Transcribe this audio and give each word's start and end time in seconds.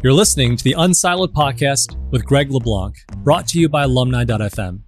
You're 0.00 0.12
listening 0.12 0.56
to 0.56 0.62
the 0.62 0.76
Unsiloed 0.78 1.32
podcast 1.32 1.96
with 2.12 2.24
Greg 2.24 2.52
LeBlanc, 2.52 2.94
brought 3.24 3.48
to 3.48 3.58
you 3.58 3.68
by 3.68 3.82
alumni.fm. 3.82 4.78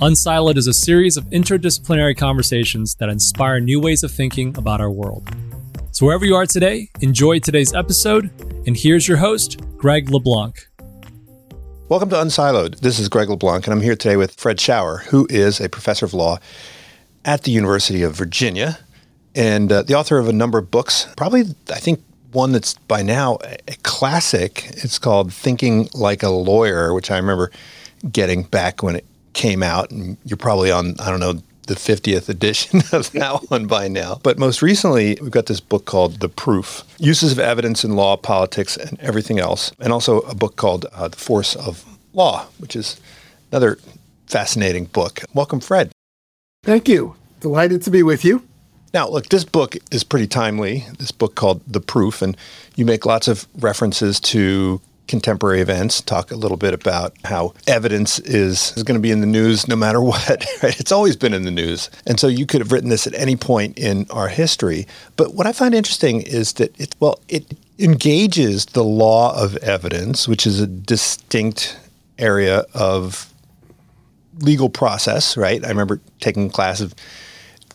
Unsiloed 0.00 0.56
is 0.56 0.66
a 0.66 0.72
series 0.72 1.18
of 1.18 1.26
interdisciplinary 1.26 2.16
conversations 2.16 2.94
that 2.94 3.10
inspire 3.10 3.60
new 3.60 3.78
ways 3.78 4.02
of 4.02 4.10
thinking 4.10 4.56
about 4.56 4.80
our 4.80 4.90
world. 4.90 5.28
So, 5.90 6.06
wherever 6.06 6.24
you 6.24 6.34
are 6.36 6.46
today, 6.46 6.88
enjoy 7.02 7.40
today's 7.40 7.74
episode. 7.74 8.30
And 8.66 8.74
here's 8.74 9.06
your 9.06 9.18
host, 9.18 9.60
Greg 9.76 10.08
LeBlanc. 10.08 10.70
Welcome 11.90 12.08
to 12.08 12.16
Unsiloed. 12.16 12.80
This 12.80 12.98
is 12.98 13.10
Greg 13.10 13.28
LeBlanc, 13.28 13.66
and 13.66 13.74
I'm 13.74 13.82
here 13.82 13.94
today 13.94 14.16
with 14.16 14.40
Fred 14.40 14.56
Schauer, 14.56 15.02
who 15.02 15.26
is 15.28 15.60
a 15.60 15.68
professor 15.68 16.06
of 16.06 16.14
law 16.14 16.38
at 17.26 17.42
the 17.42 17.50
University 17.50 18.02
of 18.02 18.16
Virginia 18.16 18.78
and 19.34 19.70
uh, 19.70 19.82
the 19.82 19.92
author 19.92 20.16
of 20.16 20.28
a 20.28 20.32
number 20.32 20.56
of 20.56 20.70
books. 20.70 21.08
Probably, 21.14 21.42
I 21.68 21.78
think, 21.78 22.02
one 22.34 22.52
that's 22.52 22.74
by 22.74 23.02
now 23.02 23.38
a 23.68 23.76
classic. 23.82 24.66
It's 24.70 24.98
called 24.98 25.32
Thinking 25.32 25.88
Like 25.94 26.22
a 26.22 26.28
Lawyer, 26.28 26.92
which 26.92 27.10
I 27.10 27.16
remember 27.16 27.50
getting 28.10 28.42
back 28.42 28.82
when 28.82 28.96
it 28.96 29.06
came 29.32 29.62
out. 29.62 29.90
And 29.90 30.16
you're 30.24 30.36
probably 30.36 30.70
on, 30.70 30.96
I 31.00 31.10
don't 31.10 31.20
know, 31.20 31.40
the 31.66 31.74
50th 31.74 32.28
edition 32.28 32.82
of 32.92 33.10
that 33.12 33.40
one 33.48 33.66
by 33.66 33.88
now. 33.88 34.20
But 34.22 34.38
most 34.38 34.62
recently, 34.62 35.16
we've 35.20 35.30
got 35.30 35.46
this 35.46 35.60
book 35.60 35.84
called 35.84 36.20
The 36.20 36.28
Proof 36.28 36.82
Uses 36.98 37.32
of 37.32 37.38
Evidence 37.38 37.84
in 37.84 37.96
Law, 37.96 38.16
Politics, 38.16 38.76
and 38.76 38.98
Everything 39.00 39.38
Else. 39.38 39.72
And 39.80 39.92
also 39.92 40.20
a 40.20 40.34
book 40.34 40.56
called 40.56 40.86
uh, 40.92 41.08
The 41.08 41.16
Force 41.16 41.54
of 41.56 41.84
Law, 42.12 42.46
which 42.58 42.76
is 42.76 43.00
another 43.50 43.78
fascinating 44.26 44.86
book. 44.86 45.22
Welcome, 45.32 45.60
Fred. 45.60 45.92
Thank 46.64 46.88
you. 46.88 47.14
Delighted 47.40 47.82
to 47.82 47.90
be 47.90 48.02
with 48.02 48.24
you. 48.24 48.42
Now, 48.94 49.08
look, 49.08 49.28
this 49.28 49.44
book 49.44 49.76
is 49.90 50.04
pretty 50.04 50.28
timely. 50.28 50.86
This 51.00 51.10
book 51.10 51.34
called 51.34 51.62
The 51.66 51.80
Proof, 51.80 52.22
and 52.22 52.36
you 52.76 52.86
make 52.86 53.04
lots 53.04 53.26
of 53.26 53.48
references 53.58 54.20
to 54.20 54.80
contemporary 55.08 55.60
events. 55.60 56.00
Talk 56.00 56.30
a 56.30 56.36
little 56.36 56.56
bit 56.56 56.72
about 56.74 57.12
how 57.24 57.54
evidence 57.66 58.20
is, 58.20 58.72
is 58.76 58.84
going 58.84 58.94
to 58.94 59.02
be 59.02 59.10
in 59.10 59.20
the 59.20 59.26
news 59.26 59.66
no 59.66 59.74
matter 59.74 60.00
what. 60.00 60.46
Right? 60.62 60.78
It's 60.78 60.92
always 60.92 61.16
been 61.16 61.34
in 61.34 61.42
the 61.42 61.50
news. 61.50 61.90
And 62.06 62.20
so 62.20 62.28
you 62.28 62.46
could 62.46 62.60
have 62.60 62.70
written 62.70 62.88
this 62.88 63.04
at 63.04 63.14
any 63.14 63.34
point 63.34 63.76
in 63.76 64.06
our 64.10 64.28
history. 64.28 64.86
But 65.16 65.34
what 65.34 65.48
I 65.48 65.52
find 65.52 65.74
interesting 65.74 66.22
is 66.22 66.52
that 66.54 66.80
it, 66.80 66.94
well, 67.00 67.18
it 67.28 67.58
engages 67.80 68.66
the 68.66 68.84
law 68.84 69.36
of 69.36 69.56
evidence, 69.56 70.28
which 70.28 70.46
is 70.46 70.60
a 70.60 70.68
distinct 70.68 71.76
area 72.16 72.64
of 72.74 73.28
legal 74.38 74.68
process, 74.68 75.36
right? 75.36 75.64
I 75.64 75.68
remember 75.68 76.00
taking 76.20 76.46
a 76.46 76.50
class 76.50 76.80
of 76.80 76.94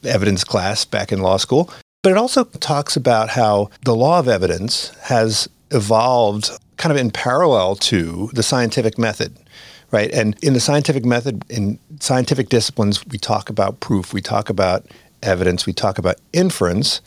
evidence 0.03 0.43
class 0.43 0.85
back 0.85 1.11
in 1.11 1.21
law 1.21 1.37
school. 1.37 1.71
But 2.01 2.11
it 2.11 2.17
also 2.17 2.45
talks 2.45 2.95
about 2.95 3.29
how 3.29 3.69
the 3.83 3.95
law 3.95 4.19
of 4.19 4.27
evidence 4.27 4.89
has 5.03 5.49
evolved 5.71 6.49
kind 6.77 6.91
of 6.91 6.97
in 6.97 7.11
parallel 7.11 7.75
to 7.75 8.29
the 8.33 8.41
scientific 8.41 8.97
method, 8.97 9.35
right? 9.91 10.09
And 10.11 10.41
in 10.41 10.53
the 10.53 10.61
scientific 10.61 11.03
method, 11.03 11.43
in 11.49 11.77
scientific 11.99 12.49
disciplines, 12.49 13.05
we 13.05 13.17
talk 13.17 13.49
about 13.49 13.81
proof, 13.81 14.13
we 14.13 14.21
talk 14.21 14.49
about 14.49 14.85
evidence, 15.21 15.65
we 15.65 15.73
talk 15.73 15.97
about 15.97 16.15
inference. 16.31 17.01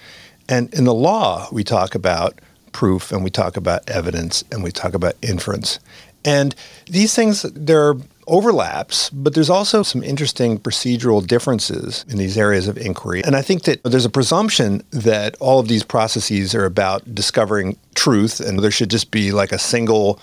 And 0.48 0.72
in 0.74 0.84
the 0.84 0.94
law, 0.94 1.48
we 1.50 1.64
talk 1.64 1.94
about 1.94 2.38
proof 2.72 3.12
and 3.12 3.24
we 3.24 3.30
talk 3.30 3.56
about 3.56 3.88
evidence 3.88 4.44
and 4.52 4.62
we 4.62 4.70
talk 4.70 4.92
about 4.92 5.14
inference. 5.22 5.78
And 6.24 6.54
these 6.86 7.14
things, 7.14 7.42
they're 7.54 7.94
overlaps, 8.26 9.10
but 9.10 9.34
there's 9.34 9.50
also 9.50 9.82
some 9.82 10.02
interesting 10.02 10.58
procedural 10.58 11.26
differences 11.26 12.04
in 12.08 12.18
these 12.18 12.38
areas 12.38 12.68
of 12.68 12.78
inquiry. 12.78 13.22
And 13.24 13.36
I 13.36 13.42
think 13.42 13.64
that 13.64 13.82
there's 13.84 14.04
a 14.04 14.10
presumption 14.10 14.82
that 14.90 15.36
all 15.40 15.58
of 15.58 15.68
these 15.68 15.82
processes 15.82 16.54
are 16.54 16.64
about 16.64 17.14
discovering 17.14 17.76
truth, 17.94 18.40
and 18.40 18.58
there 18.60 18.70
should 18.70 18.90
just 18.90 19.10
be 19.10 19.32
like 19.32 19.52
a 19.52 19.58
single 19.58 20.20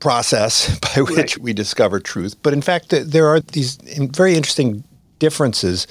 process 0.00 0.78
by 0.94 1.02
which 1.02 1.36
right. 1.36 1.38
we 1.38 1.52
discover 1.52 2.00
truth. 2.00 2.36
But 2.42 2.52
in 2.52 2.62
fact, 2.62 2.90
there 2.90 3.26
are 3.26 3.40
these 3.40 3.76
very 3.76 4.34
interesting 4.34 4.84
differences, 5.18 5.86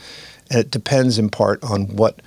and 0.49 0.59
it 0.59 0.71
depends 0.71 1.19
in 1.19 1.29
part 1.29 1.63
on 1.63 1.95
what 1.95 2.21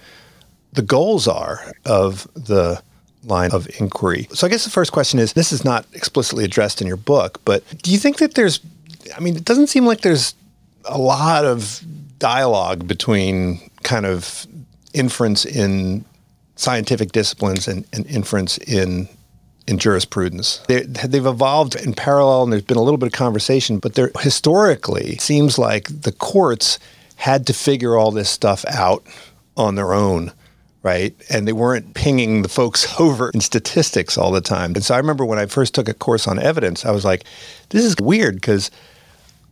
the 0.73 0.83
goals 0.83 1.27
are 1.27 1.73
of 1.85 2.29
the 2.35 2.83
line 3.25 3.51
of 3.53 3.69
inquiry. 3.79 4.29
So 4.33 4.47
I 4.47 4.51
guess 4.51 4.65
the 4.65 4.71
first 4.71 4.93
question 4.93 5.19
is 5.19 5.35
this 5.35 5.53
is 5.53 5.65
not 5.65 5.87
explicitly 5.93 6.45
addressed 6.45 6.81
in 6.81 6.87
your 6.87 6.97
book, 6.97 7.41
but 7.45 7.63
do 7.83 7.91
you 7.91 7.99
think 7.99 8.19
that 8.19 8.35
there's, 8.35 8.61
I 9.17 9.21
mean, 9.21 9.37
it 9.37 9.45
doesn't 9.45 9.69
seem 9.69 9.87
like 9.87 10.01
there's 10.01 10.35
a 10.85 10.99
lot 10.99 11.45
of 11.45 11.83
dialogue 12.19 12.87
between 12.87 13.61
kind 13.83 14.07
of 14.07 14.47
inference 14.93 15.45
in 15.45 16.05
scientific 16.57 17.13
disciplines 17.13 17.69
and, 17.69 17.87
and 17.93 18.07
inference 18.07 18.59
in 18.59 19.09
in 19.67 19.79
jurisprudence. 19.79 20.61
They, 20.67 20.85
have 20.97 21.15
evolved 21.15 21.77
in 21.77 21.95
parallel, 21.95 22.43
and 22.43 22.53
there's 22.53 22.63
been 22.63 22.77
a 22.77 22.83
little 22.83 22.99
bit 22.99 23.07
of 23.07 23.13
conversation, 23.13 23.79
but 23.79 23.95
there 23.95 24.11
historically 24.19 25.17
seems 25.19 25.59
like 25.59 25.87
the 25.89 26.11
courts 26.11 26.79
had 27.17 27.47
to 27.47 27.53
figure 27.53 27.97
all 27.97 28.11
this 28.11 28.29
stuff 28.29 28.65
out 28.67 29.05
on 29.57 29.77
their 29.77 29.93
own 29.93 30.33
right? 30.83 31.15
And 31.29 31.47
they 31.47 31.53
weren't 31.53 31.95
pinging 31.95 32.43
the 32.43 32.49
folks 32.49 32.87
over 33.01 33.31
in 33.31 33.41
statistics 33.41 34.17
all 34.17 34.31
the 34.31 34.41
time. 34.41 34.75
And 34.75 34.85
so 34.85 34.95
I 34.95 34.99
remember 34.99 35.25
when 35.25 35.39
I 35.39 35.47
first 35.47 35.75
took 35.75 35.89
a 35.89 35.95
course 35.95 36.27
on 36.27 36.39
evidence, 36.39 36.87
I 36.87 36.91
was 36.91 37.05
like, 37.05 37.25
this 37.71 37.85
is 37.85 37.97
weird 38.01 38.37
because 38.37 38.71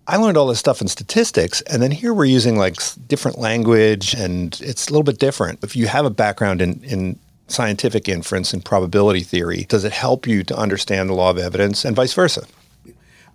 I 0.06 0.16
learned 0.16 0.38
all 0.38 0.46
this 0.46 0.58
stuff 0.58 0.80
in 0.80 0.88
statistics, 0.88 1.60
and 1.62 1.82
then 1.82 1.90
here 1.90 2.14
we're 2.14 2.24
using 2.24 2.56
like 2.56 2.76
different 3.08 3.38
language, 3.38 4.14
and 4.14 4.58
it's 4.62 4.88
a 4.88 4.90
little 4.90 5.02
bit 5.02 5.18
different. 5.18 5.62
If 5.62 5.76
you 5.76 5.86
have 5.86 6.06
a 6.06 6.10
background 6.10 6.62
in, 6.62 6.82
in 6.82 7.18
scientific 7.48 8.08
inference 8.08 8.54
and 8.54 8.64
probability 8.64 9.20
theory, 9.20 9.66
does 9.68 9.84
it 9.84 9.92
help 9.92 10.26
you 10.26 10.42
to 10.44 10.56
understand 10.56 11.10
the 11.10 11.14
law 11.14 11.28
of 11.28 11.36
evidence 11.36 11.84
and 11.84 11.94
vice 11.94 12.14
versa? 12.14 12.46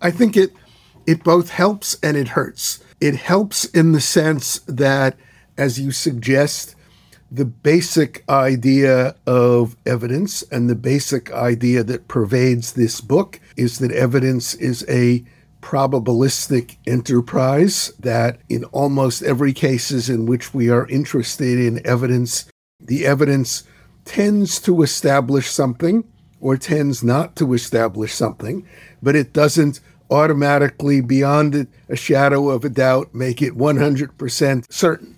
I 0.02 0.10
think 0.10 0.36
it 0.36 0.52
it 1.06 1.22
both 1.22 1.50
helps 1.50 1.96
and 2.02 2.16
it 2.16 2.28
hurts. 2.28 2.82
It 3.00 3.14
helps 3.14 3.66
in 3.66 3.92
the 3.92 4.00
sense 4.00 4.58
that, 4.66 5.16
as 5.56 5.78
you 5.78 5.92
suggest, 5.92 6.74
the 7.34 7.44
basic 7.44 8.22
idea 8.28 9.16
of 9.26 9.76
evidence 9.84 10.42
and 10.52 10.70
the 10.70 10.76
basic 10.76 11.32
idea 11.32 11.82
that 11.82 12.06
pervades 12.06 12.74
this 12.74 13.00
book 13.00 13.40
is 13.56 13.80
that 13.80 13.90
evidence 13.90 14.54
is 14.54 14.86
a 14.88 15.24
probabilistic 15.60 16.76
enterprise 16.86 17.92
that 17.98 18.38
in 18.48 18.62
almost 18.66 19.20
every 19.24 19.52
cases 19.52 20.08
in 20.08 20.26
which 20.26 20.54
we 20.54 20.70
are 20.70 20.86
interested 20.86 21.58
in 21.58 21.84
evidence 21.84 22.44
the 22.78 23.04
evidence 23.04 23.64
tends 24.04 24.60
to 24.60 24.82
establish 24.82 25.50
something 25.50 26.04
or 26.40 26.56
tends 26.56 27.02
not 27.02 27.34
to 27.34 27.52
establish 27.52 28.14
something 28.14 28.64
but 29.02 29.16
it 29.16 29.32
doesn't 29.32 29.80
automatically 30.08 31.00
beyond 31.00 31.66
a 31.88 31.96
shadow 31.96 32.48
of 32.50 32.64
a 32.64 32.68
doubt 32.68 33.12
make 33.12 33.42
it 33.42 33.54
100% 33.54 34.72
certain 34.72 35.13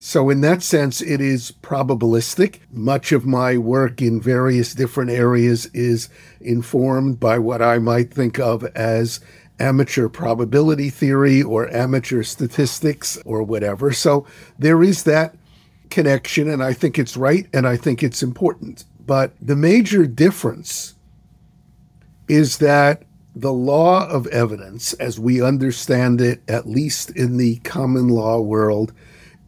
so, 0.00 0.30
in 0.30 0.42
that 0.42 0.62
sense, 0.62 1.00
it 1.00 1.20
is 1.20 1.52
probabilistic. 1.60 2.60
Much 2.70 3.10
of 3.10 3.26
my 3.26 3.58
work 3.58 4.00
in 4.00 4.20
various 4.20 4.72
different 4.72 5.10
areas 5.10 5.66
is 5.74 6.08
informed 6.40 7.18
by 7.18 7.40
what 7.40 7.60
I 7.60 7.80
might 7.80 8.14
think 8.14 8.38
of 8.38 8.62
as 8.76 9.18
amateur 9.58 10.08
probability 10.08 10.88
theory 10.88 11.42
or 11.42 11.68
amateur 11.74 12.22
statistics 12.22 13.18
or 13.24 13.42
whatever. 13.42 13.90
So, 13.90 14.24
there 14.56 14.84
is 14.84 15.02
that 15.02 15.34
connection, 15.90 16.48
and 16.48 16.62
I 16.62 16.74
think 16.74 16.96
it's 16.96 17.16
right 17.16 17.48
and 17.52 17.66
I 17.66 17.76
think 17.76 18.04
it's 18.04 18.22
important. 18.22 18.84
But 19.04 19.32
the 19.40 19.56
major 19.56 20.06
difference 20.06 20.94
is 22.28 22.58
that 22.58 23.02
the 23.34 23.52
law 23.52 24.08
of 24.08 24.28
evidence, 24.28 24.92
as 24.94 25.18
we 25.18 25.42
understand 25.42 26.20
it, 26.20 26.40
at 26.46 26.68
least 26.68 27.10
in 27.10 27.36
the 27.36 27.56
common 27.60 28.08
law 28.08 28.40
world, 28.40 28.92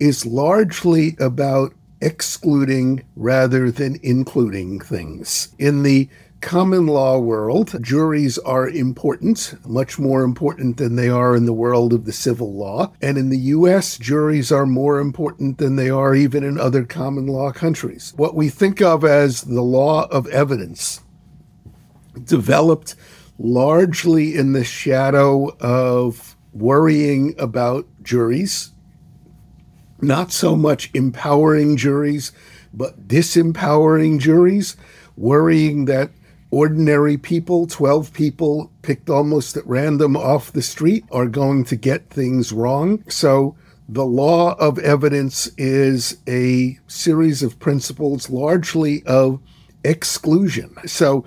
is 0.01 0.27
largely 0.27 1.15
about 1.21 1.75
excluding 2.01 3.05
rather 3.15 3.71
than 3.71 4.01
including 4.03 4.81
things. 4.81 5.55
In 5.59 5.83
the 5.83 6.09
common 6.41 6.87
law 6.87 7.19
world, 7.19 7.77
juries 7.83 8.39
are 8.39 8.69
important, 8.69 9.55
much 9.67 9.99
more 9.99 10.23
important 10.23 10.79
than 10.79 10.97
they 10.97 11.09
are 11.09 11.37
in 11.37 11.45
the 11.45 11.53
world 11.53 11.93
of 11.93 12.07
the 12.07 12.13
civil 12.13 12.55
law. 12.55 12.93
And 13.03 13.19
in 13.19 13.29
the 13.29 13.39
US, 13.39 13.99
juries 13.99 14.51
are 14.51 14.67
more 14.67 14.99
important 14.99 15.59
than 15.59 15.77
they 15.77 15.91
are 15.91 16.15
even 16.15 16.43
in 16.43 16.59
other 16.59 16.85
common 16.85 17.27
law 17.27 17.53
countries. 17.53 18.15
What 18.17 18.35
we 18.35 18.49
think 18.49 18.81
of 18.81 19.05
as 19.05 19.43
the 19.43 19.63
law 19.63 20.07
of 20.09 20.27
evidence 20.29 21.01
developed 22.25 22.97
largely 23.39 24.35
in 24.35 24.53
the 24.53 24.65
shadow 24.65 25.57
of 25.61 26.37
worrying 26.53 27.35
about 27.39 27.87
juries 28.03 28.73
not 30.03 30.33
so 30.33 30.57
much 30.57 30.91
empowering 30.95 31.77
juries, 31.77 32.33
but 32.73 33.09
disempowering 33.09 34.19
juries, 34.19 34.77
worrying 35.17 35.85
that 35.87 36.11
ordinary 36.51 37.17
people, 37.17 37.67
12 37.67 38.13
people 38.13 38.71
picked 38.83 39.09
almost 39.09 39.57
at 39.57 39.67
random 39.67 40.17
off 40.17 40.53
the 40.53 40.63
street, 40.63 41.05
are 41.11 41.27
going 41.27 41.65
to 41.65 41.77
get 41.77 42.11
things 42.11 42.53
wrong. 42.53 43.05
So 43.09 43.57
the 43.89 44.07
law 44.07 44.55
of 44.59 44.79
evidence 44.79 45.49
is 45.59 46.19
a 46.29 46.79
series 46.87 47.43
of 47.43 47.59
principles, 47.59 48.31
largely 48.31 49.03
of 49.05 49.41
exclusion. 49.83 50.77
So, 50.87 51.25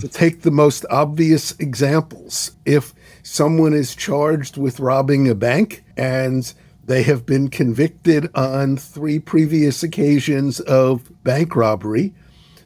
to 0.00 0.08
take 0.08 0.42
the 0.42 0.50
most 0.50 0.86
obvious 0.90 1.54
examples, 1.58 2.52
if 2.64 2.94
someone 3.22 3.74
is 3.74 3.94
charged 3.94 4.56
with 4.56 4.80
robbing 4.80 5.28
a 5.28 5.34
bank 5.34 5.84
and 5.96 6.52
they 6.86 7.02
have 7.02 7.26
been 7.26 7.48
convicted 7.48 8.30
on 8.34 8.76
three 8.76 9.18
previous 9.18 9.82
occasions 9.82 10.60
of 10.60 11.10
bank 11.24 11.56
robbery, 11.56 12.14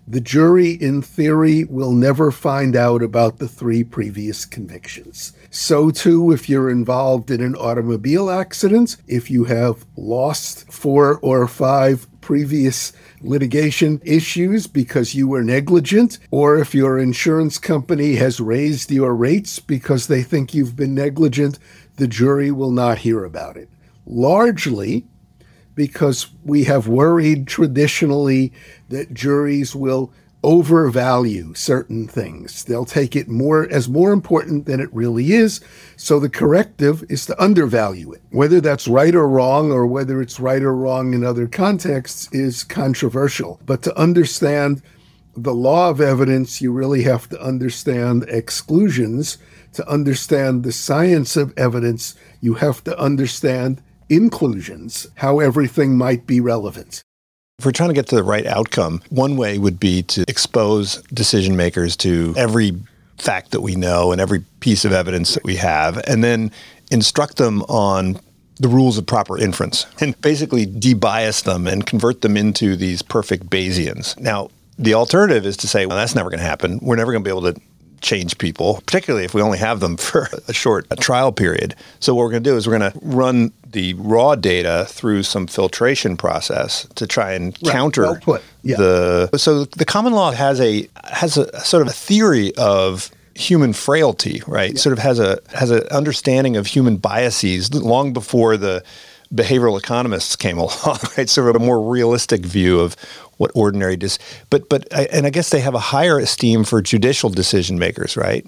the 0.06 0.20
jury, 0.20 0.72
in 0.72 1.02
theory, 1.02 1.64
will 1.64 1.93
never 1.93 2.32
find 2.32 2.75
out 2.75 3.00
about 3.00 3.38
the 3.38 3.46
three 3.46 3.84
previous 3.84 4.44
convictions. 4.44 5.32
So, 5.50 5.90
too, 5.90 6.32
if 6.32 6.49
you're 6.49 6.69
involved 6.69 7.31
in 7.31 7.40
an 7.40 7.55
automobile 7.55 8.28
accident, 8.28 8.96
if 9.06 9.31
you 9.31 9.44
have 9.44 9.87
lost 9.96 10.70
four 10.73 11.20
or 11.20 11.46
five 11.46 12.08
previous 12.20 12.93
litigation 13.20 14.00
issues 14.05 14.66
because 14.66 15.14
you 15.14 15.28
were 15.28 15.44
negligent, 15.44 16.19
or 16.32 16.58
if 16.58 16.75
your 16.75 16.99
insurance 16.99 17.58
company 17.58 18.16
has 18.16 18.40
raised 18.40 18.90
your 18.90 19.14
rates 19.14 19.61
because 19.61 20.08
they 20.08 20.25
think 20.25 20.52
you've 20.52 20.75
been 20.75 20.94
negligent, 20.94 21.58
the 21.96 22.08
jury 22.08 22.50
will 22.50 22.73
not 22.73 22.99
hear 22.99 23.25
about 23.25 23.56
it. 23.56 23.69
Largely, 24.12 25.06
because 25.76 26.26
we 26.44 26.64
have 26.64 26.88
worried 26.88 27.46
traditionally 27.46 28.52
that 28.88 29.14
juries 29.14 29.76
will 29.76 30.12
overvalue 30.42 31.54
certain 31.54 32.08
things. 32.08 32.64
They'll 32.64 32.84
take 32.84 33.14
it 33.14 33.28
more 33.28 33.68
as 33.70 33.88
more 33.88 34.12
important 34.12 34.66
than 34.66 34.80
it 34.80 34.92
really 34.92 35.32
is. 35.32 35.60
So 35.96 36.18
the 36.18 36.28
corrective 36.28 37.04
is 37.08 37.24
to 37.26 37.40
undervalue 37.40 38.10
it. 38.10 38.22
Whether 38.30 38.60
that's 38.60 38.88
right 38.88 39.14
or 39.14 39.28
wrong, 39.28 39.70
or 39.70 39.86
whether 39.86 40.20
it's 40.20 40.40
right 40.40 40.62
or 40.62 40.74
wrong 40.74 41.14
in 41.14 41.24
other 41.24 41.46
contexts, 41.46 42.28
is 42.32 42.64
controversial. 42.64 43.60
But 43.64 43.82
to 43.82 43.96
understand 43.96 44.82
the 45.36 45.54
law 45.54 45.88
of 45.88 46.00
evidence, 46.00 46.60
you 46.60 46.72
really 46.72 47.04
have 47.04 47.28
to 47.28 47.40
understand 47.40 48.24
exclusions. 48.28 49.38
To 49.74 49.88
understand 49.88 50.64
the 50.64 50.72
science 50.72 51.36
of 51.36 51.56
evidence, 51.56 52.16
you 52.40 52.54
have 52.54 52.82
to 52.84 52.98
understand 52.98 53.80
inclusions, 54.10 55.06
how 55.14 55.38
everything 55.38 55.96
might 55.96 56.26
be 56.26 56.40
relevant. 56.40 57.02
If 57.58 57.64
we're 57.64 57.72
trying 57.72 57.90
to 57.90 57.94
get 57.94 58.08
to 58.08 58.16
the 58.16 58.22
right 58.22 58.46
outcome, 58.46 59.02
one 59.10 59.36
way 59.36 59.58
would 59.58 59.78
be 59.78 60.02
to 60.04 60.24
expose 60.28 61.02
decision 61.14 61.56
makers 61.56 61.96
to 61.98 62.34
every 62.36 62.78
fact 63.18 63.52
that 63.52 63.60
we 63.60 63.76
know 63.76 64.12
and 64.12 64.20
every 64.20 64.40
piece 64.60 64.84
of 64.84 64.92
evidence 64.92 65.34
that 65.34 65.44
we 65.44 65.56
have, 65.56 65.98
and 66.06 66.24
then 66.24 66.50
instruct 66.90 67.36
them 67.36 67.62
on 67.62 68.18
the 68.56 68.68
rules 68.68 68.98
of 68.98 69.06
proper 69.06 69.38
inference 69.38 69.86
and 70.00 70.20
basically 70.20 70.66
debias 70.66 71.44
them 71.44 71.66
and 71.66 71.86
convert 71.86 72.22
them 72.22 72.36
into 72.36 72.76
these 72.76 73.02
perfect 73.02 73.48
Bayesians. 73.48 74.18
Now, 74.18 74.50
the 74.78 74.94
alternative 74.94 75.44
is 75.44 75.58
to 75.58 75.68
say, 75.68 75.84
well, 75.84 75.96
that's 75.96 76.14
never 76.14 76.30
going 76.30 76.40
to 76.40 76.46
happen. 76.46 76.78
We're 76.80 76.96
never 76.96 77.12
going 77.12 77.22
to 77.22 77.28
be 77.28 77.36
able 77.36 77.52
to 77.52 77.60
change 78.00 78.38
people, 78.38 78.81
particularly 78.87 79.25
if 79.25 79.35
we 79.35 79.43
only 79.43 79.58
have 79.58 79.81
them 79.81 79.97
for 79.97 80.29
a 80.49 80.52
short 80.52 80.87
trial 81.00 81.32
period. 81.32 81.75
So 82.00 82.14
what 82.14 82.25
we're 82.25 82.31
going 82.31 82.43
to 82.44 82.50
do 82.50 82.56
is 82.56 82.67
we're 82.67 82.79
going 82.79 82.93
to 82.93 82.99
run 83.02 83.52
the 83.67 83.94
raw 83.94 84.35
data 84.35 84.87
through 84.88 85.23
some 85.23 85.47
filtration 85.47 86.17
process 86.17 86.87
to 86.97 87.06
try 87.06 87.32
and 87.32 87.56
right. 87.62 87.73
counter 87.73 88.20
well 88.26 88.41
yeah. 88.62 88.76
the. 88.76 89.38
So 89.38 89.64
the 89.64 89.85
common 89.85 90.12
law 90.12 90.32
has 90.32 90.61
a 90.61 90.88
has 91.05 91.37
a 91.37 91.61
sort 91.61 91.82
of 91.82 91.88
a 91.88 91.93
theory 91.93 92.52
of 92.56 93.11
human 93.35 93.73
frailty, 93.73 94.43
right? 94.47 94.73
Yeah. 94.73 94.79
Sort 94.79 94.93
of 94.93 94.99
has 94.99 95.19
a 95.19 95.41
has 95.55 95.70
an 95.70 95.82
understanding 95.91 96.56
of 96.56 96.67
human 96.67 96.97
biases 96.97 97.73
long 97.75 98.12
before 98.12 98.56
the 98.56 98.82
behavioral 99.34 99.78
economists 99.78 100.36
came 100.36 100.58
along, 100.58 100.98
right? 101.16 101.28
Sort 101.28 101.54
of 101.54 101.56
a 101.56 101.64
more 101.64 101.80
realistic 101.82 102.44
view 102.44 102.80
of 102.80 102.94
what 103.36 103.50
ordinary 103.54 103.96
dis. 103.96 104.18
But 104.50 104.68
but 104.68 104.86
and 104.92 105.26
I 105.26 105.30
guess 105.30 105.50
they 105.50 105.60
have 105.60 105.74
a 105.74 105.78
higher 105.78 106.18
esteem 106.18 106.64
for 106.64 106.82
judicial 106.82 107.30
decision 107.30 107.78
makers, 107.78 108.16
right? 108.16 108.46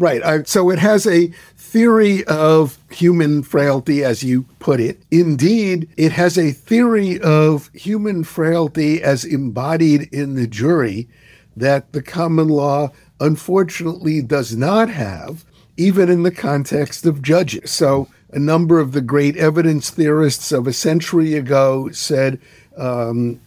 Right. 0.00 0.22
I, 0.22 0.42
so 0.44 0.70
it 0.70 0.78
has 0.78 1.08
a 1.08 1.26
theory 1.56 2.24
of 2.24 2.78
human 2.88 3.42
frailty, 3.42 4.04
as 4.04 4.22
you 4.22 4.44
put 4.60 4.78
it. 4.78 5.02
Indeed, 5.10 5.88
it 5.96 6.12
has 6.12 6.38
a 6.38 6.52
theory 6.52 7.20
of 7.20 7.68
human 7.74 8.22
frailty 8.22 9.02
as 9.02 9.24
embodied 9.24 10.02
in 10.12 10.34
the 10.34 10.46
jury 10.46 11.08
that 11.56 11.92
the 11.92 12.02
common 12.02 12.46
law 12.48 12.92
unfortunately 13.20 14.22
does 14.22 14.56
not 14.56 14.88
have, 14.88 15.44
even 15.76 16.08
in 16.08 16.22
the 16.22 16.30
context 16.30 17.04
of 17.04 17.20
judges. 17.20 17.72
So 17.72 18.08
a 18.30 18.38
number 18.38 18.78
of 18.78 18.92
the 18.92 19.00
great 19.00 19.36
evidence 19.36 19.90
theorists 19.90 20.52
of 20.52 20.66
a 20.66 20.72
century 20.72 21.34
ago 21.34 21.90
said 21.90 22.40
um, 22.76 23.40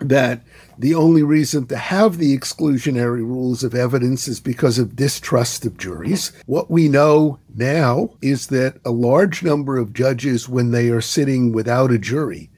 that 0.00 0.42
the 0.78 0.94
only 0.94 1.22
reason 1.22 1.66
to 1.66 1.76
have 1.76 2.16
the 2.16 2.36
exclusionary 2.36 3.20
rules 3.20 3.62
of 3.62 3.74
evidence 3.74 4.26
is 4.26 4.40
because 4.40 4.78
of 4.78 4.96
distrust 4.96 5.66
of 5.66 5.76
juries. 5.76 6.32
What 6.46 6.70
we 6.70 6.88
know 6.88 7.38
now 7.54 8.10
is 8.22 8.46
that 8.46 8.80
a 8.84 8.90
large 8.90 9.42
number 9.42 9.76
of 9.76 9.92
judges, 9.92 10.48
when 10.48 10.70
they 10.70 10.88
are 10.88 11.02
sitting 11.02 11.52
without 11.52 11.90
a 11.90 11.98
jury, 11.98 12.48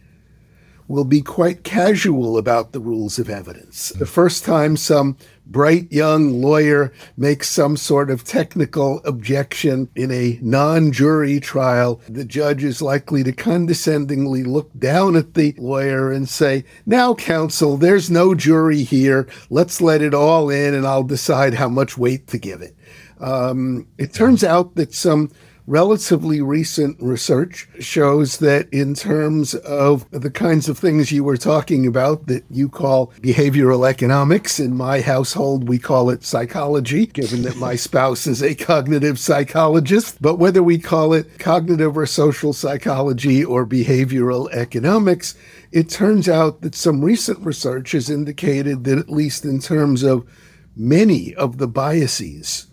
will 0.87 1.05
be 1.05 1.23
quite 1.23 1.65
casual 1.65 2.39
about 2.39 2.73
the 2.73 2.81
rules 2.81 3.19
of 3.19 3.29
evidence. 3.29 3.91
The 3.91 4.07
first 4.07 4.45
time 4.45 4.77
some 4.77 5.17
bright 5.47 5.93
young 5.93 6.41
lawyer 6.41 6.93
makes 7.17 7.49
some 7.49 7.77
sort 7.77 8.11
of 8.11 8.25
technical 8.25 9.01
objection 9.05 9.89
in 9.95 10.11
a 10.11 10.39
non 10.43 10.93
jury 10.93 11.41
trial, 11.41 12.01
the 12.09 12.25
judge 12.25 12.65
is 12.65 12.83
likely 12.83 13.23
to 13.25 13.33
condescendingly 13.33 14.45
look 14.45 14.71
down 14.79 15.17
at 15.17 15.35
the 15.35 15.55
lawyer 15.59 16.11
and 16.11 16.29
say, 16.29 16.65
Now, 16.87 17.15
counsel, 17.15 17.77
there's 17.77 18.11
no 18.11 18.35
jury 18.35 18.83
here. 18.83 19.29
Let's 19.51 19.81
let 19.81 20.03
it 20.03 20.15
all 20.15 20.51
in 20.51 20.75
and 20.75 20.87
I'll 20.87 21.03
decide 21.03 21.55
how 21.55 21.69
much 21.69 21.99
weight 21.99 22.27
to 22.29 22.39
give 22.39 22.63
it. 22.63 22.75
Um, 23.21 23.87
it 23.99 24.13
turns 24.13 24.43
out 24.43 24.75
that 24.75 24.93
some 24.93 25.31
relatively 25.67 26.41
recent 26.41 27.01
research 27.01 27.69
shows 27.79 28.39
that 28.39 28.69
in 28.73 28.95
terms 28.95 29.55
of 29.55 30.11
the 30.11 30.31
kinds 30.31 30.69
of 30.69 30.77
things 30.77 31.13
you 31.13 31.23
were 31.23 31.37
talking 31.37 31.87
about 31.87 32.27
that 32.27 32.45
you 32.51 32.69
call 32.69 33.13
behavioral 33.21 33.89
economics, 33.89 34.59
in 34.59 34.77
my 34.77 35.01
household 35.01 35.69
we 35.69 35.79
call 35.79 36.11
it 36.11 36.25
psychology, 36.25 37.07
given 37.07 37.43
that 37.43 37.57
my 37.57 37.77
spouse 37.77 38.27
is 38.27 38.43
a 38.43 38.55
cognitive 38.55 39.19
psychologist. 39.19 40.21
But 40.21 40.37
whether 40.37 40.63
we 40.63 40.79
call 40.79 41.13
it 41.13 41.39
cognitive 41.39 41.97
or 41.97 42.07
social 42.07 42.53
psychology 42.53 43.45
or 43.45 43.65
behavioral 43.65 44.51
economics, 44.53 45.37
it 45.71 45.89
turns 45.89 46.29
out 46.29 46.63
that 46.63 46.75
some 46.75 47.05
recent 47.05 47.39
research 47.45 47.93
has 47.93 48.11
indicated 48.11 48.85
that, 48.85 48.99
at 48.99 49.09
least 49.11 49.45
in 49.45 49.61
terms 49.61 50.03
of 50.03 50.29
many 50.77 51.35
of 51.35 51.59
the 51.59 51.69
biases 51.69 52.67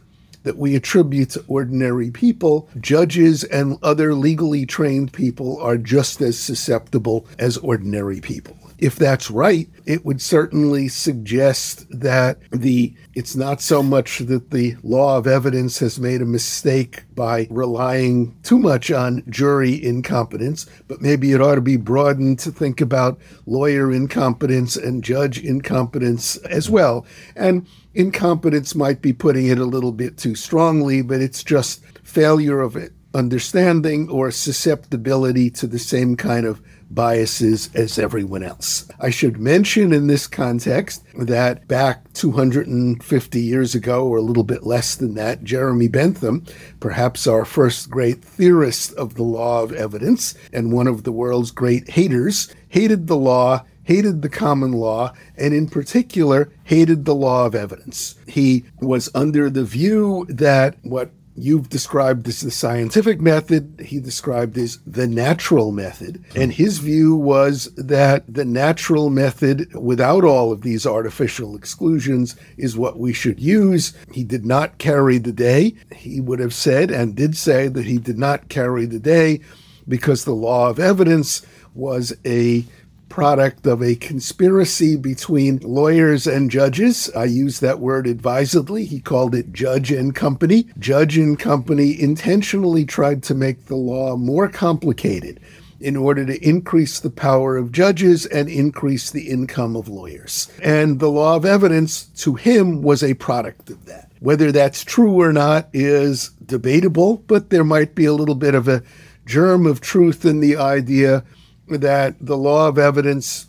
that 0.49 0.57
we 0.57 0.75
attribute 0.75 1.29
to 1.29 1.45
ordinary 1.47 2.09
people, 2.09 2.67
judges 2.79 3.43
and 3.43 3.77
other 3.83 4.15
legally 4.15 4.65
trained 4.65 5.13
people 5.13 5.61
are 5.61 5.77
just 5.77 6.21
as 6.21 6.39
susceptible 6.39 7.27
as 7.37 7.57
ordinary 7.57 8.19
people. 8.19 8.57
If 8.79 8.95
that's 8.95 9.29
right, 9.29 9.69
it 9.85 10.03
would 10.05 10.19
certainly 10.23 10.87
suggest 10.87 11.85
that 11.91 12.39
the 12.49 12.95
it's 13.13 13.35
not 13.35 13.61
so 13.61 13.83
much 13.83 14.19
that 14.19 14.49
the 14.49 14.75
law 14.81 15.17
of 15.17 15.27
evidence 15.27 15.77
has 15.79 15.99
made 15.99 16.21
a 16.21 16.25
mistake 16.25 17.03
by 17.13 17.47
relying 17.51 18.35
too 18.41 18.57
much 18.57 18.89
on 18.89 19.21
jury 19.29 19.83
incompetence, 19.83 20.65
but 20.87 21.01
maybe 21.01 21.31
it 21.31 21.41
ought 21.41 21.55
to 21.55 21.61
be 21.61 21.77
broadened 21.77 22.39
to 22.39 22.51
think 22.51 22.81
about 22.81 23.19
lawyer 23.45 23.91
incompetence 23.91 24.75
and 24.75 25.03
judge 25.03 25.43
incompetence 25.43 26.37
as 26.37 26.71
well. 26.71 27.05
And 27.35 27.67
incompetence 27.93 28.75
might 28.75 29.01
be 29.01 29.13
putting 29.13 29.47
it 29.47 29.57
a 29.57 29.65
little 29.65 29.91
bit 29.91 30.17
too 30.17 30.35
strongly, 30.35 31.01
but 31.01 31.21
it's 31.21 31.43
just 31.43 31.83
failure 32.03 32.61
of 32.61 32.77
understanding 33.13 34.09
or 34.09 34.31
susceptibility 34.31 35.49
to 35.49 35.67
the 35.67 35.79
same 35.79 36.15
kind 36.15 36.45
of 36.45 36.61
biases 36.91 37.69
as 37.75 37.99
everyone 37.99 38.43
else. 38.43 38.89
I 38.99 39.09
should 39.09 39.39
mention 39.39 39.93
in 39.93 40.07
this 40.07 40.27
context 40.27 41.03
that 41.19 41.67
back 41.67 42.11
250 42.13 43.41
years 43.41 43.75
ago, 43.75 44.07
or 44.07 44.17
a 44.17 44.23
little 44.23 44.43
bit 44.43 44.63
less 44.63 44.95
than 44.95 45.13
that, 45.15 45.43
Jeremy 45.43 45.87
Bentham, 45.87 46.45
perhaps 46.79 47.27
our 47.27 47.45
first 47.45 47.89
great 47.89 48.23
theorist 48.23 48.93
of 48.93 49.15
the 49.15 49.23
law 49.23 49.61
of 49.61 49.73
evidence 49.73 50.33
and 50.51 50.73
one 50.73 50.87
of 50.87 51.03
the 51.03 51.11
world's 51.11 51.51
great 51.51 51.89
haters, 51.89 52.53
hated 52.69 53.07
the 53.07 53.17
law 53.17 53.63
hated 53.89 54.21
the 54.21 54.29
common 54.29 54.71
law, 54.71 55.11
and 55.35 55.51
in 55.51 55.67
particular, 55.67 56.51
hated 56.63 57.05
the 57.05 57.15
law 57.15 57.47
of 57.47 57.55
evidence. 57.55 58.13
He 58.27 58.63
was 58.79 59.09
under 59.15 59.49
the 59.49 59.63
view 59.63 60.27
that 60.29 60.77
what 60.83 61.09
you've 61.35 61.69
described 61.69 62.27
as 62.27 62.41
the 62.41 62.51
scientific 62.51 63.19
method, 63.19 63.83
he 63.83 63.99
described 63.99 64.59
as 64.59 64.77
the 64.85 65.07
natural 65.07 65.71
method. 65.71 66.23
And 66.35 66.53
his 66.53 66.77
view 66.77 67.15
was 67.15 67.73
that 67.77 68.31
the 68.31 68.45
natural 68.45 69.09
method, 69.09 69.73
without 69.73 70.23
all 70.23 70.51
of 70.51 70.61
these 70.61 70.85
artificial 70.85 71.55
exclusions, 71.55 72.35
is 72.57 72.77
what 72.77 72.99
we 72.99 73.11
should 73.11 73.39
use. 73.39 73.93
He 74.13 74.23
did 74.23 74.45
not 74.45 74.77
carry 74.77 75.17
the 75.17 75.31
day. 75.31 75.73
He 75.95 76.21
would 76.21 76.37
have 76.37 76.53
said 76.53 76.91
and 76.91 77.15
did 77.15 77.35
say 77.35 77.67
that 77.69 77.85
he 77.85 77.97
did 77.97 78.19
not 78.19 78.49
carry 78.49 78.85
the 78.85 78.99
day 78.99 79.39
because 79.87 80.25
the 80.25 80.33
law 80.35 80.69
of 80.69 80.77
evidence 80.77 81.43
was 81.73 82.13
a 82.23 82.65
product 83.09 83.65
of 83.65 83.81
a 83.81 83.95
conspiracy 83.95 84.95
between 84.95 85.57
lawyers 85.59 86.27
and 86.27 86.49
judges. 86.49 87.09
I 87.15 87.25
use 87.25 87.59
that 87.59 87.79
word 87.79 88.07
advisedly. 88.07 88.85
He 88.85 88.99
called 88.99 89.35
it 89.35 89.51
Judge 89.51 89.91
and 89.91 90.15
Company. 90.15 90.67
Judge 90.77 91.17
and 91.17 91.37
Company 91.37 91.99
intentionally 91.99 92.85
tried 92.85 93.23
to 93.23 93.33
make 93.33 93.65
the 93.65 93.75
law 93.75 94.15
more 94.15 94.47
complicated 94.47 95.39
in 95.79 95.95
order 95.95 96.25
to 96.25 96.47
increase 96.47 96.99
the 96.99 97.09
power 97.09 97.57
of 97.57 97.71
judges 97.71 98.25
and 98.25 98.49
increase 98.49 99.11
the 99.11 99.29
income 99.29 99.75
of 99.75 99.87
lawyers. 99.87 100.51
And 100.61 100.99
the 100.99 101.09
law 101.09 101.35
of 101.35 101.45
evidence 101.45 102.05
to 102.23 102.35
him 102.35 102.81
was 102.81 103.03
a 103.03 103.13
product 103.15 103.69
of 103.69 103.85
that. 103.85 104.11
Whether 104.19 104.51
that's 104.51 104.83
true 104.83 105.21
or 105.21 105.31
not 105.31 105.69
is 105.71 106.29
debatable, 106.45 107.23
but 107.27 107.49
there 107.49 107.63
might 107.63 107.95
be 107.95 108.05
a 108.05 108.13
little 108.13 108.35
bit 108.35 108.55
of 108.55 108.67
a 108.67 108.83
germ 109.25 109.65
of 109.65 109.79
truth 109.79 110.25
in 110.25 110.41
the 110.41 110.57
idea 110.57 111.23
that 111.69 112.15
the 112.19 112.37
law 112.37 112.67
of 112.67 112.77
evidence 112.77 113.47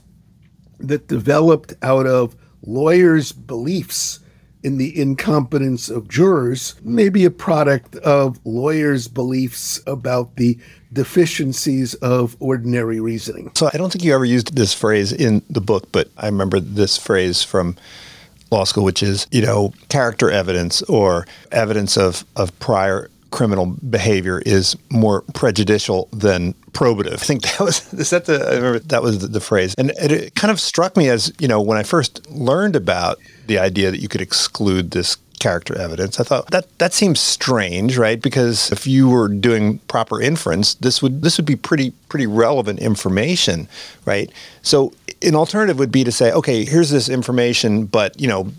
that 0.79 1.09
developed 1.09 1.75
out 1.83 2.07
of 2.07 2.37
lawyers' 2.62 3.33
beliefs 3.33 4.21
in 4.62 4.77
the 4.77 4.99
incompetence 5.00 5.89
of 5.89 6.09
jurors 6.09 6.75
may 6.83 7.09
be 7.09 7.25
a 7.25 7.31
product 7.31 7.97
of 7.97 8.39
lawyers' 8.45 9.09
beliefs 9.09 9.81
about 9.87 10.37
the 10.37 10.59
deficiencies 10.93 11.95
of 11.95 12.37
ordinary 12.41 13.00
reasoning. 13.00 13.50
So 13.55 13.71
I 13.73 13.79
don't 13.79 13.91
think 13.91 14.05
you 14.05 14.15
ever 14.15 14.25
used 14.25 14.57
this 14.57 14.75
phrase 14.75 15.12
in 15.12 15.43
the 15.49 15.61
book, 15.61 15.91
but 15.93 16.11
I 16.19 16.27
remember 16.27 16.61
this 16.61 16.99
phrase 16.99 17.43
from 17.43 17.77
law 18.50 18.65
school, 18.65 18.85
which 18.85 19.03
is, 19.03 19.27
you 19.31 19.43
know, 19.43 19.73
character 19.89 20.31
evidence 20.31 20.83
or 20.83 21.27
evidence 21.53 21.97
of, 21.97 22.25
of 22.37 22.57
prior 22.59 23.09
criminal 23.31 23.67
behavior 23.67 24.43
is 24.45 24.77
more 24.91 25.23
prejudicial 25.35 26.09
than 26.12 26.55
probative. 26.73 27.15
I 27.15 27.17
think 27.17 27.43
that 27.43 27.61
was 27.61 27.93
is 27.95 28.11
that 28.11 28.27
the 28.27 28.47
I 28.47 28.57
remember 28.57 28.79
that 28.79 29.03
was 29.03 29.21
the, 29.21 29.29
the 29.29 29.41
phrase, 29.41 29.75
and 29.77 29.91
it, 29.91 30.12
it 30.12 30.35
kind 30.35 30.50
of 30.50 30.61
struck 30.61 30.97
me 30.97 31.09
as 31.09 31.33
you 31.39 31.49
know 31.49 31.61
when 31.61 31.79
I 31.79 31.83
first 31.83 32.29
learned 32.31 32.77
about 32.77 33.19
the 33.47 33.59
idea 33.59 33.91
that 33.91 34.00
you 34.00 34.09
could 34.09 34.21
exclude 34.21 34.93
this 34.93 35.17
character 35.41 35.77
evidence. 35.77 36.21
I 36.21 36.25
thought 36.25 36.50
that 36.53 36.79
that 36.79 36.93
seems 36.93 37.19
strange, 37.19 37.97
right? 37.99 38.21
Because 38.21 38.71
if 38.71 38.87
you 38.87 39.09
were 39.09 39.27
doing 39.29 39.79
proper 39.89 40.21
inference, 40.21 40.75
this 40.75 41.03
would 41.03 41.23
this 41.23 41.37
would 41.39 41.47
be 41.47 41.57
pretty 41.57 41.91
pretty 42.09 42.27
relevant 42.27 42.79
information, 42.79 43.67
right? 44.05 44.31
So 44.62 44.93
an 45.23 45.35
alternative 45.35 45.79
would 45.79 45.91
be 45.91 46.05
to 46.05 46.12
say, 46.12 46.31
okay, 46.33 46.65
here's 46.65 46.91
this 46.91 47.09
information, 47.09 47.87
but 47.87 48.21
you 48.21 48.29
know, 48.29 48.53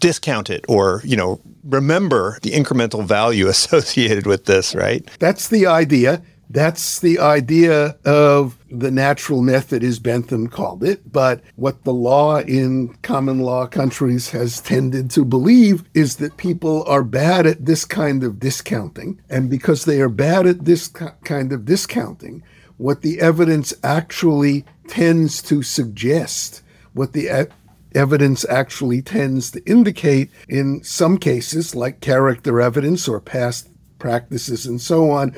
discount 0.00 0.50
it 0.50 0.64
or 0.68 1.00
you 1.04 1.16
know 1.16 1.40
remember 1.64 2.38
the 2.42 2.50
incremental 2.50 3.04
value 3.04 3.48
associated 3.56 4.26
with 4.26 4.44
this, 4.44 4.74
right? 4.74 5.08
That's 5.18 5.48
the 5.48 5.66
idea. 5.66 6.22
That's 6.50 7.00
the 7.00 7.18
idea 7.18 7.96
of 8.06 8.58
the 8.70 8.90
natural 8.90 9.42
method, 9.42 9.84
as 9.84 9.98
Bentham 9.98 10.48
called 10.48 10.82
it. 10.82 11.12
But 11.12 11.42
what 11.56 11.84
the 11.84 11.92
law 11.92 12.38
in 12.38 12.94
common 13.02 13.40
law 13.40 13.66
countries 13.66 14.30
has 14.30 14.60
tended 14.60 15.10
to 15.10 15.24
believe 15.26 15.84
is 15.92 16.16
that 16.16 16.38
people 16.38 16.84
are 16.86 17.04
bad 17.04 17.46
at 17.46 17.66
this 17.66 17.84
kind 17.84 18.24
of 18.24 18.40
discounting. 18.40 19.20
And 19.28 19.50
because 19.50 19.84
they 19.84 20.00
are 20.00 20.08
bad 20.08 20.46
at 20.46 20.64
this 20.64 20.88
kind 20.88 21.52
of 21.52 21.66
discounting, 21.66 22.42
what 22.78 23.02
the 23.02 23.20
evidence 23.20 23.74
actually 23.82 24.64
tends 24.86 25.42
to 25.42 25.62
suggest, 25.62 26.62
what 26.94 27.12
the 27.12 27.50
evidence 27.94 28.46
actually 28.48 29.02
tends 29.02 29.50
to 29.50 29.62
indicate 29.66 30.30
in 30.48 30.82
some 30.82 31.18
cases, 31.18 31.74
like 31.74 32.00
character 32.00 32.58
evidence 32.60 33.06
or 33.06 33.20
past 33.20 33.68
practices 33.98 34.64
and 34.64 34.80
so 34.80 35.10
on, 35.10 35.34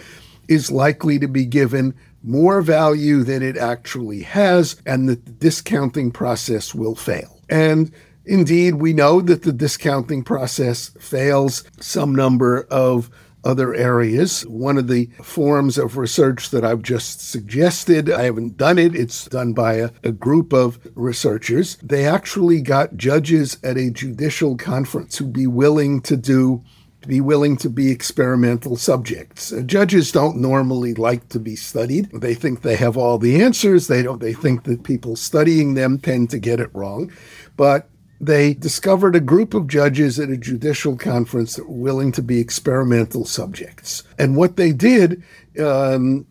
is 0.50 0.70
likely 0.70 1.18
to 1.18 1.28
be 1.28 1.46
given 1.46 1.94
more 2.22 2.60
value 2.60 3.22
than 3.22 3.42
it 3.42 3.56
actually 3.56 4.22
has, 4.22 4.76
and 4.84 5.08
that 5.08 5.24
the 5.24 5.32
discounting 5.32 6.10
process 6.10 6.74
will 6.74 6.94
fail. 6.94 7.40
And 7.48 7.90
indeed, 8.26 8.74
we 8.74 8.92
know 8.92 9.22
that 9.22 9.42
the 9.42 9.52
discounting 9.52 10.22
process 10.22 10.90
fails 10.98 11.64
some 11.80 12.14
number 12.14 12.66
of 12.70 13.10
other 13.44 13.74
areas. 13.74 14.42
One 14.46 14.76
of 14.76 14.88
the 14.88 15.06
forms 15.22 15.78
of 15.78 15.96
research 15.96 16.50
that 16.50 16.64
I've 16.64 16.82
just 16.82 17.20
suggested, 17.20 18.10
I 18.10 18.24
haven't 18.24 18.56
done 18.56 18.78
it, 18.78 18.94
it's 18.94 19.26
done 19.26 19.54
by 19.54 19.74
a, 19.74 19.90
a, 20.04 20.12
group 20.12 20.52
of 20.52 20.78
researchers. 20.94 21.76
They 21.76 22.06
actually 22.06 22.60
got 22.60 22.96
judges 22.96 23.56
at 23.62 23.78
a 23.78 23.90
judicial 23.90 24.56
conference 24.58 25.16
who'd 25.16 25.32
be 25.32 25.46
willing 25.46 26.02
to 26.02 26.18
do 26.18 26.62
to 27.02 27.08
be 27.08 27.20
willing 27.20 27.56
to 27.56 27.70
be 27.70 27.90
experimental 27.90 28.76
subjects. 28.76 29.52
Uh, 29.52 29.62
judges 29.62 30.12
don't 30.12 30.36
normally 30.36 30.94
like 30.94 31.28
to 31.30 31.38
be 31.38 31.56
studied. 31.56 32.10
They 32.12 32.34
think 32.34 32.62
they 32.62 32.76
have 32.76 32.96
all 32.96 33.18
the 33.18 33.42
answers. 33.42 33.86
They 33.86 34.02
don't 34.02 34.20
they 34.20 34.34
think 34.34 34.64
that 34.64 34.84
people 34.84 35.16
studying 35.16 35.74
them 35.74 35.98
tend 35.98 36.30
to 36.30 36.38
get 36.38 36.60
it 36.60 36.74
wrong. 36.74 37.10
But 37.56 37.88
they 38.20 38.52
discovered 38.52 39.16
a 39.16 39.20
group 39.20 39.54
of 39.54 39.66
judges 39.66 40.20
at 40.20 40.28
a 40.28 40.36
judicial 40.36 40.96
conference 40.96 41.56
that 41.56 41.68
were 41.68 41.76
willing 41.76 42.12
to 42.12 42.22
be 42.22 42.38
experimental 42.38 43.24
subjects. 43.24 44.02
And 44.18 44.36
what 44.36 44.56
they 44.56 44.72
did 44.72 45.22
um, 45.58 46.26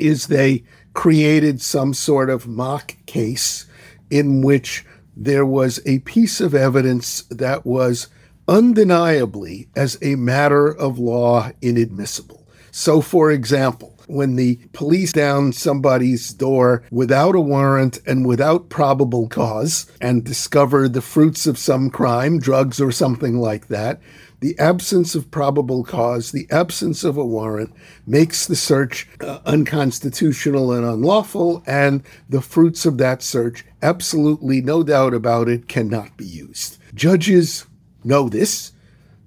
is 0.00 0.26
they 0.26 0.64
created 0.94 1.60
some 1.62 1.94
sort 1.94 2.28
of 2.28 2.48
mock 2.48 2.96
case 3.06 3.66
in 4.10 4.42
which 4.42 4.84
there 5.16 5.46
was 5.46 5.80
a 5.86 6.00
piece 6.00 6.40
of 6.40 6.54
evidence 6.54 7.22
that 7.30 7.64
was 7.64 8.08
undeniably, 8.48 9.68
as 9.76 9.98
a 10.02 10.16
matter 10.16 10.68
of 10.68 10.98
law, 10.98 11.50
inadmissible. 11.60 12.46
So, 12.70 13.00
for 13.00 13.30
example, 13.30 13.98
when 14.06 14.36
the 14.36 14.58
police 14.72 15.12
down 15.12 15.52
somebody's 15.52 16.32
door 16.32 16.82
without 16.90 17.34
a 17.34 17.40
warrant 17.40 18.00
and 18.06 18.26
without 18.26 18.68
probable 18.68 19.28
cause 19.28 19.90
and 20.00 20.24
discover 20.24 20.88
the 20.88 21.02
fruits 21.02 21.46
of 21.46 21.58
some 21.58 21.90
crime, 21.90 22.38
drugs 22.38 22.80
or 22.80 22.90
something 22.90 23.38
like 23.38 23.68
that, 23.68 24.00
the 24.40 24.58
absence 24.58 25.14
of 25.14 25.30
probable 25.30 25.84
cause, 25.84 26.32
the 26.32 26.48
absence 26.50 27.04
of 27.04 27.16
a 27.16 27.24
warrant, 27.24 27.72
makes 28.06 28.46
the 28.46 28.56
search 28.56 29.06
uh, 29.20 29.38
unconstitutional 29.46 30.72
and 30.72 30.84
unlawful, 30.84 31.62
and 31.64 32.02
the 32.28 32.42
fruits 32.42 32.84
of 32.84 32.98
that 32.98 33.22
search, 33.22 33.64
absolutely 33.82 34.60
no 34.60 34.82
doubt 34.82 35.14
about 35.14 35.48
it, 35.48 35.68
cannot 35.68 36.16
be 36.16 36.26
used. 36.26 36.78
Judges 36.92 37.66
know 38.04 38.28
this. 38.28 38.72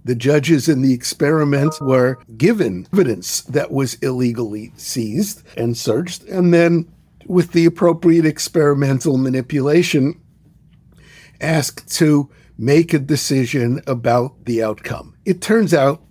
The 0.03 0.15
judges 0.15 0.69
in 0.69 0.81
the 0.81 0.93
experiment 0.93 1.73
were 1.81 2.19
given 2.37 2.87
evidence 2.93 3.41
that 3.41 3.71
was 3.71 3.95
illegally 3.95 4.71
seized 4.77 5.41
and 5.57 5.75
searched, 5.75 6.23
and 6.25 6.53
then, 6.53 6.91
with 7.25 7.53
the 7.53 7.65
appropriate 7.65 8.25
experimental 8.25 9.17
manipulation, 9.17 10.21
asked 11.41 11.91
to 11.97 12.29
make 12.57 12.93
a 12.93 12.99
decision 12.99 13.81
about 13.87 14.45
the 14.45 14.63
outcome. 14.63 15.15
It 15.25 15.41
turns 15.41 15.73
out 15.73 16.03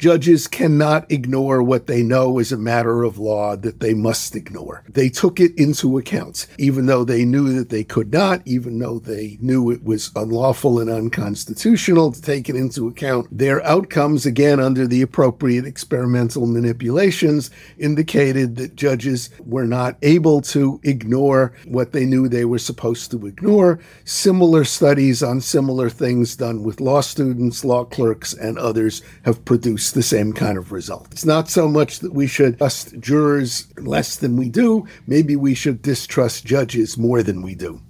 Judges 0.00 0.48
cannot 0.48 1.12
ignore 1.12 1.62
what 1.62 1.86
they 1.86 2.02
know 2.02 2.38
is 2.38 2.52
a 2.52 2.56
matter 2.56 3.02
of 3.02 3.18
law 3.18 3.54
that 3.54 3.80
they 3.80 3.92
must 3.92 4.34
ignore. 4.34 4.82
They 4.88 5.10
took 5.10 5.38
it 5.38 5.52
into 5.58 5.98
account, 5.98 6.46
even 6.56 6.86
though 6.86 7.04
they 7.04 7.26
knew 7.26 7.52
that 7.52 7.68
they 7.68 7.84
could 7.84 8.10
not, 8.10 8.40
even 8.46 8.78
though 8.78 8.98
they 8.98 9.36
knew 9.42 9.70
it 9.70 9.84
was 9.84 10.10
unlawful 10.16 10.78
and 10.78 10.88
unconstitutional 10.88 12.12
to 12.12 12.22
take 12.22 12.48
it 12.48 12.56
into 12.56 12.88
account. 12.88 13.28
Their 13.30 13.62
outcomes, 13.66 14.24
again, 14.24 14.58
under 14.58 14.86
the 14.86 15.02
appropriate 15.02 15.66
experimental 15.66 16.46
manipulations, 16.46 17.50
indicated 17.76 18.56
that 18.56 18.76
judges 18.76 19.28
were 19.44 19.66
not 19.66 19.98
able 20.00 20.40
to 20.40 20.80
ignore 20.82 21.52
what 21.66 21.92
they 21.92 22.06
knew 22.06 22.26
they 22.26 22.46
were 22.46 22.58
supposed 22.58 23.10
to 23.10 23.26
ignore. 23.26 23.78
Similar 24.06 24.64
studies 24.64 25.22
on 25.22 25.42
similar 25.42 25.90
things 25.90 26.36
done 26.36 26.62
with 26.62 26.80
law 26.80 27.02
students, 27.02 27.66
law 27.66 27.84
clerks, 27.84 28.32
and 28.32 28.56
others 28.56 29.02
have 29.24 29.44
produced 29.44 29.89
the 29.92 30.02
same 30.02 30.32
kind 30.32 30.58
of 30.58 30.72
result. 30.72 31.08
It's 31.12 31.24
not 31.24 31.48
so 31.48 31.68
much 31.68 32.00
that 32.00 32.12
we 32.12 32.26
should 32.26 32.58
trust 32.58 32.98
jurors 33.00 33.66
less 33.78 34.16
than 34.16 34.36
we 34.36 34.48
do. 34.48 34.86
Maybe 35.06 35.36
we 35.36 35.54
should 35.54 35.82
distrust 35.82 36.44
judges 36.44 36.98
more 36.98 37.22
than 37.22 37.42
we 37.42 37.54
do. 37.54 37.80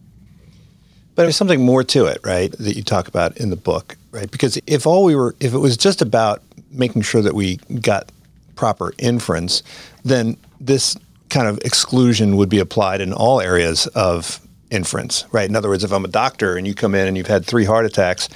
But 1.14 1.22
there's 1.24 1.36
something 1.36 1.64
more 1.64 1.84
to 1.84 2.06
it, 2.06 2.18
right, 2.24 2.52
that 2.52 2.76
you 2.76 2.82
talk 2.82 3.08
about 3.08 3.36
in 3.36 3.50
the 3.50 3.56
book, 3.56 3.96
right? 4.10 4.30
Because 4.30 4.58
if 4.66 4.86
all 4.86 5.04
we 5.04 5.14
were, 5.14 5.34
if 5.40 5.52
it 5.52 5.58
was 5.58 5.76
just 5.76 6.00
about 6.00 6.42
making 6.70 7.02
sure 7.02 7.20
that 7.20 7.34
we 7.34 7.56
got 7.80 8.10
proper 8.54 8.92
inference, 8.98 9.62
then 10.04 10.36
this 10.60 10.96
kind 11.28 11.48
of 11.48 11.58
exclusion 11.58 12.36
would 12.36 12.48
be 12.48 12.58
applied 12.58 13.00
in 13.00 13.12
all 13.12 13.40
areas 13.40 13.86
of 13.88 14.40
inference, 14.70 15.24
right? 15.32 15.48
In 15.48 15.56
other 15.56 15.68
words, 15.68 15.84
if 15.84 15.92
I'm 15.92 16.04
a 16.04 16.08
doctor 16.08 16.56
and 16.56 16.66
you 16.66 16.74
come 16.74 16.94
in 16.94 17.06
and 17.06 17.16
you've 17.16 17.26
had 17.26 17.44
three 17.44 17.64
heart 17.64 17.84
attacks, 17.84 18.28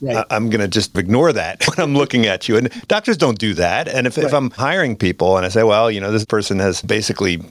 Right. 0.00 0.24
I'm 0.30 0.48
going 0.50 0.60
to 0.60 0.68
just 0.68 0.96
ignore 0.96 1.32
that 1.32 1.64
when 1.68 1.78
I'm 1.78 1.94
looking 1.94 2.26
at 2.26 2.48
you. 2.48 2.56
And 2.56 2.70
doctors 2.88 3.16
don't 3.16 3.38
do 3.38 3.54
that. 3.54 3.88
And 3.88 4.06
if, 4.06 4.16
right. 4.16 4.26
if 4.26 4.32
I'm 4.32 4.50
hiring 4.50 4.96
people 4.96 5.36
and 5.36 5.44
I 5.44 5.48
say, 5.50 5.62
well, 5.62 5.90
you 5.90 6.00
know, 6.00 6.10
this 6.10 6.24
person 6.24 6.58
has 6.58 6.82
basically 6.82 7.42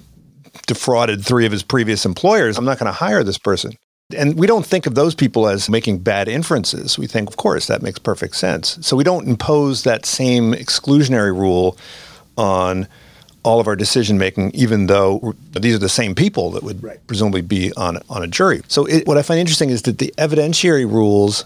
defrauded 0.67 1.23
three 1.23 1.45
of 1.45 1.51
his 1.51 1.63
previous 1.63 2.05
employers, 2.05 2.57
I'm 2.57 2.65
not 2.65 2.79
going 2.79 2.87
to 2.87 2.91
hire 2.91 3.23
this 3.23 3.37
person. 3.37 3.73
And 4.17 4.39
we 4.39 4.47
don't 4.47 4.65
think 4.65 4.87
of 4.87 4.95
those 4.95 5.13
people 5.13 5.47
as 5.47 5.69
making 5.69 5.99
bad 5.99 6.27
inferences. 6.27 6.97
We 6.97 7.05
think, 7.05 7.29
of 7.29 7.37
course, 7.37 7.67
that 7.67 7.83
makes 7.83 7.99
perfect 7.99 8.35
sense. 8.35 8.79
So 8.81 8.97
we 8.97 9.03
don't 9.03 9.27
impose 9.27 9.83
that 9.83 10.05
same 10.05 10.53
exclusionary 10.53 11.31
rule 11.31 11.77
on 12.35 12.87
all 13.43 13.59
of 13.59 13.67
our 13.67 13.75
decision 13.75 14.17
making, 14.17 14.51
even 14.51 14.87
though 14.87 15.35
these 15.51 15.75
are 15.75 15.79
the 15.79 15.89
same 15.89 16.15
people 16.15 16.51
that 16.51 16.63
would 16.63 16.83
Right. 16.83 16.99
presumably 17.07 17.41
be 17.41 17.71
on 17.77 17.99
on 18.09 18.23
a 18.23 18.27
jury. 18.27 18.61
So 18.67 18.85
it, 18.85 19.07
what 19.07 19.17
I 19.17 19.21
find 19.21 19.39
interesting 19.39 19.69
is 19.69 19.83
that 19.83 19.99
the 19.99 20.13
evidentiary 20.17 20.91
rules 20.91 21.45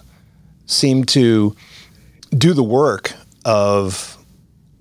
seem 0.65 1.03
to 1.05 1.55
do 2.37 2.53
the 2.53 2.63
work 2.63 3.13
of 3.45 4.17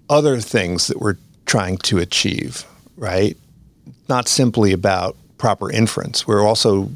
other 0.08 0.40
things 0.40 0.86
that 0.86 1.00
we're 1.00 1.16
trying 1.46 1.76
to 1.78 1.98
achieve, 1.98 2.66
right? 2.96 3.36
Not 4.08 4.28
simply 4.28 4.72
about 4.72 5.16
proper 5.38 5.70
inference. 5.70 6.26
We're 6.26 6.46
also 6.46 6.90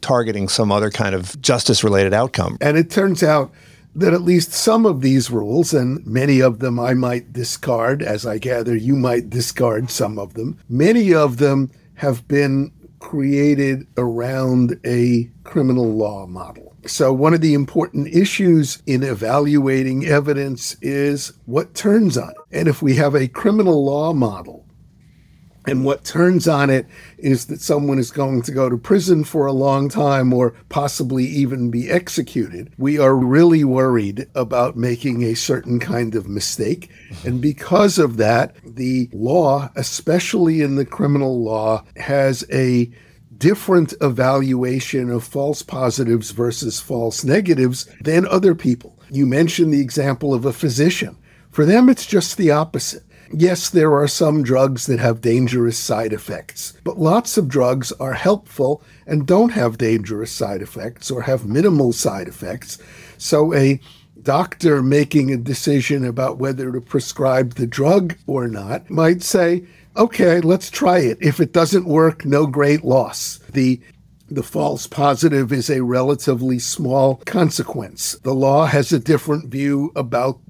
targeting 0.00 0.48
some 0.48 0.70
other 0.70 0.90
kind 0.90 1.14
of 1.14 1.40
justice 1.40 1.82
related 1.82 2.12
outcome. 2.14 2.58
And 2.60 2.76
it 2.76 2.90
turns 2.90 3.22
out 3.22 3.52
that 3.94 4.12
at 4.12 4.22
least 4.22 4.52
some 4.52 4.84
of 4.84 5.00
these 5.00 5.30
rules, 5.30 5.72
and 5.72 6.06
many 6.06 6.40
of 6.40 6.58
them 6.58 6.78
I 6.78 6.92
might 6.92 7.32
discard, 7.32 8.02
as 8.02 8.26
I 8.26 8.36
gather 8.38 8.76
you 8.76 8.94
might 8.94 9.30
discard 9.30 9.90
some 9.90 10.18
of 10.18 10.34
them, 10.34 10.58
many 10.68 11.14
of 11.14 11.38
them 11.38 11.70
have 11.94 12.28
been 12.28 12.70
created 12.98 13.86
around 13.96 14.78
a 14.84 15.30
criminal 15.44 15.94
law 15.94 16.26
model. 16.26 16.75
So, 16.88 17.12
one 17.12 17.34
of 17.34 17.40
the 17.40 17.54
important 17.54 18.08
issues 18.08 18.82
in 18.86 19.02
evaluating 19.02 20.06
evidence 20.06 20.76
is 20.80 21.32
what 21.46 21.74
turns 21.74 22.16
on 22.16 22.30
it. 22.30 22.36
And 22.52 22.68
if 22.68 22.82
we 22.82 22.96
have 22.96 23.14
a 23.14 23.28
criminal 23.28 23.84
law 23.84 24.12
model 24.12 24.66
and 25.66 25.84
what 25.84 26.04
turns 26.04 26.46
on 26.46 26.70
it 26.70 26.86
is 27.18 27.46
that 27.46 27.60
someone 27.60 27.98
is 27.98 28.10
going 28.10 28.42
to 28.42 28.52
go 28.52 28.68
to 28.68 28.78
prison 28.78 29.24
for 29.24 29.46
a 29.46 29.52
long 29.52 29.88
time 29.88 30.32
or 30.32 30.54
possibly 30.68 31.24
even 31.24 31.70
be 31.70 31.90
executed. 31.90 32.72
We 32.78 32.98
are 32.98 33.16
really 33.16 33.64
worried 33.64 34.28
about 34.34 34.76
making 34.76 35.24
a 35.24 35.34
certain 35.34 35.80
kind 35.80 36.14
of 36.14 36.28
mistake. 36.28 36.90
Mm-hmm. 37.10 37.28
And 37.28 37.40
because 37.40 37.98
of 37.98 38.16
that, 38.18 38.54
the 38.64 39.10
law, 39.12 39.70
especially 39.74 40.60
in 40.60 40.76
the 40.76 40.84
criminal 40.84 41.42
law, 41.42 41.84
has 41.96 42.44
a 42.52 42.90
different 43.38 43.94
evaluation 44.00 45.10
of 45.10 45.24
false 45.24 45.62
positives 45.62 46.30
versus 46.30 46.80
false 46.80 47.24
negatives 47.24 47.86
than 48.00 48.26
other 48.26 48.54
people. 48.54 48.98
You 49.10 49.26
mentioned 49.26 49.72
the 49.72 49.80
example 49.80 50.34
of 50.34 50.44
a 50.44 50.52
physician. 50.52 51.16
For 51.50 51.64
them, 51.64 51.88
it's 51.88 52.06
just 52.06 52.36
the 52.36 52.50
opposite. 52.50 53.02
Yes, 53.32 53.70
there 53.70 53.94
are 53.94 54.06
some 54.06 54.42
drugs 54.42 54.86
that 54.86 55.00
have 55.00 55.20
dangerous 55.20 55.76
side 55.76 56.12
effects, 56.12 56.74
but 56.84 56.98
lots 56.98 57.36
of 57.36 57.48
drugs 57.48 57.90
are 57.92 58.12
helpful 58.12 58.82
and 59.06 59.26
don't 59.26 59.50
have 59.50 59.78
dangerous 59.78 60.30
side 60.30 60.62
effects 60.62 61.10
or 61.10 61.22
have 61.22 61.46
minimal 61.46 61.92
side 61.92 62.28
effects. 62.28 62.78
So 63.18 63.52
a 63.52 63.80
doctor 64.22 64.82
making 64.82 65.32
a 65.32 65.36
decision 65.36 66.04
about 66.04 66.38
whether 66.38 66.70
to 66.70 66.80
prescribe 66.80 67.54
the 67.54 67.66
drug 67.66 68.16
or 68.26 68.46
not 68.48 68.88
might 68.90 69.22
say, 69.22 69.64
okay, 69.96 70.40
let's 70.40 70.70
try 70.70 70.98
it. 70.98 71.18
If 71.20 71.40
it 71.40 71.52
doesn't 71.52 71.86
work, 71.86 72.24
no 72.24 72.46
great 72.46 72.84
loss. 72.84 73.38
The 73.50 73.80
the 74.28 74.42
false 74.42 74.88
positive 74.88 75.52
is 75.52 75.70
a 75.70 75.84
relatively 75.84 76.58
small 76.58 77.16
consequence. 77.26 78.14
The 78.24 78.34
law 78.34 78.66
has 78.66 78.92
a 78.92 78.98
different 78.98 79.52
view 79.52 79.92
about 79.94 80.40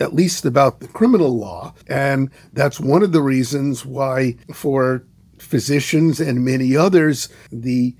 at 0.00 0.14
least 0.14 0.44
about 0.44 0.80
the 0.80 0.88
criminal 0.88 1.38
law. 1.38 1.74
And 1.86 2.30
that's 2.52 2.80
one 2.80 3.02
of 3.02 3.12
the 3.12 3.22
reasons 3.22 3.84
why, 3.84 4.36
for 4.52 5.04
physicians 5.38 6.20
and 6.20 6.44
many 6.44 6.76
others, 6.76 7.28
the 7.50 7.94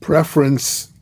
preference 0.00 0.92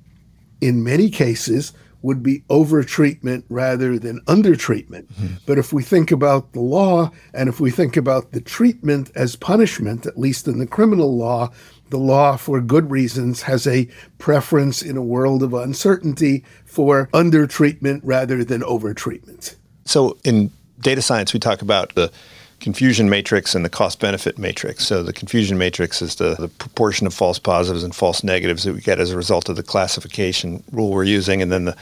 in 0.61 0.83
many 0.83 1.11
cases 1.11 1.73
would 2.05 2.23
be 2.23 2.41
overtreatment 2.51 3.43
rather 3.49 3.99
than 3.99 4.21
undertreatment. 4.27 5.07
Mm-hmm. 5.15 5.35
But 5.47 5.59
if 5.59 5.73
we 5.73 5.83
think 5.83 6.13
about 6.13 6.53
the 6.53 6.61
law 6.61 7.11
and 7.33 7.49
if 7.49 7.61
we 7.61 7.71
think 7.71 7.97
about 7.97 8.33
the 8.33 8.43
treatment 8.43 9.11
as 9.15 9.37
punishment, 9.37 10.05
at 10.05 10.19
least 10.19 10.47
in 10.47 10.59
the 10.59 10.67
criminal 10.67 11.17
law, 11.17 11.51
the 11.89 11.99
law, 11.99 12.37
for 12.37 12.61
good 12.61 12.91
reasons, 12.91 13.43
has 13.43 13.67
a 13.67 13.89
preference 14.19 14.83
in 14.83 14.97
a 14.97 15.03
world 15.03 15.43
of 15.43 15.55
uncertainty 15.55 16.45
for 16.65 17.09
undertreatment 17.15 18.01
rather 18.03 18.45
than 18.45 18.61
overtreatment. 18.61 19.55
So 19.85 20.19
in 20.25 20.51
data 20.81 21.03
science, 21.03 21.33
we 21.33 21.41
talk 21.41 21.63
about 21.63 21.95
the 21.95 22.13
confusion 22.61 23.11
matrix 23.11 23.55
and 23.55 23.65
the 23.65 23.69
cost 23.71 24.01
benefit 24.01 24.39
matrix. 24.39 24.87
So 24.87 25.03
the 25.03 25.13
confusion 25.13 25.59
matrix 25.59 26.01
is 26.01 26.15
the, 26.17 26.35
the 26.37 26.49
proportion 26.49 27.07
of 27.07 27.13
false 27.15 27.39
positives 27.39 27.85
and 27.85 27.95
false 27.95 28.25
negatives 28.25 28.65
that 28.65 28.75
we 28.75 28.81
get 28.81 28.99
as 29.01 29.11
a 29.11 29.17
result 29.17 29.49
of 29.49 29.57
the 29.57 29.63
classification 29.63 30.63
rule 30.73 30.91
we're 30.91 31.05
using. 31.05 31.43
And 31.43 31.53
then 31.53 31.65
the 31.67 31.77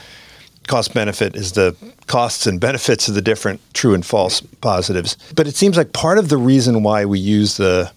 cost 0.67 0.93
benefit 0.93 1.35
is 1.35 1.53
the 1.53 1.75
costs 2.07 2.45
and 2.47 2.59
benefits 2.59 3.07
of 3.07 3.15
the 3.15 3.21
different 3.21 3.61
true 3.73 3.93
and 3.93 4.05
false 4.05 4.41
positives. 4.61 5.17
But 5.35 5.47
it 5.47 5.55
seems 5.55 5.77
like 5.77 5.93
part 5.93 6.17
of 6.17 6.29
the 6.29 6.37
reason 6.37 6.83
why 6.83 7.05
we 7.05 7.19
use 7.19 7.57
the 7.57 7.91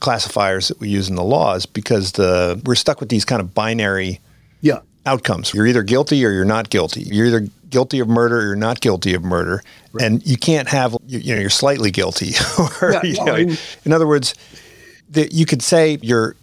classifiers 0.00 0.68
that 0.68 0.80
we 0.80 0.88
use 0.88 1.08
in 1.10 1.16
the 1.16 1.24
law 1.24 1.54
is 1.54 1.66
because 1.66 2.12
the 2.12 2.60
we're 2.64 2.74
stuck 2.74 3.00
with 3.00 3.10
these 3.10 3.24
kind 3.24 3.40
of 3.40 3.54
binary 3.54 4.18
Yeah. 4.62 4.80
outcomes. 5.04 5.52
You're 5.52 5.66
either 5.66 5.82
guilty 5.82 6.24
or 6.24 6.30
you're 6.30 6.44
not 6.46 6.70
guilty. 6.70 7.02
You're 7.02 7.26
either 7.26 7.46
guilty 7.70 8.00
of 8.00 8.08
murder 8.08 8.38
or 8.38 8.42
you're 8.42 8.56
not 8.56 8.80
guilty 8.80 9.14
of 9.14 9.22
murder, 9.24 9.62
and 10.00 10.24
you 10.26 10.36
can't 10.36 10.68
have 10.68 10.96
you, 11.06 11.18
you 11.20 11.34
know 11.34 11.40
you're 11.40 11.50
slightly 11.50 11.90
guilty. 11.90 12.32
or, 12.82 12.92
Yeah, 12.92 13.02
you 13.04 13.14
well, 13.18 13.26
know, 13.26 13.34
I 13.34 13.44
mean- 13.46 13.56
in 13.84 13.92
other 13.92 14.06
words, 14.06 14.34
that 15.10 15.32
you 15.32 15.46
could 15.46 15.62
say 15.62 15.98
you're. 16.02 16.36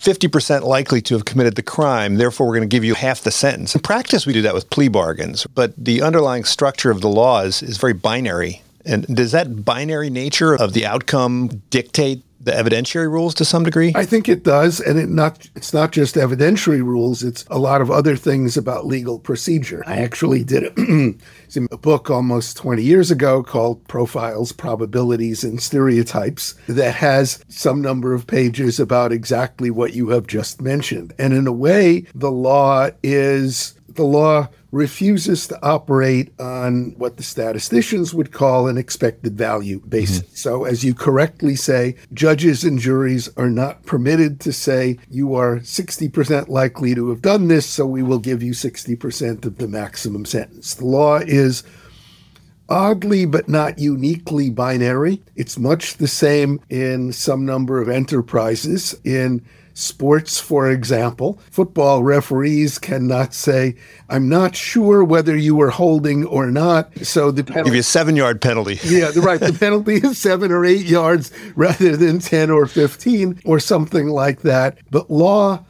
50% 0.00 0.62
likely 0.62 1.00
to 1.02 1.14
have 1.14 1.24
committed 1.24 1.56
the 1.56 1.62
crime, 1.62 2.18
therefore, 2.18 2.46
we're 2.46 2.54
going 2.54 2.68
to 2.68 2.72
give 2.72 2.84
you 2.84 2.94
half 2.94 3.22
the 3.22 3.32
sentence. 3.32 3.74
In 3.74 3.80
practice, 3.80 4.26
we 4.26 4.32
do 4.32 4.42
that 4.42 4.54
with 4.54 4.70
plea 4.70 4.86
bargains, 4.86 5.44
but 5.56 5.74
the 5.76 6.02
underlying 6.02 6.44
structure 6.44 6.92
of 6.92 7.00
the 7.00 7.08
law 7.08 7.40
is, 7.42 7.64
is 7.64 7.78
very 7.78 7.94
binary. 7.94 8.62
And 8.84 9.04
does 9.08 9.32
that 9.32 9.64
binary 9.64 10.08
nature 10.08 10.54
of 10.54 10.72
the 10.72 10.86
outcome 10.86 11.48
dictate 11.70 12.22
the 12.48 12.54
evidentiary 12.54 13.10
rules 13.10 13.34
to 13.34 13.44
some 13.44 13.62
degree? 13.62 13.92
I 13.94 14.04
think 14.04 14.28
it 14.28 14.42
does, 14.42 14.80
and 14.80 14.98
it 14.98 15.08
not 15.08 15.48
it's 15.54 15.74
not 15.74 15.92
just 15.92 16.14
evidentiary 16.14 16.82
rules, 16.82 17.22
it's 17.22 17.44
a 17.50 17.58
lot 17.58 17.80
of 17.80 17.90
other 17.90 18.16
things 18.16 18.56
about 18.56 18.86
legal 18.86 19.18
procedure. 19.18 19.82
I 19.86 19.98
actually 19.98 20.44
did 20.44 20.64
a, 20.64 21.14
a 21.74 21.76
book 21.76 22.10
almost 22.10 22.56
20 22.56 22.82
years 22.82 23.10
ago 23.10 23.42
called 23.42 23.86
Profiles, 23.86 24.52
Probabilities, 24.52 25.44
and 25.44 25.60
Stereotypes 25.60 26.54
that 26.68 26.94
has 26.94 27.44
some 27.48 27.82
number 27.82 28.14
of 28.14 28.26
pages 28.26 28.80
about 28.80 29.12
exactly 29.12 29.70
what 29.70 29.92
you 29.92 30.08
have 30.08 30.26
just 30.26 30.62
mentioned. 30.62 31.12
And 31.18 31.34
in 31.34 31.46
a 31.46 31.52
way, 31.52 32.06
the 32.14 32.30
law 32.30 32.88
is 33.02 33.74
the 33.88 34.04
law 34.04 34.48
refuses 34.70 35.48
to 35.48 35.62
operate 35.62 36.32
on 36.38 36.94
what 36.98 37.16
the 37.16 37.22
statisticians 37.22 38.12
would 38.12 38.32
call 38.32 38.68
an 38.68 38.76
expected 38.76 39.36
value 39.36 39.80
basis. 39.80 40.20
Mm-hmm. 40.20 40.34
So, 40.34 40.64
as 40.64 40.84
you 40.84 40.94
correctly 40.94 41.56
say, 41.56 41.96
judges 42.12 42.64
and 42.64 42.78
juries 42.78 43.28
are 43.36 43.50
not 43.50 43.84
permitted 43.84 44.40
to 44.40 44.52
say 44.52 44.98
you 45.10 45.34
are 45.34 45.56
60% 45.60 46.48
likely 46.48 46.94
to 46.94 47.08
have 47.08 47.22
done 47.22 47.48
this, 47.48 47.66
so 47.66 47.86
we 47.86 48.02
will 48.02 48.18
give 48.18 48.42
you 48.42 48.52
60% 48.52 49.44
of 49.44 49.58
the 49.58 49.68
maximum 49.68 50.24
sentence. 50.24 50.74
The 50.74 50.86
law 50.86 51.18
is 51.18 51.62
oddly 52.68 53.24
but 53.24 53.48
not 53.48 53.78
uniquely 53.78 54.50
binary. 54.50 55.22
It's 55.36 55.58
much 55.58 55.96
the 55.96 56.08
same 56.08 56.60
in 56.68 57.12
some 57.12 57.46
number 57.46 57.80
of 57.80 57.88
enterprises. 57.88 58.94
In 59.04 59.44
sports, 59.78 60.40
for 60.40 60.70
example, 60.70 61.38
football 61.50 62.02
referees 62.02 62.78
cannot 62.78 63.32
say, 63.32 63.76
I'm 64.08 64.28
not 64.28 64.56
sure 64.56 65.04
whether 65.04 65.36
you 65.36 65.54
were 65.54 65.70
holding 65.70 66.24
or 66.26 66.50
not. 66.50 66.90
So 67.06 67.30
the 67.30 67.42
give 67.42 67.54
penalty. 67.54 67.74
you 67.74 67.80
a 67.80 67.82
seven 67.84 68.16
yard 68.16 68.40
penalty. 68.40 68.78
Yeah, 68.88 69.10
right. 69.16 69.38
The 69.38 69.52
penalty 69.52 69.96
is 69.96 70.18
seven 70.18 70.50
or 70.50 70.64
eight 70.64 70.86
yards 70.86 71.30
rather 71.54 71.96
than 71.96 72.18
10 72.18 72.50
or 72.50 72.66
15 72.66 73.40
or 73.44 73.60
something 73.60 74.08
like 74.08 74.40
that. 74.42 74.78
But 74.90 75.10
law 75.10 75.64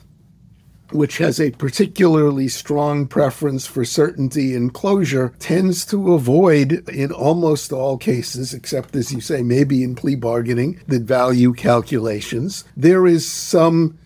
which 0.93 1.19
has 1.19 1.41
a 1.41 1.51
particularly 1.53 2.49
strong 2.49 3.07
preference 3.07 3.67
for 3.67 3.85
certainty 3.85 4.55
and 4.55 4.73
closure, 4.73 5.35
tends 5.39 5.85
to 5.87 6.15
avoid, 6.15 6.89
in 6.89 7.13
almost 7.13 7.73
all 7.73 7.99
cases, 7.99 8.55
except 8.55 8.97
as 8.97 9.13
you 9.13 9.21
say, 9.21 9.43
maybe 9.43 9.83
in 9.83 9.95
plea 9.95 10.17
bargaining, 10.17 10.81
the 10.87 10.99
value 10.99 11.53
calculations. 11.53 12.65
There 12.77 13.07
is 13.07 13.31
some 13.31 13.99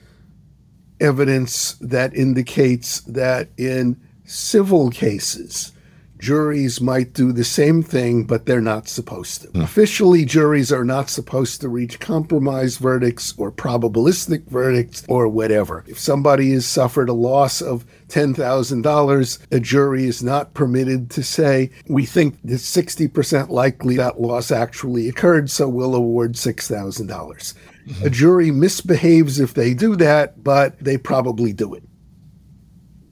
evidence 1.00 1.74
that 1.80 2.14
indicates 2.14 3.00
that 3.02 3.48
in 3.56 4.00
civil 4.24 4.90
cases, 4.90 5.72
juries 6.22 6.80
might 6.80 7.12
do 7.14 7.32
the 7.32 7.42
same 7.42 7.82
thing, 7.82 8.22
but 8.22 8.46
they're 8.46 8.60
not 8.60 8.86
supposed 8.86 9.42
to. 9.42 9.48
Hmm. 9.48 9.62
Officially, 9.62 10.24
juries 10.24 10.70
are 10.70 10.84
not 10.84 11.10
supposed 11.10 11.60
to 11.60 11.68
reach 11.68 11.98
compromise 11.98 12.76
verdicts 12.76 13.34
or 13.36 13.50
probabilistic 13.50 14.46
verdicts 14.46 15.04
or 15.08 15.26
whatever. 15.26 15.84
If 15.88 15.98
somebody 15.98 16.52
has 16.52 16.64
suffered 16.64 17.08
a 17.08 17.12
loss 17.12 17.60
of 17.60 17.84
$10,000, 18.06 19.38
a 19.50 19.60
jury 19.60 20.04
is 20.04 20.22
not 20.22 20.54
permitted 20.54 21.10
to 21.10 21.24
say, 21.24 21.72
we 21.88 22.06
think 22.06 22.38
it's 22.44 22.70
60% 22.70 23.48
likely 23.48 23.96
that 23.96 24.20
loss 24.20 24.52
actually 24.52 25.08
occurred, 25.08 25.50
so 25.50 25.68
we'll 25.68 25.96
award 25.96 26.34
$6,000. 26.34 27.08
Mm-hmm. 27.08 28.06
A 28.06 28.10
jury 28.10 28.52
misbehaves 28.52 29.40
if 29.40 29.54
they 29.54 29.74
do 29.74 29.96
that, 29.96 30.44
but 30.44 30.78
they 30.78 30.96
probably 30.96 31.52
do 31.52 31.74
it. 31.74 31.82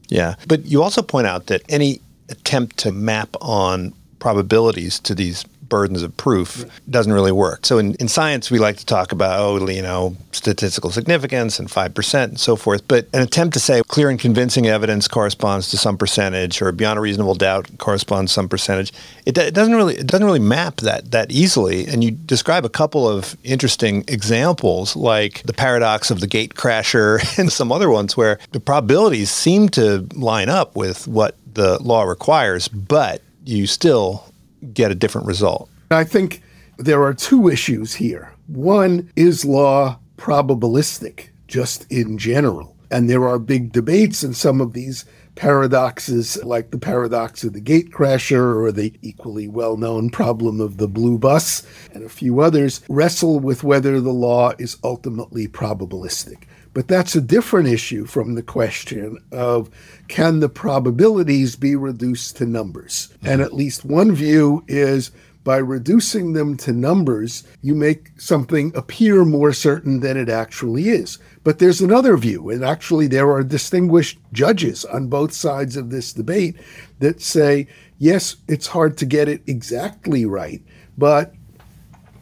Yeah. 0.08 0.36
But 0.46 0.66
you 0.66 0.80
also 0.80 1.02
point 1.02 1.26
out 1.26 1.46
that 1.46 1.62
any 1.68 2.00
attempt 2.30 2.76
to 2.78 2.92
map 2.92 3.36
on 3.40 3.92
probabilities 4.18 4.98
to 5.00 5.14
these 5.14 5.44
burdens 5.70 6.02
of 6.02 6.14
proof 6.18 6.66
doesn't 6.90 7.12
really 7.12 7.32
work. 7.32 7.64
So 7.64 7.78
in, 7.78 7.94
in 7.94 8.08
science, 8.08 8.50
we 8.50 8.58
like 8.58 8.76
to 8.76 8.84
talk 8.84 9.12
about, 9.12 9.40
oh, 9.40 9.66
you 9.68 9.80
know, 9.80 10.16
statistical 10.32 10.90
significance 10.90 11.58
and 11.58 11.68
5% 11.68 12.24
and 12.24 12.38
so 12.38 12.56
forth. 12.56 12.86
But 12.86 13.06
an 13.14 13.22
attempt 13.22 13.54
to 13.54 13.60
say 13.60 13.80
clear 13.88 14.10
and 14.10 14.20
convincing 14.20 14.66
evidence 14.66 15.08
corresponds 15.08 15.70
to 15.70 15.78
some 15.78 15.96
percentage 15.96 16.60
or 16.60 16.72
beyond 16.72 16.98
a 16.98 17.00
reasonable 17.00 17.34
doubt 17.34 17.70
corresponds 17.78 18.32
to 18.32 18.34
some 18.34 18.48
percentage, 18.48 18.92
it, 19.24 19.38
it 19.38 19.54
doesn't 19.54 19.74
really 19.74 19.94
it 19.94 20.06
doesn't 20.06 20.26
really 20.26 20.40
map 20.40 20.76
that 20.78 21.12
that 21.12 21.30
easily. 21.30 21.86
And 21.86 22.04
you 22.04 22.10
describe 22.10 22.64
a 22.66 22.68
couple 22.68 23.08
of 23.08 23.36
interesting 23.44 24.04
examples 24.08 24.96
like 24.96 25.42
the 25.44 25.54
paradox 25.54 26.10
of 26.10 26.20
the 26.20 26.26
gate 26.26 26.54
crasher 26.54 27.20
and 27.38 27.50
some 27.50 27.72
other 27.72 27.88
ones 27.88 28.16
where 28.16 28.38
the 28.50 28.60
probabilities 28.60 29.30
seem 29.30 29.68
to 29.70 30.06
line 30.14 30.48
up 30.48 30.76
with 30.76 31.06
what 31.06 31.36
the 31.54 31.82
law 31.82 32.02
requires, 32.02 32.68
but 32.68 33.22
you 33.44 33.66
still 33.66 34.29
get 34.72 34.90
a 34.90 34.94
different 34.94 35.26
result. 35.26 35.68
I 35.90 36.04
think 36.04 36.42
there 36.78 37.02
are 37.02 37.14
two 37.14 37.48
issues 37.48 37.94
here. 37.94 38.32
One 38.46 39.10
is 39.16 39.44
law 39.44 39.98
probabilistic, 40.16 41.28
just 41.46 41.90
in 41.90 42.18
general. 42.18 42.76
And 42.90 43.08
there 43.08 43.28
are 43.28 43.38
big 43.38 43.72
debates 43.72 44.24
in 44.24 44.34
some 44.34 44.60
of 44.60 44.72
these 44.72 45.04
paradoxes, 45.36 46.42
like 46.44 46.70
the 46.70 46.78
paradox 46.78 47.44
of 47.44 47.52
the 47.52 47.60
gate 47.60 47.90
crasher 47.90 48.60
or 48.60 48.72
the 48.72 48.92
equally 49.00 49.48
well 49.48 49.76
known 49.76 50.10
problem 50.10 50.60
of 50.60 50.76
the 50.76 50.88
blue 50.88 51.18
bus, 51.18 51.66
and 51.94 52.04
a 52.04 52.08
few 52.08 52.40
others, 52.40 52.82
wrestle 52.88 53.38
with 53.40 53.62
whether 53.62 54.00
the 54.00 54.12
law 54.12 54.52
is 54.58 54.76
ultimately 54.82 55.46
probabilistic. 55.46 56.42
But 56.72 56.86
that's 56.86 57.16
a 57.16 57.20
different 57.20 57.68
issue 57.68 58.06
from 58.06 58.34
the 58.34 58.42
question 58.42 59.18
of 59.32 59.70
can 60.08 60.40
the 60.40 60.48
probabilities 60.48 61.56
be 61.56 61.74
reduced 61.74 62.36
to 62.36 62.46
numbers? 62.46 63.12
And 63.22 63.40
at 63.40 63.54
least 63.54 63.84
one 63.84 64.12
view 64.12 64.64
is 64.68 65.10
by 65.42 65.56
reducing 65.56 66.34
them 66.34 66.56
to 66.58 66.72
numbers, 66.72 67.44
you 67.62 67.74
make 67.74 68.10
something 68.20 68.72
appear 68.74 69.24
more 69.24 69.52
certain 69.52 70.00
than 70.00 70.16
it 70.16 70.28
actually 70.28 70.90
is. 70.90 71.18
But 71.42 71.58
there's 71.58 71.80
another 71.80 72.16
view, 72.16 72.50
and 72.50 72.62
actually, 72.62 73.06
there 73.06 73.30
are 73.32 73.42
distinguished 73.42 74.18
judges 74.32 74.84
on 74.84 75.08
both 75.08 75.32
sides 75.32 75.76
of 75.76 75.90
this 75.90 76.12
debate 76.12 76.56
that 76.98 77.22
say, 77.22 77.66
yes, 77.98 78.36
it's 78.48 78.66
hard 78.66 78.98
to 78.98 79.06
get 79.06 79.28
it 79.28 79.42
exactly 79.46 80.26
right, 80.26 80.62
but 80.98 81.32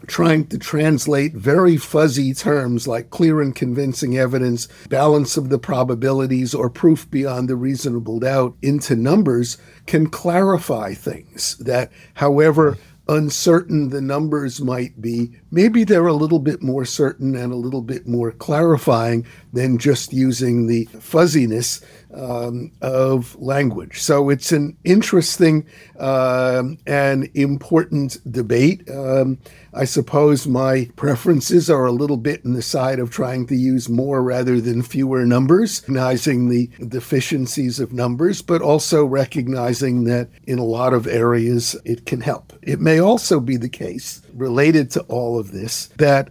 trying 0.08 0.46
to 0.48 0.58
translate 0.58 1.34
very 1.34 1.76
fuzzy 1.76 2.34
terms 2.34 2.88
like 2.88 3.10
clear 3.10 3.40
and 3.40 3.54
convincing 3.54 4.18
evidence, 4.18 4.66
balance 4.88 5.36
of 5.36 5.50
the 5.50 5.58
probabilities, 5.58 6.54
or 6.54 6.68
proof 6.68 7.08
beyond 7.10 7.50
a 7.50 7.56
reasonable 7.56 8.18
doubt 8.18 8.56
into 8.62 8.96
numbers 8.96 9.58
can 9.86 10.08
clarify 10.08 10.94
things 10.94 11.56
that, 11.58 11.92
however 12.14 12.76
uncertain 13.08 13.88
the 13.88 14.02
numbers 14.02 14.60
might 14.60 15.00
be, 15.00 15.32
maybe 15.50 15.82
they're 15.82 16.06
a 16.06 16.12
little 16.12 16.38
bit 16.38 16.62
more 16.62 16.84
certain 16.84 17.34
and 17.34 17.52
a 17.52 17.56
little 17.56 17.80
bit 17.80 18.06
more 18.06 18.32
clarifying 18.32 19.26
than 19.52 19.78
just 19.78 20.12
using 20.12 20.66
the 20.66 20.84
fuzziness 21.00 21.80
um, 22.14 22.70
of 22.82 23.34
language. 23.40 24.00
So 24.00 24.28
it's 24.28 24.52
an 24.52 24.76
interesting 24.84 25.66
um, 25.98 26.78
and 26.86 27.30
important 27.34 28.18
debate. 28.30 28.88
Um, 28.90 29.38
I 29.78 29.84
suppose 29.84 30.44
my 30.44 30.90
preferences 30.96 31.70
are 31.70 31.86
a 31.86 31.92
little 31.92 32.16
bit 32.16 32.44
in 32.44 32.54
the 32.54 32.62
side 32.62 32.98
of 32.98 33.10
trying 33.10 33.46
to 33.46 33.54
use 33.54 33.88
more 33.88 34.24
rather 34.24 34.60
than 34.60 34.82
fewer 34.82 35.24
numbers, 35.24 35.82
recognizing 35.82 36.48
the 36.48 36.68
deficiencies 36.88 37.78
of 37.78 37.92
numbers, 37.92 38.42
but 38.42 38.60
also 38.60 39.04
recognizing 39.04 40.02
that 40.04 40.30
in 40.48 40.58
a 40.58 40.64
lot 40.64 40.92
of 40.94 41.06
areas 41.06 41.76
it 41.84 42.06
can 42.06 42.22
help. 42.22 42.52
It 42.60 42.80
may 42.80 42.98
also 42.98 43.38
be 43.38 43.56
the 43.56 43.68
case, 43.68 44.20
related 44.34 44.90
to 44.92 45.02
all 45.02 45.38
of 45.38 45.52
this, 45.52 45.86
that 45.98 46.30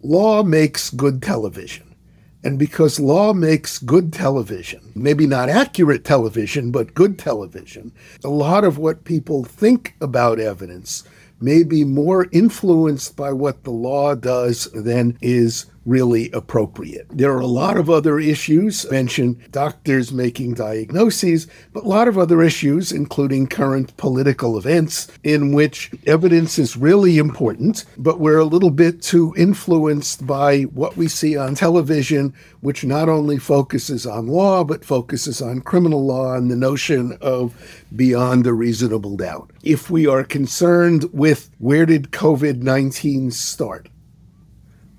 law 0.00 0.44
makes 0.44 0.90
good 0.90 1.20
television. 1.20 1.96
And 2.44 2.60
because 2.60 3.00
law 3.00 3.32
makes 3.32 3.80
good 3.80 4.12
television, 4.12 4.92
maybe 4.94 5.26
not 5.26 5.48
accurate 5.48 6.04
television, 6.04 6.70
but 6.70 6.94
good 6.94 7.18
television, 7.18 7.90
a 8.22 8.28
lot 8.28 8.62
of 8.62 8.78
what 8.78 9.02
people 9.02 9.42
think 9.42 9.96
about 10.00 10.38
evidence 10.38 11.02
may 11.40 11.62
be 11.62 11.84
more 11.84 12.26
influenced 12.32 13.16
by 13.16 13.32
what 13.32 13.64
the 13.64 13.70
law 13.70 14.14
does 14.14 14.68
than 14.72 15.18
is 15.20 15.66
really 15.84 16.30
appropriate. 16.32 17.06
There 17.10 17.32
are 17.32 17.40
a 17.40 17.46
lot 17.46 17.76
of 17.76 17.90
other 17.90 18.18
issues, 18.18 18.90
mentioned 18.90 19.50
doctors 19.50 20.12
making 20.12 20.54
diagnoses, 20.54 21.46
but 21.72 21.84
a 21.84 21.88
lot 21.88 22.08
of 22.08 22.18
other 22.18 22.42
issues, 22.42 22.92
including 22.92 23.46
current 23.46 23.96
political 23.96 24.56
events, 24.56 25.08
in 25.22 25.52
which 25.52 25.90
evidence 26.06 26.58
is 26.58 26.76
really 26.76 27.18
important, 27.18 27.84
but 27.98 28.20
we're 28.20 28.38
a 28.38 28.44
little 28.44 28.70
bit 28.70 29.02
too 29.02 29.34
influenced 29.36 30.26
by 30.26 30.62
what 30.62 30.96
we 30.96 31.08
see 31.08 31.36
on 31.36 31.54
television, 31.54 32.32
which 32.60 32.84
not 32.84 33.08
only 33.08 33.38
focuses 33.38 34.06
on 34.06 34.26
law, 34.26 34.64
but 34.64 34.84
focuses 34.84 35.42
on 35.42 35.60
criminal 35.60 36.04
law 36.04 36.34
and 36.34 36.50
the 36.50 36.56
notion 36.56 37.16
of 37.20 37.54
beyond 37.94 38.46
a 38.46 38.52
reasonable 38.52 39.16
doubt. 39.16 39.50
If 39.62 39.90
we 39.90 40.06
are 40.06 40.24
concerned 40.24 41.04
with 41.12 41.50
where 41.58 41.86
did 41.86 42.10
COVID 42.10 42.62
19 42.62 43.30
start? 43.30 43.88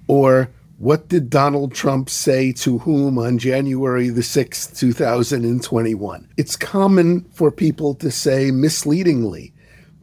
Or 0.07 0.49
what 0.77 1.07
did 1.07 1.29
Donald 1.29 1.73
Trump 1.73 2.09
say 2.09 2.51
to 2.51 2.79
whom 2.79 3.17
on 3.17 3.37
January 3.37 4.09
the 4.09 4.21
6th, 4.21 4.77
2021? 4.77 6.27
It's 6.35 6.57
common 6.57 7.21
for 7.31 7.49
people 7.49 7.95
to 7.95 8.11
say 8.11 8.51
misleadingly, 8.51 9.53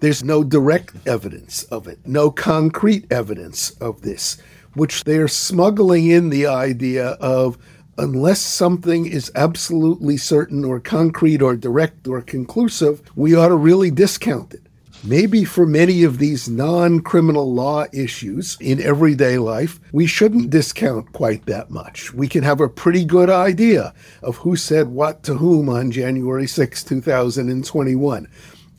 there's 0.01 0.25
no 0.25 0.43
direct 0.43 0.95
evidence 1.07 1.65
of 1.65 1.87
it, 1.87 1.99
no 2.07 2.31
concrete 2.31 3.11
evidence 3.13 3.71
of 3.83 4.01
this, 4.01 4.39
which 4.73 5.05
they're 5.05 5.29
smuggling 5.29 6.09
in 6.09 6.31
the 6.31 6.47
idea 6.47 7.11
of 7.21 7.59
unless 7.99 8.41
something 8.41 9.05
is 9.05 9.31
absolutely 9.35 10.17
certain 10.17 10.65
or 10.65 10.81
concrete 10.81 11.43
or 11.43 11.55
direct 11.55 12.09
or 12.09 12.23
conclusive, 12.23 13.03
we 13.15 13.37
ought 13.37 13.49
to 13.49 13.57
really 13.57 13.91
discount 13.91 14.55
it. 14.55 14.62
Maybe 15.05 15.45
for 15.45 15.67
many 15.67 16.05
of 16.05 16.19
these 16.19 16.49
non 16.49 17.01
criminal 17.01 17.53
law 17.53 17.87
issues 17.93 18.57
in 18.61 18.81
everyday 18.81 19.37
life, 19.37 19.81
we 19.91 20.07
shouldn't 20.07 20.51
discount 20.51 21.13
quite 21.13 21.45
that 21.47 21.71
much. 21.71 22.15
We 22.15 22.29
can 22.29 22.45
have 22.45 22.61
a 22.61 22.69
pretty 22.69 23.05
good 23.05 23.29
idea 23.29 23.95
of 24.23 24.37
who 24.37 24.55
said 24.55 24.89
what 24.89 25.25
to 25.25 25.35
whom 25.35 25.69
on 25.69 25.91
January 25.91 26.47
6, 26.47 26.85
2021. 26.85 28.29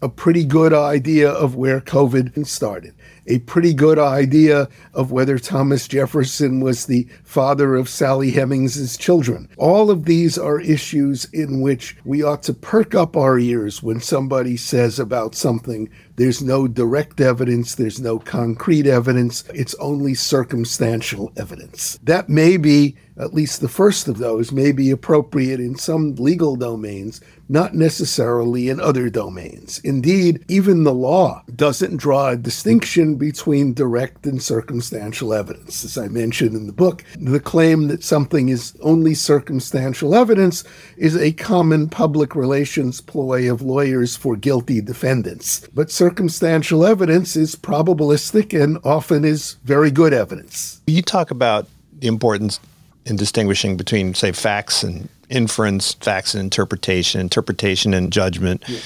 A 0.02 0.08
pretty 0.10 0.46
good 0.46 0.74
idea 0.74 1.30
of 1.30 1.56
where 1.56 1.82
COVID 1.82 2.48
started 2.48 2.96
a 3.28 3.40
pretty 3.40 3.74
good 3.74 4.00
idea 4.00 4.68
of 4.94 5.12
whether 5.12 5.40
Thomas 5.40 5.88
Jefferson 5.88 6.60
was 6.60 6.86
the 6.86 7.08
father 7.24 7.76
of 7.76 7.90
Sally 7.90 8.32
Hemings's 8.32 8.98
children. 8.98 9.50
All 9.58 9.90
of 9.90 10.06
these 10.06 10.38
are 10.38 10.60
issues 10.60 11.26
in 11.26 11.62
which 11.62 11.98
we 12.04 12.24
ought 12.24 12.44
to 12.44 12.54
perk 12.54 12.96
up 12.96 13.16
our 13.16 13.40
ears 13.40 13.82
when 13.82 14.00
somebody 14.00 14.58
says 14.58 15.00
about 15.00 15.36
something 15.36 15.90
there's 16.16 16.44
no 16.44 16.68
direct 16.68 17.20
evidence, 17.20 17.76
there's 17.76 18.00
no 18.00 18.20
concrete 18.20 18.86
evidence, 18.86 19.44
it's 19.54 19.74
only 19.76 20.14
circumstantial 20.14 21.32
evidence. 21.38 21.98
That 22.04 22.30
may 22.30 22.58
be, 22.58 22.96
at 23.18 23.34
least 23.34 23.62
the 23.62 23.70
first 23.70 24.08
of 24.08 24.18
those, 24.18 24.52
may 24.52 24.72
be 24.72 24.90
appropriate 24.92 25.60
in 25.60 25.76
some 25.76 26.16
legal 26.16 26.56
domains, 26.56 27.22
not 27.50 27.76
necessarily 27.76 28.70
in 28.70 28.80
other 28.80 29.10
domains. 29.10 29.80
Indeed, 29.84 30.44
even 30.48 30.84
the 30.84 30.94
law 30.94 31.44
doesn't 31.56 31.98
draw 31.98 32.30
a 32.30 32.38
distinction 32.38 33.16
between 33.16 33.74
direct 33.74 34.26
and 34.26 34.42
circumstantial 34.42 35.34
evidence. 35.34 35.84
As 35.84 35.98
I 35.98 36.08
mentioned 36.08 36.56
in 36.56 36.68
the 36.68 36.74
book, 36.74 37.04
the 37.20 37.40
claim 37.40 37.88
that 37.90 38.04
something 38.04 38.50
is 38.50 38.76
only 38.82 39.14
circumstantial 39.14 40.16
evidence 40.16 40.64
is 40.98 41.16
a 41.16 41.34
common 41.34 41.90
public 41.90 42.36
relations 42.36 43.02
ploy 43.02 43.52
of 43.52 43.62
lawyers 43.62 44.16
for 44.16 44.36
guilty 44.36 44.82
defendants. 44.82 45.68
But 45.74 45.92
circumstantial 45.92 46.86
evidence 46.86 47.36
is 47.36 47.56
probabilistic 47.56 48.60
and 48.60 48.80
often 48.84 49.24
is 49.26 49.58
very 49.64 49.92
good 49.92 50.14
evidence. 50.14 50.82
You 50.88 51.02
talk 51.02 51.30
about 51.30 51.68
the 52.00 52.08
importance 52.08 52.60
in 53.06 53.16
distinguishing 53.16 53.78
between, 53.78 54.14
say, 54.14 54.32
facts 54.32 54.84
and 54.84 55.10
inference, 55.30 55.94
facts 55.96 56.34
and 56.34 56.44
interpretation, 56.44 57.20
interpretation 57.20 57.94
and 57.94 58.12
judgment, 58.12 58.64
yeah. 58.68 58.80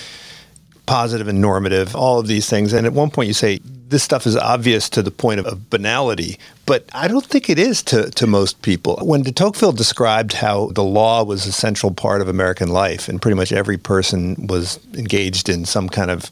positive 0.85 1.27
and 1.27 1.41
normative, 1.41 1.95
all 1.95 2.19
of 2.19 2.27
these 2.27 2.49
things. 2.49 2.73
And 2.73 2.85
at 2.85 2.93
one 2.93 3.09
point 3.09 3.27
you 3.27 3.33
say, 3.33 3.59
this 3.89 4.03
stuff 4.03 4.27
is 4.27 4.35
obvious 4.35 4.89
to 4.89 5.01
the 5.01 5.11
point 5.11 5.39
of, 5.39 5.45
of 5.45 5.69
banality, 5.69 6.37
but 6.65 6.85
I 6.93 7.07
don't 7.07 7.25
think 7.25 7.49
it 7.49 7.57
is 7.57 7.81
to, 7.83 8.09
to 8.11 8.27
most 8.27 8.61
people. 8.61 8.97
When 9.01 9.23
de 9.23 9.31
Tocqueville 9.31 9.71
described 9.71 10.33
how 10.33 10.67
the 10.67 10.83
law 10.83 11.23
was 11.23 11.45
a 11.45 11.51
central 11.51 11.93
part 11.93 12.21
of 12.21 12.27
American 12.27 12.69
life 12.69 13.07
and 13.07 13.21
pretty 13.21 13.35
much 13.35 13.53
every 13.53 13.77
person 13.77 14.47
was 14.47 14.79
engaged 14.93 15.47
in 15.47 15.65
some 15.65 15.87
kind 15.87 16.11
of 16.11 16.31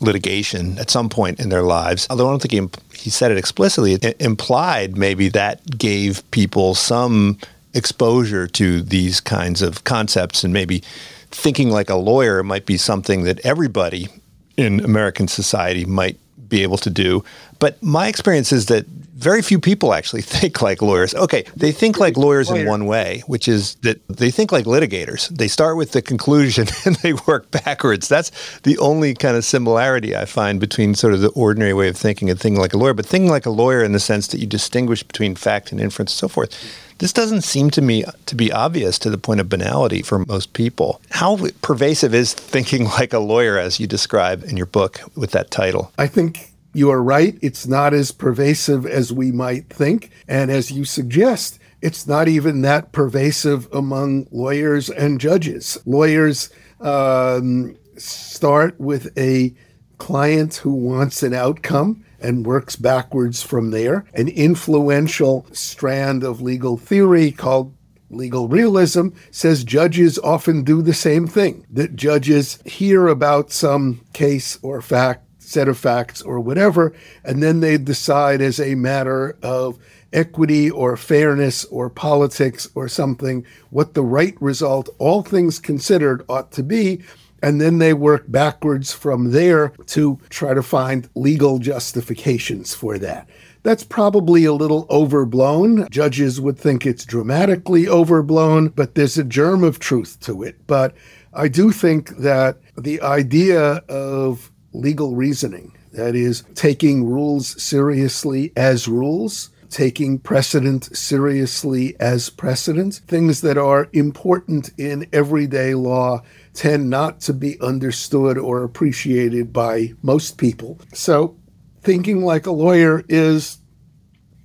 litigation 0.00 0.78
at 0.78 0.90
some 0.90 1.08
point 1.08 1.40
in 1.40 1.48
their 1.48 1.62
lives. 1.62 2.06
Although 2.10 2.28
I 2.28 2.30
don't 2.30 2.42
think 2.42 2.52
he, 2.52 2.87
he 2.98 3.10
said 3.10 3.30
it 3.30 3.38
explicitly, 3.38 3.94
it 3.94 4.20
implied 4.20 4.96
maybe 4.96 5.28
that 5.30 5.78
gave 5.78 6.28
people 6.30 6.74
some 6.74 7.38
exposure 7.74 8.46
to 8.46 8.82
these 8.82 9.20
kinds 9.20 9.62
of 9.62 9.84
concepts. 9.84 10.44
And 10.44 10.52
maybe 10.52 10.82
thinking 11.30 11.70
like 11.70 11.90
a 11.90 11.96
lawyer 11.96 12.42
might 12.42 12.66
be 12.66 12.76
something 12.76 13.24
that 13.24 13.40
everybody 13.40 14.08
in 14.56 14.80
American 14.80 15.28
society 15.28 15.84
might 15.84 16.18
be 16.48 16.62
able 16.62 16.78
to 16.78 16.90
do. 16.90 17.24
But 17.58 17.82
my 17.82 18.08
experience 18.08 18.52
is 18.52 18.66
that 18.66 18.86
very 18.86 19.42
few 19.42 19.58
people 19.58 19.92
actually 19.92 20.22
think 20.36 20.62
like 20.62 20.80
lawyers. 20.80 21.14
Okay, 21.14 21.44
they 21.56 21.72
think 21.72 21.98
like 21.98 22.16
lawyers 22.16 22.50
in 22.50 22.66
one 22.66 22.86
way, 22.86 23.22
which 23.26 23.48
is 23.48 23.74
that 23.76 24.00
they 24.08 24.30
think 24.30 24.52
like 24.52 24.64
litigators. 24.64 25.28
They 25.28 25.48
start 25.48 25.76
with 25.76 25.92
the 25.92 26.02
conclusion 26.02 26.68
and 26.84 26.96
they 26.96 27.12
work 27.12 27.50
backwards. 27.50 28.08
That's 28.08 28.30
the 28.60 28.78
only 28.78 29.14
kind 29.14 29.36
of 29.36 29.44
similarity 29.44 30.16
I 30.16 30.24
find 30.24 30.60
between 30.60 30.94
sort 30.94 31.14
of 31.14 31.20
the 31.20 31.30
ordinary 31.30 31.74
way 31.74 31.88
of 31.88 31.96
thinking 31.96 32.30
and 32.30 32.38
thinking 32.38 32.60
like 32.60 32.74
a 32.74 32.78
lawyer. 32.78 32.94
But 32.94 33.06
thinking 33.06 33.30
like 33.30 33.46
a 33.46 33.50
lawyer 33.50 33.82
in 33.82 33.92
the 33.92 34.00
sense 34.00 34.28
that 34.28 34.38
you 34.38 34.46
distinguish 34.46 35.02
between 35.02 35.34
fact 35.34 35.72
and 35.72 35.80
inference 35.80 36.12
and 36.12 36.18
so 36.18 36.28
forth. 36.28 36.54
This 36.98 37.12
doesn't 37.12 37.42
seem 37.42 37.70
to 37.70 37.82
me 37.82 38.04
to 38.26 38.34
be 38.34 38.52
obvious 38.52 38.98
to 39.00 39.10
the 39.10 39.18
point 39.18 39.40
of 39.40 39.48
banality 39.48 40.02
for 40.02 40.18
most 40.20 40.52
people. 40.52 41.00
How 41.10 41.38
pervasive 41.62 42.14
is 42.14 42.34
thinking 42.34 42.84
like 42.98 43.12
a 43.12 43.18
lawyer, 43.18 43.58
as 43.58 43.78
you 43.80 43.86
describe 43.86 44.44
in 44.44 44.56
your 44.56 44.66
book 44.66 45.00
with 45.16 45.30
that 45.30 45.50
title? 45.50 45.92
I 45.98 46.06
think 46.06 46.52
you 46.74 46.90
are 46.90 47.02
right. 47.02 47.38
It's 47.40 47.66
not 47.66 47.94
as 47.94 48.12
pervasive 48.12 48.84
as 48.86 49.12
we 49.12 49.32
might 49.32 49.68
think. 49.68 50.10
And 50.26 50.50
as 50.50 50.70
you 50.70 50.84
suggest, 50.84 51.58
it's 51.80 52.06
not 52.06 52.28
even 52.28 52.62
that 52.62 52.92
pervasive 52.92 53.72
among 53.72 54.26
lawyers 54.30 54.90
and 54.90 55.20
judges. 55.20 55.78
Lawyers 55.86 56.50
um, 56.80 57.76
start 57.96 58.78
with 58.80 59.16
a 59.16 59.54
client 59.98 60.56
who 60.56 60.72
wants 60.72 61.22
an 61.22 61.34
outcome 61.34 62.04
and 62.20 62.46
works 62.46 62.76
backwards 62.76 63.42
from 63.42 63.70
there. 63.70 64.04
An 64.14 64.28
influential 64.28 65.46
strand 65.52 66.24
of 66.24 66.40
legal 66.40 66.76
theory 66.76 67.30
called 67.30 67.74
legal 68.10 68.48
realism 68.48 69.08
says 69.30 69.64
judges 69.64 70.18
often 70.20 70.62
do 70.62 70.82
the 70.82 70.94
same 70.94 71.26
thing, 71.26 71.66
that 71.70 71.96
judges 71.96 72.60
hear 72.64 73.06
about 73.06 73.52
some 73.52 74.00
case 74.12 74.58
or 74.62 74.80
fact 74.80 75.24
set 75.38 75.68
of 75.68 75.78
facts 75.78 76.20
or 76.20 76.40
whatever, 76.40 76.92
and 77.24 77.42
then 77.42 77.60
they 77.60 77.78
decide 77.78 78.40
as 78.40 78.60
a 78.60 78.74
matter 78.74 79.36
of 79.42 79.78
equity 80.12 80.70
or 80.70 80.96
fairness 80.96 81.64
or 81.66 81.88
politics 81.88 82.68
or 82.74 82.88
something 82.88 83.44
what 83.70 83.94
the 83.94 84.02
right 84.02 84.40
result, 84.40 84.88
all 84.98 85.22
things 85.22 85.58
considered, 85.58 86.22
ought 86.28 86.52
to 86.52 86.62
be. 86.62 87.02
And 87.42 87.60
then 87.60 87.78
they 87.78 87.94
work 87.94 88.24
backwards 88.28 88.92
from 88.92 89.30
there 89.30 89.68
to 89.86 90.18
try 90.28 90.54
to 90.54 90.62
find 90.62 91.08
legal 91.14 91.58
justifications 91.58 92.74
for 92.74 92.98
that. 92.98 93.28
That's 93.62 93.84
probably 93.84 94.44
a 94.44 94.52
little 94.52 94.86
overblown. 94.88 95.88
Judges 95.90 96.40
would 96.40 96.58
think 96.58 96.86
it's 96.86 97.04
dramatically 97.04 97.88
overblown, 97.88 98.68
but 98.68 98.94
there's 98.94 99.18
a 99.18 99.24
germ 99.24 99.62
of 99.64 99.78
truth 99.78 100.18
to 100.20 100.42
it. 100.42 100.66
But 100.66 100.94
I 101.34 101.48
do 101.48 101.72
think 101.72 102.10
that 102.18 102.58
the 102.76 103.00
idea 103.02 103.82
of 103.88 104.50
legal 104.72 105.14
reasoning. 105.14 105.74
That 105.92 106.14
is, 106.14 106.44
taking 106.54 107.04
rules 107.04 107.60
seriously 107.60 108.52
as 108.56 108.86
rules, 108.86 109.50
taking 109.70 110.18
precedent 110.18 110.96
seriously 110.96 111.96
as 111.98 112.30
precedent. 112.30 113.00
Things 113.06 113.40
that 113.40 113.58
are 113.58 113.88
important 113.92 114.70
in 114.78 115.06
everyday 115.12 115.74
law 115.74 116.22
tend 116.54 116.90
not 116.90 117.20
to 117.20 117.32
be 117.32 117.60
understood 117.60 118.38
or 118.38 118.64
appreciated 118.64 119.52
by 119.52 119.92
most 120.02 120.38
people. 120.38 120.78
So, 120.92 121.36
thinking 121.82 122.24
like 122.24 122.46
a 122.46 122.50
lawyer 122.50 123.04
is 123.08 123.58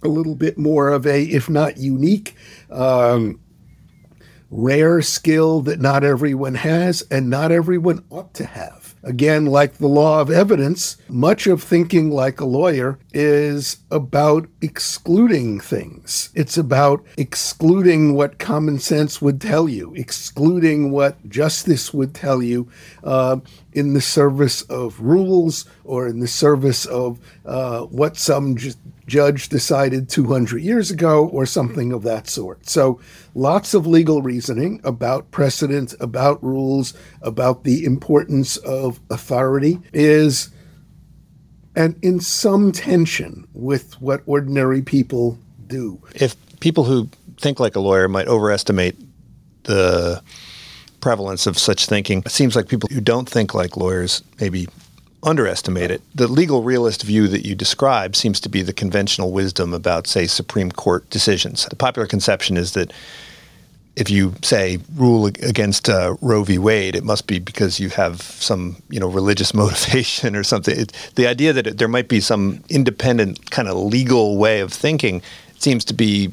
a 0.04 0.08
little 0.08 0.36
bit 0.36 0.58
more 0.58 0.90
of 0.90 1.08
a, 1.08 1.24
if 1.24 1.50
not 1.50 1.78
unique, 1.78 2.36
um, 2.70 3.40
rare 4.50 5.02
skill 5.02 5.62
that 5.62 5.80
not 5.80 6.04
everyone 6.04 6.56
has 6.56 7.02
and 7.10 7.30
not 7.30 7.52
everyone 7.52 8.04
ought 8.10 8.34
to 8.36 8.46
have. 8.46 8.83
Again, 9.04 9.46
like 9.46 9.74
the 9.74 9.88
law 9.88 10.22
of 10.22 10.32
evidence, 10.32 10.96
much 11.10 11.46
of 11.46 11.62
thinking 11.62 12.10
like 12.10 12.40
a 12.40 12.46
lawyer 12.46 13.00
is 13.14 13.78
about 13.92 14.48
excluding 14.62 15.60
things. 15.60 16.30
It's 16.34 16.58
about 16.58 17.06
excluding 17.18 18.14
what 18.14 18.40
common 18.40 18.80
sense 18.80 19.22
would 19.22 19.42
tell 19.42 19.68
you, 19.68 19.94
excluding 19.96 20.92
what 20.92 21.30
justice 21.30 21.94
would 21.94 22.14
tell 22.14 22.42
you 22.42 22.70
uh, 23.04 23.38
in 23.74 23.94
the 23.94 24.02
service 24.02 24.62
of 24.64 25.02
rules 25.02 25.66
or 25.84 26.08
in 26.08 26.22
the 26.22 26.28
service 26.28 26.86
of 26.86 27.20
uh, 27.46 27.82
what 27.82 28.16
some 28.16 28.56
judge 29.08 29.50
decided 29.50 30.10
200 30.10 30.62
years 30.62 30.92
ago 30.92 31.28
or 31.28 31.46
something 31.46 31.92
of 31.92 32.04
that 32.04 32.28
sort. 32.28 32.70
So, 32.70 33.00
lots 33.36 33.74
of 33.74 33.86
legal 33.88 34.22
reasoning 34.22 34.82
about 34.84 35.32
precedent, 35.32 35.94
about 36.00 36.44
rules, 36.44 36.94
about 37.22 37.64
the 37.64 37.86
importance 37.86 38.58
of 38.58 39.00
authority 39.10 39.80
is 39.94 40.50
and 41.76 41.98
in 42.02 42.20
some 42.20 42.72
tension 42.72 43.48
with 43.54 44.00
what 44.02 44.22
ordinary 44.26 44.82
people 44.82 45.38
do. 45.68 46.02
If 46.16 46.36
people 46.60 46.84
who 46.84 47.10
think 47.40 47.60
like 47.60 47.76
a 47.76 47.80
lawyer 47.80 48.08
might 48.08 48.28
overestimate 48.28 48.96
the 49.64 50.22
prevalence 51.02 51.48
of 51.48 51.58
such 51.58 51.88
thinking, 51.88 52.20
it 52.26 52.32
seems 52.32 52.56
like 52.56 52.68
people 52.68 52.90
who 52.92 53.02
don't 53.02 53.28
think 53.28 53.54
like 53.54 53.76
lawyers 53.76 54.24
maybe 54.40 54.68
underestimate 55.24 55.90
it. 55.90 56.02
The 56.14 56.28
legal 56.28 56.64
realist 56.64 57.04
view 57.04 57.28
that 57.30 57.46
you 57.46 57.56
describe 57.56 58.16
seems 58.16 58.40
to 58.42 58.50
be 58.50 58.62
the 58.62 58.74
conventional 58.74 59.32
wisdom 59.32 59.74
about, 59.74 60.08
say, 60.08 60.28
Supreme 60.28 60.72
Court 60.72 61.10
decisions. 61.10 61.66
The 61.66 61.76
popular 61.76 62.08
conception 62.08 62.58
is 62.58 62.74
that 62.74 62.92
if 63.96 64.10
you 64.10 64.34
say 64.42 64.80
rule 64.96 65.28
against 65.28 65.88
uh, 65.88 66.16
Roe 66.22 66.44
v. 66.44 66.58
Wade, 66.58 66.96
it 66.96 67.04
must 67.04 67.28
be 67.28 67.40
because 67.40 67.80
you 67.80 67.90
have 67.90 68.22
some 68.22 68.78
you 68.90 69.00
know 69.00 69.08
religious 69.08 69.54
motivation 69.64 70.36
or 70.36 70.44
something. 70.44 70.78
It, 70.78 71.12
the 71.16 71.28
idea 71.28 71.54
that 71.54 71.78
there 71.78 71.88
might 71.88 72.08
be 72.08 72.20
some 72.20 72.64
independent 72.70 73.52
kind 73.52 73.68
of 73.68 73.78
legal 73.78 74.38
way 74.38 74.62
of 74.62 74.74
thinking 74.74 75.22
seems 75.60 75.86
to 75.86 75.94
be 75.94 76.32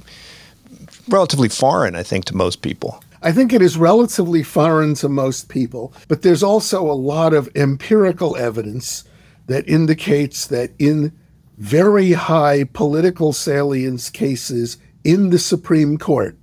relatively 1.08 1.48
foreign, 1.48 1.94
I 1.94 2.02
think, 2.02 2.24
to 2.26 2.36
most 2.36 2.62
people. 2.62 3.02
I 3.22 3.32
think 3.32 3.52
it 3.52 3.60
is 3.60 3.76
relatively 3.76 4.42
foreign 4.42 4.94
to 4.94 5.08
most 5.08 5.48
people, 5.48 5.92
but 6.08 6.22
there's 6.22 6.42
also 6.42 6.90
a 6.90 6.92
lot 6.92 7.34
of 7.34 7.50
empirical 7.54 8.34
evidence 8.36 9.04
that 9.46 9.68
indicates 9.68 10.46
that 10.46 10.70
in 10.78 11.12
very 11.58 12.12
high 12.12 12.64
political 12.64 13.34
salience 13.34 14.08
cases 14.08 14.78
in 15.04 15.28
the 15.28 15.38
Supreme 15.38 15.98
Court, 15.98 16.38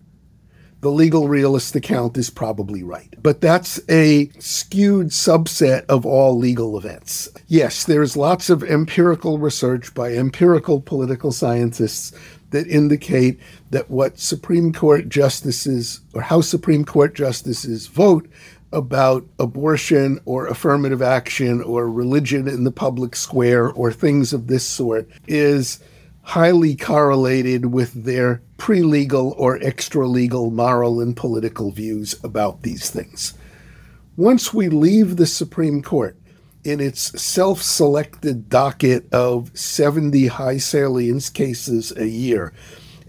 the 0.82 0.92
legal 0.92 1.28
realist 1.28 1.76
account 1.76 2.16
is 2.18 2.30
probably 2.30 2.84
right. 2.84 3.13
But 3.24 3.42
that's 3.42 3.82
a 3.90 4.30
skewed 4.38 5.08
subset 5.08 5.86
of 5.88 6.06
all 6.06 6.38
legal 6.38 6.78
events. 6.78 7.30
Yes, 7.48 7.84
there's 7.86 8.16
lots 8.16 8.52
of 8.52 8.63
empirical 8.63 9.40
research 9.40 9.96
by 9.96 10.13
empirical 10.13 10.80
political 10.80 11.32
scientists 11.32 12.13
that 12.51 12.67
indicate 12.67 13.39
that 13.71 13.89
what 13.89 14.19
Supreme 14.19 14.73
Court 14.73 15.10
justices 15.10 16.01
or 16.13 16.21
how 16.21 16.41
Supreme 16.41 16.86
Court 16.86 17.13
justices 17.13 17.88
vote 17.88 18.27
about 18.71 19.25
abortion 19.39 20.19
or 20.25 20.47
affirmative 20.47 21.01
action 21.01 21.62
or 21.62 21.89
religion 21.89 22.47
in 22.47 22.63
the 22.63 22.71
public 22.71 23.15
square 23.15 23.69
or 23.69 23.91
things 23.91 24.33
of 24.33 24.47
this 24.47 24.67
sort 24.67 25.10
is 25.27 25.79
highly 26.23 26.75
correlated 26.75 27.67
with 27.67 28.03
their 28.03 28.41
pre 28.57 28.81
legal 28.81 29.33
or 29.38 29.57
extra 29.63 30.05
legal 30.07 30.51
moral 30.51 30.99
and 30.99 31.15
political 31.15 31.71
views 31.71 32.15
about 32.23 32.63
these 32.63 32.89
things. 32.89 33.33
Once 34.17 34.53
we 34.53 34.67
leave 34.67 35.15
the 35.15 35.27
Supreme 35.27 35.81
Court, 35.81 36.16
in 36.67 36.82
its 36.82 37.19
self 37.21 37.62
selected 37.62 38.49
docket 38.49 39.12
of 39.13 39.58
70 39.58 40.27
high 40.27 40.58
salience 40.58 41.30
cases 41.30 41.95
a 41.95 42.08
year 42.08 42.53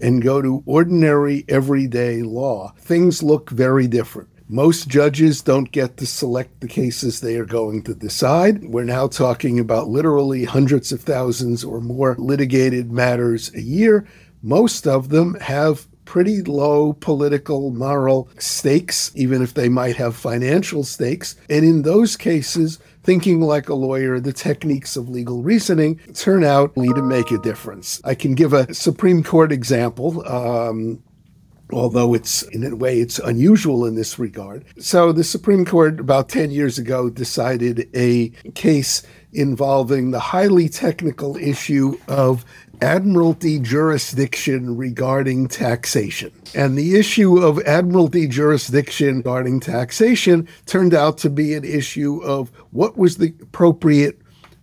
and 0.01 0.23
go 0.23 0.41
to 0.41 0.63
ordinary 0.65 1.43
everyday 1.49 2.21
law, 2.21 2.73
things 2.77 3.21
look 3.21 3.49
very 3.49 3.85
different. 3.85 4.29
Most 4.47 4.87
judges 4.87 5.41
don't 5.41 5.71
get 5.71 5.97
to 5.97 6.07
select 6.07 6.61
the 6.61 6.67
cases 6.67 7.19
they 7.19 7.35
are 7.35 7.45
going 7.45 7.83
to 7.83 7.93
decide. 7.93 8.63
We're 8.63 8.85
now 8.85 9.07
talking 9.07 9.59
about 9.59 9.89
literally 9.89 10.45
hundreds 10.45 10.91
of 10.91 11.01
thousands 11.01 11.63
or 11.63 11.81
more 11.81 12.15
litigated 12.17 12.91
matters 12.91 13.53
a 13.53 13.61
year. 13.61 14.07
Most 14.41 14.87
of 14.87 15.09
them 15.09 15.35
have 15.35 15.85
pretty 16.05 16.41
low 16.41 16.93
political, 16.93 17.69
moral 17.69 18.27
stakes, 18.39 19.11
even 19.13 19.43
if 19.43 19.53
they 19.53 19.69
might 19.69 19.95
have 19.95 20.15
financial 20.15 20.83
stakes. 20.83 21.35
And 21.51 21.63
in 21.63 21.83
those 21.83 22.17
cases, 22.17 22.79
thinking 23.09 23.41
like 23.41 23.69
a 23.69 23.73
lawyer, 23.73 24.19
the 24.19 24.31
techniques 24.31 24.95
of 24.95 25.09
legal 25.09 25.41
reasoning 25.41 25.95
turn 26.13 26.43
out 26.43 26.75
to 26.75 27.01
make 27.01 27.31
a 27.31 27.39
difference. 27.39 27.99
I 28.03 28.13
can 28.13 28.35
give 28.35 28.53
a 28.53 28.71
Supreme 28.71 29.23
Court 29.23 29.51
example. 29.51 30.23
Um, 30.27 31.01
although 31.73 32.13
it's 32.13 32.43
in 32.43 32.63
a 32.63 32.75
way 32.75 32.99
it's 32.99 33.17
unusual 33.17 33.87
in 33.87 33.95
this 33.95 34.19
regard. 34.19 34.63
So 34.77 35.11
the 35.11 35.23
Supreme 35.23 35.65
Court 35.65 35.99
about 35.99 36.29
10 36.29 36.51
years 36.51 36.77
ago 36.77 37.09
decided 37.09 37.89
a 37.95 38.29
case 38.53 39.01
involving 39.33 40.11
the 40.11 40.19
highly 40.19 40.69
technical 40.69 41.35
issue 41.35 41.97
of 42.07 42.45
admiralty 42.81 43.59
jurisdiction 43.59 44.77
regarding 44.77 45.47
taxation. 45.47 46.31
And 46.55 46.77
the 46.77 46.95
issue 46.95 47.37
of 47.37 47.59
admiralty 47.59 48.27
jurisdiction 48.27 49.17
regarding 49.17 49.59
taxation 49.59 50.47
turned 50.65 50.93
out 50.93 51.17
to 51.19 51.29
be 51.29 51.53
an 51.53 51.63
issue 51.63 52.21
of 52.23 52.49
what 52.71 52.97
was 52.97 53.17
the 53.17 53.33
appropriate 53.41 54.19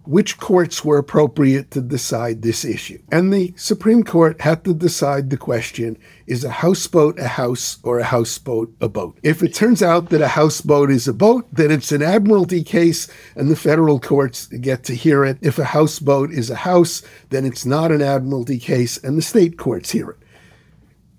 which 0.07 0.39
courts 0.39 0.85
were 0.85 0.99
appropriate 0.99 1.71
to 1.73 1.81
decide 1.81 2.43
this 2.43 2.65
issue. 2.65 2.99
And 3.11 3.33
the 3.33 3.53
Supreme 3.57 4.03
Court 4.03 4.41
had 4.41 4.65
to 4.65 4.75
decide 4.75 5.31
the 5.31 5.37
question 5.37 5.99
is 6.27 6.45
a 6.45 6.51
houseboat 6.51 7.19
a 7.19 7.29
house 7.29 7.79
or 7.83 7.99
a 7.99 8.05
houseboat 8.05 8.75
a 8.81 8.89
boat? 8.89 9.19
If 9.23 9.43
it 9.43 9.55
turns 9.55 9.83
out 9.83 10.11
that 10.11 10.21
a 10.21 10.29
houseboat 10.29 10.91
is 10.91 11.07
a 11.07 11.13
boat, 11.13 11.47
then 11.53 11.71
it's 11.71 11.93
an 11.93 12.03
admiralty 12.03 12.63
case 12.63 13.09
and 13.35 13.49
the 13.49 13.57
federal 13.57 14.01
courts 14.01 14.47
get 14.47 14.85
to 14.85 14.95
hear 14.95 15.25
it. 15.25 15.39
If 15.41 15.59
a 15.59 15.65
houseboat 15.65 16.31
is 16.31 16.51
a 16.51 16.57
house, 16.57 17.03
then 17.31 17.45
it's 17.45 17.67
not 17.67 17.93
an 17.93 18.03
admiralty 18.03 18.59
case 18.59 18.99
and 18.99 19.17
the 19.17 19.23
state 19.23 19.57
courts 19.57 19.93
hear 19.93 20.11
it. 20.11 20.19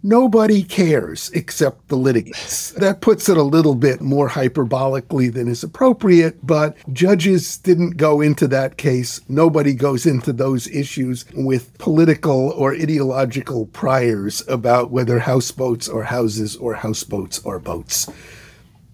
Nobody 0.07 0.63
cares 0.63 1.29
except 1.31 1.89
the 1.89 1.97
litigants. 1.97 2.71
That 2.77 3.01
puts 3.01 3.27
it 3.27 3.35
a 3.35 3.43
little 3.43 3.75
bit 3.75 3.99
more 3.99 4.29
hyperbolically 4.29 5.33
than 5.33 5.49
is 5.49 5.63
appropriate, 5.63 6.37
but 6.47 6.77
judges 6.93 7.57
didn't 7.57 7.97
go 7.97 8.21
into 8.21 8.47
that 8.47 8.77
case. 8.77 9.19
Nobody 9.27 9.73
goes 9.73 10.05
into 10.05 10.31
those 10.31 10.69
issues 10.69 11.25
with 11.33 11.77
political 11.77 12.51
or 12.51 12.73
ideological 12.73 13.65
priors 13.65 14.47
about 14.47 14.91
whether 14.91 15.19
houseboats 15.19 15.89
are 15.89 16.03
houses 16.03 16.55
or 16.55 16.75
houseboats 16.75 17.45
are 17.45 17.59
boats. 17.59 18.09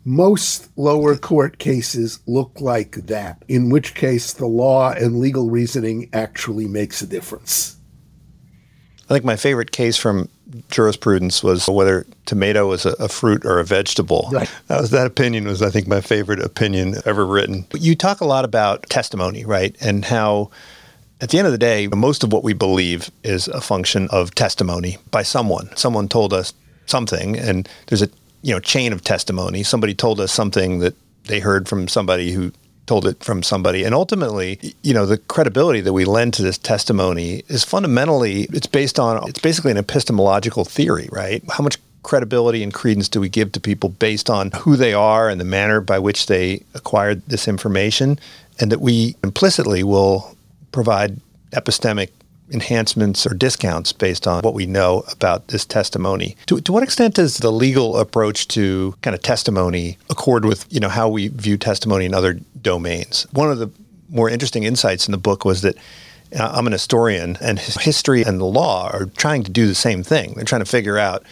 Most 0.06 0.70
lower 0.76 1.16
court 1.16 1.60
cases 1.60 2.22
look 2.26 2.60
like 2.60 3.06
that, 3.06 3.44
in 3.48 3.70
which 3.70 3.94
case 3.94 4.34
the 4.34 4.48
law 4.48 4.94
and 4.94 5.20
legal 5.20 5.52
reasoning 5.52 6.10
actually 6.12 6.68
makes 6.68 7.04
a 7.04 7.08
difference. 7.08 7.78
I 9.08 9.14
think 9.14 9.26
my 9.26 9.36
favorite 9.36 9.72
case 9.72 9.96
from 9.96 10.30
jurisprudence 10.70 11.44
was 11.44 11.68
whether 11.68 12.06
tomato 12.26 12.68
was 12.68 12.86
a, 12.86 12.92
a 12.94 13.08
fruit 13.08 13.46
or 13.46 13.60
a 13.60 13.64
vegetable. 13.64 14.30
Right. 14.32 14.52
That 14.68 14.82
was 14.82 14.92
that 14.92 15.08
opinion 15.08 15.46
was 15.46 15.62
I 15.62 15.70
think 15.70 15.88
my 15.88 16.02
favorite 16.02 16.40
opinion 16.40 16.96
ever 17.06 17.26
written. 17.26 17.66
You 17.74 17.96
talk 17.96 18.22
a 18.22 18.26
lot 18.26 18.46
about 18.46 18.90
testimony, 18.90 19.46
right? 19.46 19.76
And 19.82 20.06
how 20.06 20.52
at 21.22 21.30
the 21.30 21.38
end 21.38 21.48
of 21.48 21.54
the 21.54 21.58
day, 21.58 21.88
most 21.88 22.24
of 22.24 22.34
what 22.34 22.44
we 22.44 22.54
believe 22.54 23.10
is 23.24 23.48
a 23.48 23.62
function 23.62 24.08
of 24.12 24.36
testimony 24.36 24.98
by 25.12 25.24
someone. 25.24 25.70
Someone 25.76 26.08
told 26.08 26.34
us 26.34 26.54
something 26.86 27.38
and 27.38 27.70
there's 27.88 28.02
a 28.02 28.10
you 28.42 28.54
know 28.54 28.60
chain 28.60 28.94
of 28.94 29.04
testimony. 29.04 29.64
Somebody 29.64 29.94
told 29.94 30.20
us 30.20 30.32
something 30.32 30.80
that 30.80 30.96
they 31.26 31.40
heard 31.40 31.68
from 31.70 31.88
somebody 31.88 32.32
who 32.32 32.52
told 32.86 33.08
it 33.08 33.24
from 33.24 33.44
somebody. 33.44 33.84
And 33.84 33.96
ultimately, 33.96 34.60
you 34.82 34.94
know, 34.94 35.06
the 35.06 35.18
credibility 35.18 35.82
that 35.82 35.94
we 35.94 36.06
lend 36.06 36.34
to 36.36 36.44
this 36.44 36.58
testimony 36.58 37.44
is 37.48 37.64
fundamentally 37.64 38.44
it's 38.52 38.68
based 38.68 39.00
on 39.00 39.28
it's 39.30 39.40
basically 39.40 39.72
an 39.72 39.78
epistemological 39.78 40.66
theory, 40.66 41.10
right? 41.12 41.44
How 41.50 41.64
much 41.64 41.78
credibility 42.04 42.62
and 42.62 42.74
credence 42.74 43.08
do 43.08 43.22
we 43.22 43.30
give 43.30 43.54
to 43.54 43.60
people 43.60 43.90
based 43.90 44.30
on 44.30 44.52
who 44.52 44.76
they 44.76 44.94
are 44.94 45.30
and 45.30 45.40
the 45.40 45.46
manner 45.46 45.80
by 45.80 45.98
which 45.98 46.26
they 46.26 46.62
acquired 46.74 47.22
this 47.28 47.48
information 47.48 48.20
and 48.60 48.72
that 48.72 48.82
we 48.82 49.16
implicitly 49.24 49.84
will 49.84 50.36
provide 50.74 51.20
epistemic 51.52 52.10
enhancements 52.54 53.26
or 53.26 53.34
discounts 53.34 53.92
based 53.92 54.28
on 54.28 54.42
what 54.42 54.54
we 54.54 54.66
know 54.66 55.04
about 55.12 55.48
this 55.48 55.66
testimony. 55.66 56.38
To, 56.46 56.62
to 56.62 56.72
what 56.72 56.84
extent 56.84 57.16
does 57.16 57.38
the 57.38 57.52
legal 57.52 57.98
approach 57.98 58.48
to 58.50 58.96
kind 59.02 59.16
of 59.16 59.22
testimony 59.22 59.98
accord 60.10 60.46
with 60.46 60.66
you 60.70 60.80
know 60.80 60.90
how 60.90 61.10
we 61.10 61.30
view 61.30 61.58
testimony 61.58 62.06
in 62.06 62.14
other 62.14 62.40
domains? 62.62 63.28
One 63.32 63.52
of 63.52 63.60
the 63.60 63.72
more 64.10 64.30
interesting 64.30 64.64
insights 64.64 65.08
in 65.08 65.12
the 65.12 65.18
book 65.18 65.44
was 65.44 65.62
that 65.62 65.76
I'm 66.36 66.66
an 66.66 66.74
historian, 66.74 67.38
and 67.42 67.60
history 67.60 68.24
and 68.24 68.40
the 68.40 68.46
law 68.46 68.90
are 68.92 69.06
trying 69.06 69.44
to 69.44 69.52
do 69.52 69.68
the 69.68 69.76
same 69.76 70.04
thing. 70.04 70.34
They're 70.34 70.46
trying 70.46 70.64
to 70.64 70.70
figure 70.70 70.98
out 70.98 71.24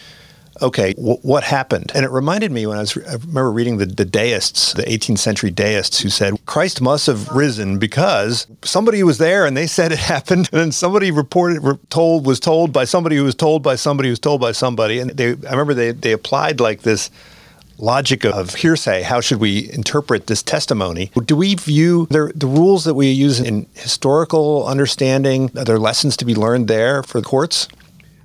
okay, 0.60 0.92
w- 0.94 1.18
what 1.22 1.44
happened? 1.44 1.92
And 1.94 2.04
it 2.04 2.10
reminded 2.10 2.52
me 2.52 2.66
when 2.66 2.76
I 2.76 2.80
was, 2.80 2.96
I 2.96 3.12
remember 3.12 3.50
reading 3.50 3.78
the, 3.78 3.86
the 3.86 4.04
deists, 4.04 4.72
the 4.72 4.82
18th 4.82 5.18
century 5.18 5.50
deists 5.50 6.00
who 6.00 6.08
said 6.08 6.34
Christ 6.46 6.80
must 6.80 7.06
have 7.06 7.28
risen 7.30 7.78
because 7.78 8.46
somebody 8.62 9.02
was 9.02 9.18
there 9.18 9.46
and 9.46 9.56
they 9.56 9.66
said 9.66 9.92
it 9.92 9.98
happened. 10.14 10.48
And 10.52 10.60
then 10.60 10.72
somebody 10.72 11.10
reported, 11.10 11.62
re- 11.62 11.78
told, 11.88 12.26
was 12.26 12.40
told 12.40 12.72
by 12.72 12.84
somebody 12.84 13.16
who 13.16 13.24
was 13.24 13.34
told 13.34 13.62
by 13.62 13.76
somebody 13.76 14.08
who 14.08 14.12
was 14.12 14.18
told 14.20 14.40
by 14.40 14.52
somebody. 14.52 14.98
And 14.98 15.10
they, 15.10 15.30
I 15.30 15.52
remember 15.52 15.74
they, 15.74 15.92
they 15.92 16.12
applied 16.12 16.60
like 16.60 16.82
this 16.82 17.10
logic 17.78 18.24
of 18.24 18.54
hearsay. 18.54 19.02
How 19.02 19.20
should 19.20 19.38
we 19.38 19.70
interpret 19.72 20.28
this 20.28 20.42
testimony? 20.42 21.10
Do 21.24 21.36
we 21.36 21.56
view 21.56 22.06
the, 22.10 22.32
the 22.34 22.46
rules 22.46 22.84
that 22.84 22.94
we 22.94 23.10
use 23.10 23.40
in 23.40 23.66
historical 23.74 24.66
understanding? 24.66 25.50
Are 25.56 25.64
there 25.64 25.78
lessons 25.78 26.16
to 26.18 26.24
be 26.24 26.34
learned 26.34 26.68
there 26.68 27.02
for 27.02 27.20
the 27.20 27.26
courts? 27.26 27.68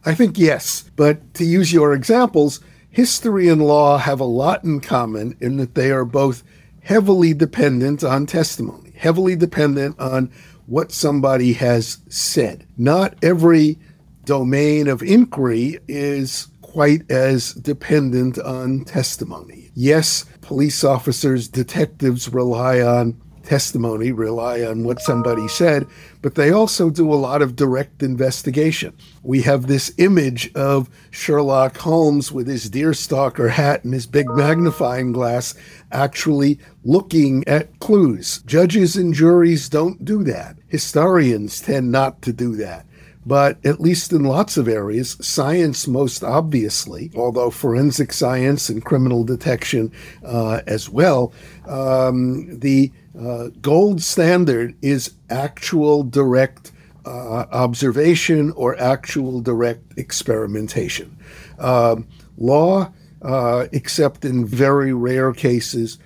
I 0.07 0.15
think 0.15 0.37
yes. 0.39 0.89
But 0.95 1.33
to 1.33 1.43
use 1.43 1.73
your 1.73 1.93
examples, 1.93 2.61
history 2.89 3.49
and 3.49 3.61
law 3.61 3.97
have 3.97 4.21
a 4.21 4.25
lot 4.25 4.63
in 4.63 4.79
common 4.79 5.35
in 5.41 5.57
that 5.57 5.75
they 5.75 5.91
are 5.91 6.05
both 6.05 6.43
heavily 6.81 7.33
dependent 7.33 8.05
on 8.05 8.25
testimony, 8.25 8.93
heavily 8.95 9.35
dependent 9.35 9.99
on 9.99 10.31
what 10.65 10.93
somebody 10.93 11.51
has 11.53 11.97
said. 12.07 12.65
Not 12.77 13.15
every 13.21 13.77
domain 14.23 14.87
of 14.87 15.03
inquiry 15.03 15.79
is 15.89 16.47
quite 16.61 17.09
as 17.11 17.53
dependent 17.53 18.39
on 18.39 18.85
testimony. 18.85 19.71
Yes, 19.75 20.23
police 20.39 20.85
officers, 20.85 21.49
detectives 21.49 22.29
rely 22.29 22.79
on 22.79 23.21
testimony, 23.47 24.11
rely 24.11 24.61
on 24.61 24.83
what 24.83 24.99
somebody 24.99 25.47
said, 25.47 25.87
but 26.21 26.35
they 26.35 26.51
also 26.51 26.89
do 26.89 27.11
a 27.11 27.15
lot 27.15 27.41
of 27.41 27.55
direct 27.55 28.03
investigation. 28.03 28.93
We 29.23 29.41
have 29.43 29.67
this 29.67 29.93
image 29.97 30.53
of 30.53 30.89
Sherlock 31.11 31.77
Holmes 31.77 32.31
with 32.31 32.47
his 32.47 32.69
deerstalker 32.69 33.49
hat 33.49 33.85
and 33.85 33.93
his 33.93 34.05
big 34.05 34.27
magnifying 34.29 35.13
glass 35.13 35.55
actually 35.91 36.59
looking 36.83 37.47
at 37.47 37.79
clues. 37.79 38.43
Judges 38.45 38.97
and 38.97 39.13
juries 39.13 39.69
don't 39.69 40.03
do 40.03 40.23
that. 40.25 40.57
Historians 40.67 41.61
tend 41.61 41.89
not 41.91 42.21
to 42.23 42.33
do 42.33 42.57
that. 42.57 42.85
But 43.25 43.57
at 43.65 43.81
least 43.81 44.13
in 44.13 44.23
lots 44.23 44.55
of 44.55 44.69
areas, 44.69 45.17
science 45.19 45.85
most 45.85 46.23
obviously, 46.23 47.11
although 47.13 47.49
forensic 47.49 48.13
science 48.13 48.69
and 48.69 48.83
criminal 48.83 49.25
detection 49.25 49.91
uh, 50.23 50.61
as 50.65 50.89
well, 50.89 51.33
um, 51.67 52.57
the 52.59 52.89
uh, 53.19 53.49
gold 53.61 54.01
standard 54.01 54.75
is 54.81 55.13
actual 55.29 56.03
direct 56.03 56.71
uh, 57.05 57.45
observation 57.51 58.51
or 58.51 58.79
actual 58.79 59.41
direct 59.41 59.97
experimentation. 59.97 61.17
Um, 61.57 62.07
law, 62.37 62.91
uh, 63.21 63.67
except 63.71 64.25
in 64.25 64.45
very 64.45 64.93
rare 64.93 65.33
cases, 65.33 65.97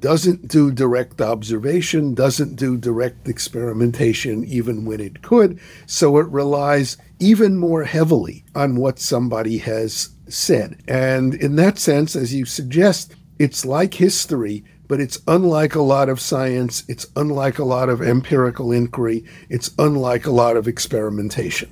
doesn't 0.00 0.46
do 0.46 0.70
direct 0.70 1.20
observation, 1.20 2.14
doesn't 2.14 2.56
do 2.56 2.76
direct 2.76 3.28
experimentation, 3.28 4.44
even 4.44 4.84
when 4.84 5.00
it 5.00 5.22
could. 5.22 5.58
So 5.86 6.18
it 6.18 6.28
relies 6.28 6.96
even 7.18 7.56
more 7.56 7.84
heavily 7.84 8.44
on 8.54 8.76
what 8.76 8.98
somebody 8.98 9.58
has 9.58 10.10
said. 10.28 10.80
And 10.86 11.34
in 11.34 11.56
that 11.56 11.78
sense, 11.78 12.14
as 12.14 12.34
you 12.34 12.44
suggest, 12.44 13.14
it's 13.38 13.64
like 13.64 13.94
history 13.94 14.64
but 14.88 15.00
it's 15.00 15.18
unlike 15.28 15.74
a 15.74 15.82
lot 15.82 16.08
of 16.08 16.20
science. 16.20 16.82
It's 16.88 17.06
unlike 17.14 17.58
a 17.58 17.64
lot 17.64 17.88
of 17.88 18.00
empirical 18.00 18.72
inquiry. 18.72 19.24
It's 19.50 19.70
unlike 19.78 20.26
a 20.26 20.30
lot 20.30 20.56
of 20.56 20.66
experimentation. 20.66 21.70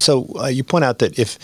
So 0.00 0.28
uh, 0.38 0.48
you 0.48 0.64
point 0.64 0.84
out 0.84 0.98
that 0.98 1.18
if 1.18 1.38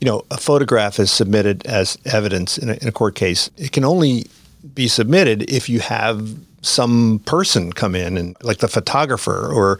you 0.00 0.06
know 0.06 0.24
a 0.30 0.36
photograph 0.36 0.98
is 0.98 1.10
submitted 1.10 1.64
as 1.66 1.96
evidence 2.04 2.58
in 2.58 2.70
a, 2.70 2.74
in 2.74 2.88
a 2.88 2.92
court 2.92 3.14
case, 3.14 3.48
it 3.56 3.72
can 3.72 3.84
only 3.84 4.26
be 4.74 4.88
submitted 4.88 5.48
if 5.50 5.68
you 5.68 5.80
have 5.80 6.36
some 6.62 7.20
person 7.26 7.72
come 7.72 7.94
in 7.94 8.16
and 8.16 8.36
like 8.42 8.58
the 8.58 8.68
photographer 8.68 9.52
or 9.52 9.78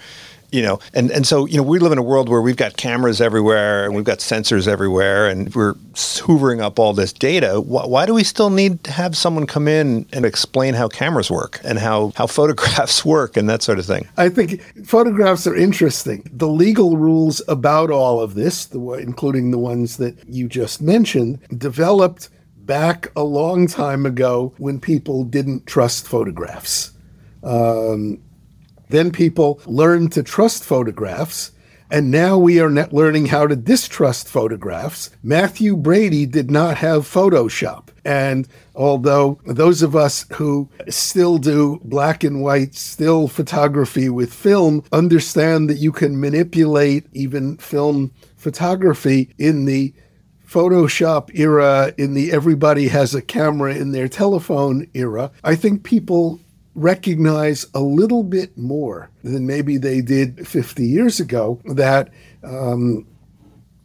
you 0.55 0.63
know, 0.63 0.79
and, 0.95 1.11
and 1.11 1.27
so, 1.27 1.47
you 1.47 1.57
know, 1.57 1.65
we 1.65 1.81
live 1.81 1.91
in 1.91 1.99
a 1.99 2.03
world 2.03 2.29
where 2.29 2.41
we've 2.41 2.57
got 2.57 2.77
cameras 2.77 3.21
everywhere 3.21 3.85
and 3.85 3.97
we've 3.97 4.05
got 4.05 4.21
sensors 4.21 4.69
everywhere 4.69 5.29
and 5.29 5.53
we're 5.53 5.75
hoovering 5.95 6.63
up 6.63 6.79
all 6.79 6.93
this 6.93 7.13
data. 7.13 7.61
Why, 7.61 7.85
why, 7.87 8.07
do 8.07 8.15
we 8.15 8.23
still 8.23 8.51
need 8.51 8.85
to 8.85 8.93
have 8.93 9.17
someone 9.17 9.47
come 9.49 9.67
in 9.67 10.07
and 10.13 10.25
explain 10.25 10.75
how 10.75 10.87
cameras 10.87 11.29
work 11.29 11.61
and 11.65 11.81
how, 11.81 12.13
how 12.15 12.27
photographs 12.39 13.05
work 13.05 13.37
and 13.37 13.51
that 13.51 13.63
sort 13.63 13.81
of 13.81 13.85
thing? 13.85 14.07
I 14.17 14.29
think 14.29 14.63
photographs 14.87 15.45
are 15.49 15.57
interesting. 15.57 16.23
The 16.33 16.49
legal 16.49 16.97
rules 16.97 17.43
about 17.49 17.91
all 17.91 18.21
of 18.21 18.35
this, 18.35 18.67
the, 18.67 18.81
including 18.93 19.51
the 19.51 19.59
ones 19.59 19.97
that 19.97 20.17
you 20.29 20.49
just 20.49 20.81
mentioned, 20.81 21.41
developed 21.59 22.29
back 22.59 23.09
a 23.17 23.25
long 23.25 23.67
time 23.67 24.07
ago 24.07 24.55
when 24.59 24.79
people 24.79 25.25
didn't 25.25 25.67
trust 25.67 26.07
photographs. 26.07 26.93
Um, 27.43 28.21
then 28.89 29.11
people 29.11 29.61
learned 29.67 30.13
to 30.13 30.23
trust 30.23 30.65
photographs. 30.65 31.51
And 31.91 32.11
now 32.11 32.39
we 32.39 32.61
are 32.61 32.71
learning 32.71 33.27
how 33.27 33.47
to 33.47 33.55
distrust 33.55 34.27
photographs. 34.27 35.11
Mathew 35.23 35.77
Brady 35.77 36.27
did 36.27 36.51
not 36.51 36.79
have 36.79 37.03
Photoshop. 37.03 37.89
And 38.05 38.49
although 38.75 39.39
those 39.47 39.83
of 39.83 39.95
us 39.95 40.27
who 40.33 40.69
still 40.89 41.39
do 41.39 41.81
black 41.85 42.25
and 42.25 42.43
white 42.43 42.75
still 42.75 43.29
photography 43.29 44.09
with 44.09 44.33
film 44.33 44.83
understand 44.93 45.71
that 45.71 45.79
you 45.79 45.93
can 45.93 46.19
manipulate 46.19 47.07
even 47.13 47.59
film 47.59 48.13
photography 48.37 49.33
in 49.39 49.67
the 49.67 49.95
Photoshop 50.49 51.31
era, 51.35 51.93
in 51.99 52.15
the 52.15 52.33
everybody 52.33 52.89
has 52.89 53.15
a 53.15 53.23
camera 53.23 53.75
in 53.75 53.93
their 53.93 54.09
telephone 54.09 54.87
era, 54.95 55.31
I 55.43 55.57
think 55.57 55.83
people 55.83 56.41
recognize 56.75 57.67
a 57.75 57.81
little 57.81 58.23
bit 58.23 58.57
more 58.59 59.11
than 59.23 59.47
maybe 59.47 59.77
they 59.77 60.01
did 60.01 60.47
50 60.47 60.85
years 60.85 61.21
ago 61.21 61.61
that 61.65 62.11
um, 62.43 63.07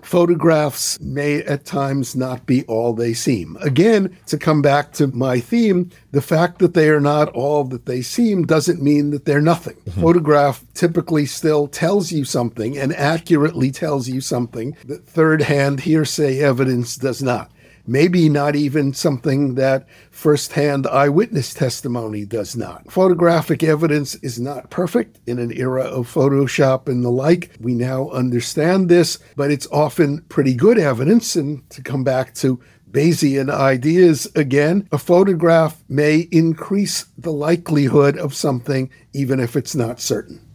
photographs 0.01 0.99
may 0.99 1.43
at 1.43 1.65
times 1.65 2.15
not 2.15 2.45
be 2.45 2.63
all 2.65 2.93
they 2.93 3.13
seem. 3.13 3.57
Again, 3.61 4.17
to 4.27 4.37
come 4.37 4.61
back 4.61 4.93
to 4.93 5.07
my 5.07 5.39
theme, 5.39 5.89
the 6.11 6.21
fact 6.21 6.59
that 6.59 6.73
they 6.73 6.89
are 6.89 7.01
not 7.01 7.29
all 7.29 7.63
that 7.65 7.85
they 7.85 8.01
seem 8.01 8.45
doesn't 8.45 8.81
mean 8.81 9.11
that 9.11 9.25
they're 9.25 9.41
nothing. 9.41 9.75
Mm-hmm. 9.75 10.01
Photograph 10.01 10.63
typically 10.73 11.25
still 11.25 11.67
tells 11.67 12.11
you 12.11 12.25
something 12.25 12.77
and 12.77 12.95
accurately 12.95 13.71
tells 13.71 14.07
you 14.07 14.21
something 14.21 14.75
that 14.85 15.05
third 15.05 15.41
hand 15.41 15.81
hearsay 15.81 16.39
evidence 16.39 16.95
does 16.95 17.21
not 17.21 17.51
maybe 17.89 18.29
not 18.29 18.55
even 18.55 18.93
something 18.93 19.55
that 19.55 19.87
firsthand 20.11 20.85
eyewitness 20.87 21.53
testimony 21.53 22.23
does 22.23 22.55
not. 22.55 22.89
Photographic 22.91 23.63
evidence 23.63 24.13
is 24.15 24.39
not 24.39 24.69
perfect 24.69 25.19
in 25.25 25.39
an 25.39 25.51
era 25.57 25.83
of 25.83 26.11
Photoshop 26.11 26.87
and 26.87 27.03
the 27.03 27.09
like. 27.09 27.51
We 27.59 27.73
now 27.73 28.09
understand 28.11 28.89
this, 28.89 29.17
but 29.35 29.49
it's 29.49 29.67
often 29.71 30.21
pretty 30.29 30.53
good 30.53 30.77
evidence. 30.77 31.35
And 31.35 31.67
to 31.71 31.81
come 31.81 32.03
back 32.03 32.35
to 32.35 32.59
Bayesian 32.91 33.51
ideas 33.51 34.27
again, 34.35 34.87
a 34.91 34.99
photograph 34.99 35.83
may 35.89 36.27
increase 36.31 37.05
the 37.17 37.31
likelihood 37.31 38.17
of 38.17 38.35
something 38.35 38.89
even 39.13 39.39
if 39.39 39.55
it's 39.55 39.75
not 39.75 39.99
certain. 39.99 40.45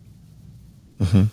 Mm-hmm. 1.01 1.25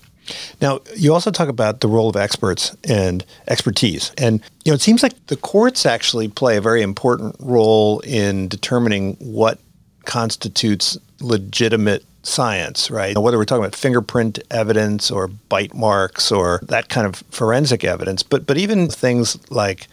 Now, 0.62 0.80
you 0.96 1.14
also 1.14 1.32
talk 1.32 1.50
about 1.50 1.82
the 1.82 1.88
role 1.88 2.10
of 2.10 2.16
experts 2.16 2.76
and 2.88 3.26
expertise. 3.48 4.12
And, 4.18 4.42
you 4.66 4.72
know, 4.72 4.76
it 4.76 4.82
seems 4.82 5.04
like 5.04 5.14
the 5.28 5.38
courts 5.38 5.86
actually 5.86 6.28
play 6.28 6.58
a 6.58 6.62
very 6.62 6.82
important 6.82 7.36
role 7.40 8.00
in 8.02 8.48
determining 8.48 9.16
what 9.16 9.60
constitutes 10.06 10.98
legitimate 11.20 12.04
science, 12.24 12.92
right? 12.92 13.18
Whether 13.18 13.38
we're 13.38 13.46
talking 13.46 13.64
about 13.64 13.76
fingerprint 13.76 14.40
evidence 14.52 15.10
or 15.12 15.28
bite 15.28 15.74
marks 15.74 16.32
or 16.32 16.60
that 16.64 16.90
kind 16.90 17.08
of 17.08 17.16
forensic 17.32 17.84
evidence, 17.84 18.24
but 18.24 18.46
but 18.46 18.58
even 18.58 18.90
things 18.90 19.38
like 19.50 19.88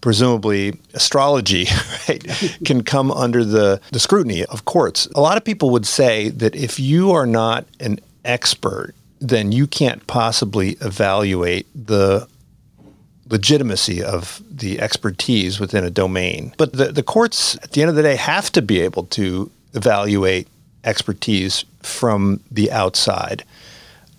presumably 0.00 0.78
astrology 0.94 1.66
right, 2.08 2.24
can 2.64 2.82
come 2.82 3.10
under 3.10 3.44
the, 3.44 3.80
the 3.90 3.98
scrutiny 3.98 4.44
of 4.46 4.64
courts. 4.64 5.06
A 5.14 5.20
lot 5.20 5.36
of 5.36 5.44
people 5.44 5.70
would 5.70 5.86
say 5.86 6.28
that 6.28 6.54
if 6.54 6.78
you 6.78 7.10
are 7.10 7.26
not 7.26 7.66
an 7.80 7.98
expert 8.24 8.94
then 9.20 9.52
you 9.52 9.66
can't 9.66 10.06
possibly 10.06 10.70
evaluate 10.80 11.66
the 11.74 12.28
legitimacy 13.28 14.02
of 14.02 14.42
the 14.50 14.80
expertise 14.80 15.60
within 15.60 15.84
a 15.84 15.90
domain. 15.90 16.54
But 16.56 16.72
the, 16.72 16.86
the 16.86 17.02
courts, 17.02 17.56
at 17.56 17.72
the 17.72 17.82
end 17.82 17.90
of 17.90 17.96
the 17.96 18.02
day, 18.02 18.16
have 18.16 18.50
to 18.52 18.62
be 18.62 18.80
able 18.80 19.04
to 19.04 19.50
evaluate 19.74 20.48
expertise 20.84 21.64
from 21.82 22.40
the 22.50 22.70
outside. 22.72 23.44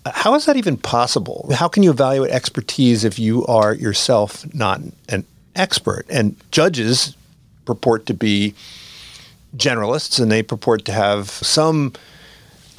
How 0.06 0.34
is 0.34 0.46
that 0.46 0.56
even 0.56 0.76
possible? 0.76 1.48
How 1.52 1.68
can 1.68 1.82
you 1.82 1.90
evaluate 1.90 2.30
expertise 2.30 3.04
if 3.04 3.18
you 3.18 3.44
are 3.46 3.74
yourself 3.74 4.52
not 4.54 4.80
an 5.08 5.24
expert? 5.56 6.06
And 6.08 6.36
judges 6.52 7.16
purport 7.64 8.06
to 8.06 8.14
be 8.14 8.54
generalists 9.56 10.20
and 10.20 10.30
they 10.30 10.42
purport 10.42 10.84
to 10.86 10.92
have 10.92 11.28
some 11.28 11.92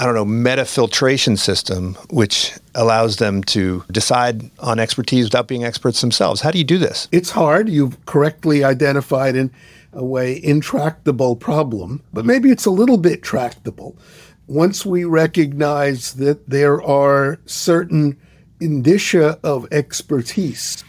I 0.02 0.06
don't 0.06 0.16
know, 0.16 0.26
meta 0.26 0.66
filtration 0.66 1.38
system, 1.38 1.94
which 2.10 2.54
allows 2.74 3.18
them 3.18 3.44
to 3.44 3.86
decide 3.92 4.50
on 4.58 4.80
expertise 4.80 5.26
without 5.26 5.48
being 5.48 5.64
experts 5.64 6.02
themselves. 6.02 6.42
How 6.42 6.50
do 6.50 6.58
you 6.58 6.64
do 6.64 6.80
this? 6.80 7.08
It's 7.12 7.30
hard. 7.30 7.70
You've 7.70 8.04
correctly 8.08 8.64
identified 8.64 9.36
in 9.36 9.52
a 9.94 10.04
way 10.04 10.44
intractable 10.44 11.36
problem, 11.36 12.02
but 12.12 12.26
maybe 12.26 12.50
it's 12.50 12.66
a 12.66 12.72
little 12.72 12.98
bit 12.98 13.22
tractable. 13.22 13.96
Once 14.48 14.88
we 14.88 15.06
recognize 15.06 16.14
that 16.14 16.50
there 16.50 16.82
are 16.82 17.40
certain 17.46 18.20
indicia 18.60 19.38
of 19.44 19.68
expertise 19.72 20.84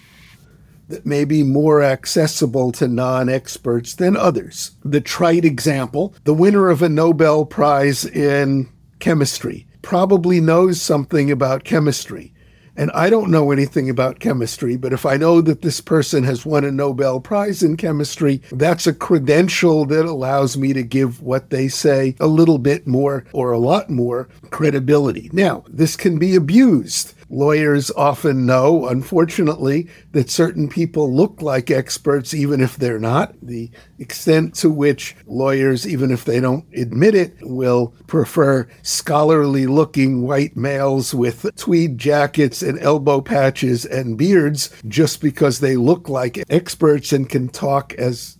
that 0.88 1.04
may 1.04 1.26
be 1.26 1.42
more 1.42 1.82
accessible 1.82 2.72
to 2.72 2.88
non 2.88 3.28
experts 3.28 3.94
than 3.94 4.16
others. 4.16 4.70
The 4.82 5.02
trite 5.02 5.44
example 5.44 6.14
the 6.24 6.32
winner 6.32 6.70
of 6.70 6.80
a 6.80 6.88
Nobel 6.88 7.44
Prize 7.44 8.06
in 8.06 8.70
chemistry, 9.03 9.66
probably 9.82 10.40
knows 10.40 10.80
something 10.80 11.28
about 11.28 11.64
chemistry. 11.64 12.32
And 12.76 12.90
I 12.92 13.11
don't 13.11 13.32
know 13.32 13.50
anything 13.50 13.90
about 13.90 14.20
chemistry, 14.20 14.76
but 14.76 14.92
if 14.94 15.05
I 15.05 15.16
know 15.16 15.42
that 15.42 15.61
this 15.61 15.80
person 15.80 16.22
has 16.24 16.46
won 16.46 16.64
a 16.64 16.70
Nobel 16.70 17.20
Prize 17.20 17.62
in 17.62 17.76
chemistry, 17.76 18.40
that's 18.53 18.86
a 18.86 18.94
credential 18.94 19.84
that 19.86 20.07
allows 20.07 20.57
me 20.57 20.72
to 20.72 20.84
give 20.84 21.20
what 21.20 21.50
they 21.50 21.66
say 21.68 22.14
a 22.20 22.28
little 22.28 22.59
bit 22.59 22.86
more 22.86 23.26
or 23.32 23.50
a 23.50 23.59
lot 23.59 23.90
more 23.90 24.28
credibility. 24.50 25.28
Now, 25.32 25.64
this 25.68 25.96
can 25.96 26.18
be 26.18 26.36
abused. 26.36 27.12
Lawyers 27.34 27.90
often 27.92 28.44
know, 28.44 28.86
unfortunately, 28.88 29.88
that 30.12 30.28
certain 30.28 30.68
people 30.68 31.10
look 31.10 31.40
like 31.40 31.70
experts 31.70 32.34
even 32.34 32.60
if 32.60 32.76
they're 32.76 32.98
not. 32.98 33.34
The 33.40 33.70
extent 33.98 34.54
to 34.56 34.68
which 34.68 35.16
lawyers, 35.26 35.88
even 35.88 36.10
if 36.10 36.26
they 36.26 36.40
don't 36.40 36.66
admit 36.76 37.14
it, 37.14 37.34
will 37.40 37.94
prefer 38.06 38.68
scholarly 38.82 39.66
looking 39.66 40.20
white 40.20 40.58
males 40.58 41.14
with 41.14 41.46
tweed 41.56 41.96
jackets 41.96 42.60
and 42.60 42.78
elbow 42.80 43.22
patches 43.22 43.86
and 43.86 44.18
beards 44.18 44.68
just 44.86 45.22
because 45.22 45.60
they 45.60 45.76
look 45.76 46.10
like 46.10 46.44
experts 46.50 47.14
and 47.14 47.30
can 47.30 47.48
talk 47.48 47.94
as 47.94 48.36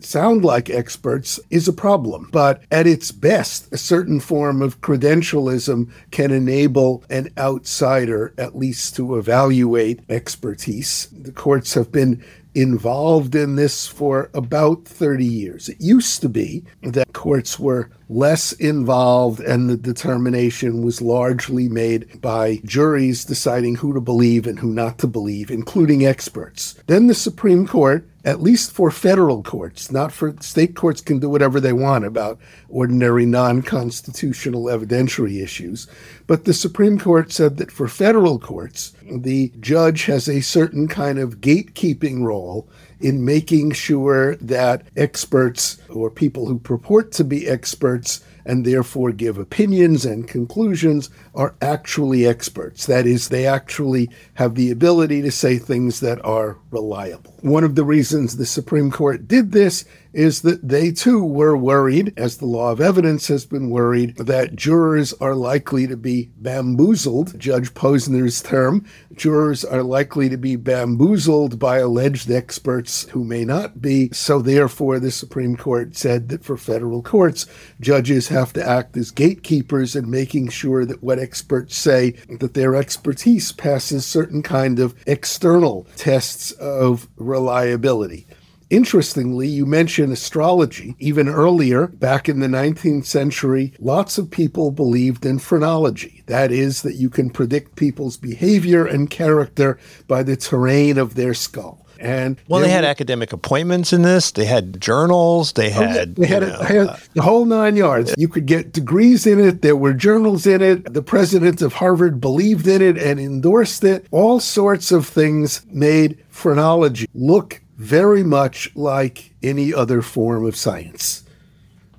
sound 0.00 0.44
like 0.44 0.70
experts 0.70 1.40
is 1.50 1.68
a 1.68 1.72
problem. 1.72 2.28
But 2.32 2.62
at 2.70 2.86
its 2.86 3.12
best, 3.12 3.72
a 3.72 3.78
certain 3.78 4.20
form 4.20 4.62
of 4.62 4.80
credentialism 4.80 5.90
can 6.10 6.30
enable 6.30 7.04
an 7.10 7.30
outsider 7.38 8.34
at 8.38 8.56
least 8.56 8.96
to 8.96 9.16
evaluate 9.16 10.00
expertise. 10.08 11.08
The 11.12 11.32
courts 11.32 11.74
have 11.74 11.90
been 11.92 12.22
involved 12.54 13.34
in 13.34 13.56
this 13.56 13.86
for 13.86 14.30
about 14.32 14.84
30 14.84 15.24
years. 15.24 15.68
It 15.68 15.80
used 15.80 16.20
to 16.22 16.28
be 16.28 16.64
that 16.82 17.12
courts 17.12 17.58
were 17.58 17.90
less 18.08 18.52
involved 18.52 19.40
and 19.40 19.68
the 19.68 19.76
determination 19.76 20.82
was 20.82 21.02
largely 21.02 21.68
made 21.68 22.20
by 22.20 22.60
juries 22.64 23.24
deciding 23.24 23.76
who 23.76 23.92
to 23.92 24.00
believe 24.00 24.46
and 24.46 24.58
who 24.58 24.72
not 24.72 24.98
to 24.98 25.06
believe, 25.06 25.50
including 25.50 26.06
experts. 26.06 26.74
Then 26.86 27.08
the 27.08 27.14
Supreme 27.14 27.66
Court 27.66 28.08
at 28.24 28.40
least 28.40 28.72
for 28.72 28.90
federal 28.90 29.42
courts, 29.42 29.92
not 29.92 30.10
for 30.10 30.34
state 30.40 30.74
courts 30.74 31.00
can 31.00 31.18
do 31.18 31.28
whatever 31.28 31.60
they 31.60 31.72
want 31.72 32.04
about 32.04 32.38
ordinary 32.68 33.26
non 33.26 33.62
constitutional 33.62 34.64
evidentiary 34.64 35.42
issues. 35.42 35.86
But 36.26 36.44
the 36.44 36.54
Supreme 36.54 36.98
Court 36.98 37.30
said 37.30 37.58
that 37.58 37.70
for 37.70 37.86
federal 37.86 38.38
courts, 38.38 38.94
the 39.10 39.52
judge 39.60 40.06
has 40.06 40.28
a 40.28 40.40
certain 40.40 40.88
kind 40.88 41.18
of 41.18 41.40
gatekeeping 41.40 42.22
role 42.22 42.68
in 43.00 43.24
making 43.24 43.72
sure 43.72 44.36
that 44.36 44.86
experts 44.96 45.78
or 45.90 46.10
people 46.10 46.46
who 46.46 46.58
purport 46.58 47.12
to 47.12 47.24
be 47.24 47.46
experts 47.46 48.24
and 48.44 48.64
therefore 48.64 49.12
give 49.12 49.38
opinions 49.38 50.04
and 50.04 50.28
conclusions 50.28 51.10
are 51.34 51.54
actually 51.62 52.26
experts. 52.26 52.86
That 52.86 53.06
is, 53.06 53.28
they 53.28 53.46
actually 53.46 54.10
have 54.34 54.54
the 54.54 54.70
ability 54.70 55.22
to 55.22 55.30
say 55.30 55.58
things 55.58 56.00
that 56.00 56.24
are 56.24 56.58
reliable. 56.70 57.34
One 57.40 57.64
of 57.64 57.74
the 57.74 57.84
reasons 57.84 58.36
the 58.36 58.46
Supreme 58.46 58.90
Court 58.90 59.26
did 59.26 59.52
this 59.52 59.84
is 60.14 60.42
that 60.42 60.66
they 60.66 60.92
too 60.92 61.22
were 61.22 61.56
worried, 61.56 62.14
as 62.16 62.38
the 62.38 62.46
law 62.46 62.70
of 62.70 62.80
evidence 62.80 63.26
has 63.28 63.44
been 63.44 63.68
worried, 63.68 64.16
that 64.16 64.54
jurors 64.54 65.12
are 65.14 65.34
likely 65.34 65.86
to 65.86 65.96
be 65.96 66.30
bamboozled, 66.36 67.38
Judge 67.38 67.74
Posner's 67.74 68.40
term. 68.40 68.86
Jurors 69.14 69.64
are 69.64 69.82
likely 69.82 70.28
to 70.28 70.36
be 70.36 70.56
bamboozled 70.56 71.58
by 71.58 71.78
alleged 71.78 72.30
experts 72.30 73.08
who 73.10 73.24
may 73.24 73.44
not 73.44 73.82
be. 73.82 74.08
So, 74.12 74.40
therefore, 74.40 75.00
the 75.00 75.10
Supreme 75.10 75.56
Court 75.56 75.96
said 75.96 76.28
that 76.28 76.44
for 76.44 76.56
federal 76.56 77.02
courts, 77.02 77.46
judges 77.80 78.28
have 78.28 78.52
to 78.54 78.66
act 78.66 78.96
as 78.96 79.10
gatekeepers 79.10 79.96
in 79.96 80.10
making 80.10 80.48
sure 80.48 80.84
that 80.84 81.02
what 81.02 81.18
experts 81.18 81.76
say, 81.76 82.12
that 82.28 82.54
their 82.54 82.76
expertise 82.76 83.52
passes 83.52 84.06
certain 84.06 84.42
kind 84.42 84.78
of 84.78 84.94
external 85.06 85.86
tests 85.96 86.52
of 86.52 87.08
reliability. 87.16 88.26
Interestingly, 88.70 89.48
you 89.48 89.66
mentioned 89.66 90.12
astrology. 90.12 90.96
Even 90.98 91.28
earlier, 91.28 91.88
back 91.88 92.28
in 92.28 92.40
the 92.40 92.46
19th 92.46 93.04
century, 93.04 93.72
lots 93.78 94.18
of 94.18 94.30
people 94.30 94.70
believed 94.70 95.24
in 95.26 95.38
phrenology. 95.38 96.22
That 96.26 96.50
is, 96.50 96.82
that 96.82 96.94
you 96.94 97.10
can 97.10 97.30
predict 97.30 97.76
people's 97.76 98.16
behavior 98.16 98.86
and 98.86 99.10
character 99.10 99.78
by 100.08 100.22
the 100.22 100.36
terrain 100.36 100.98
of 100.98 101.14
their 101.14 101.34
skull. 101.34 101.84
And 102.00 102.38
well, 102.48 102.60
they 102.60 102.68
had 102.68 102.84
were, 102.84 102.90
academic 102.90 103.32
appointments 103.32 103.92
in 103.92 104.02
this. 104.02 104.32
They 104.32 104.44
had 104.44 104.80
journals. 104.80 105.52
They 105.52 105.70
had, 105.70 106.10
oh, 106.10 106.20
they 106.20 106.26
had, 106.26 106.42
know, 106.42 106.58
a, 106.58 106.64
had 106.64 106.86
uh, 106.88 106.96
the 107.14 107.22
whole 107.22 107.44
nine 107.44 107.76
yards. 107.76 108.14
You 108.18 108.28
could 108.28 108.46
get 108.46 108.72
degrees 108.72 109.26
in 109.26 109.40
it. 109.40 109.62
There 109.62 109.76
were 109.76 109.94
journals 109.94 110.46
in 110.46 110.60
it. 110.60 110.92
The 110.92 111.02
president 111.02 111.62
of 111.62 111.74
Harvard 111.74 112.20
believed 112.20 112.66
in 112.66 112.82
it 112.82 112.98
and 112.98 113.20
endorsed 113.20 113.84
it. 113.84 114.06
All 114.10 114.40
sorts 114.40 114.92
of 114.92 115.06
things 115.06 115.64
made 115.70 116.22
phrenology 116.28 117.06
look 117.14 117.62
very 117.76 118.22
much 118.22 118.74
like 118.76 119.34
any 119.42 119.74
other 119.74 120.02
form 120.02 120.46
of 120.46 120.56
science. 120.56 121.24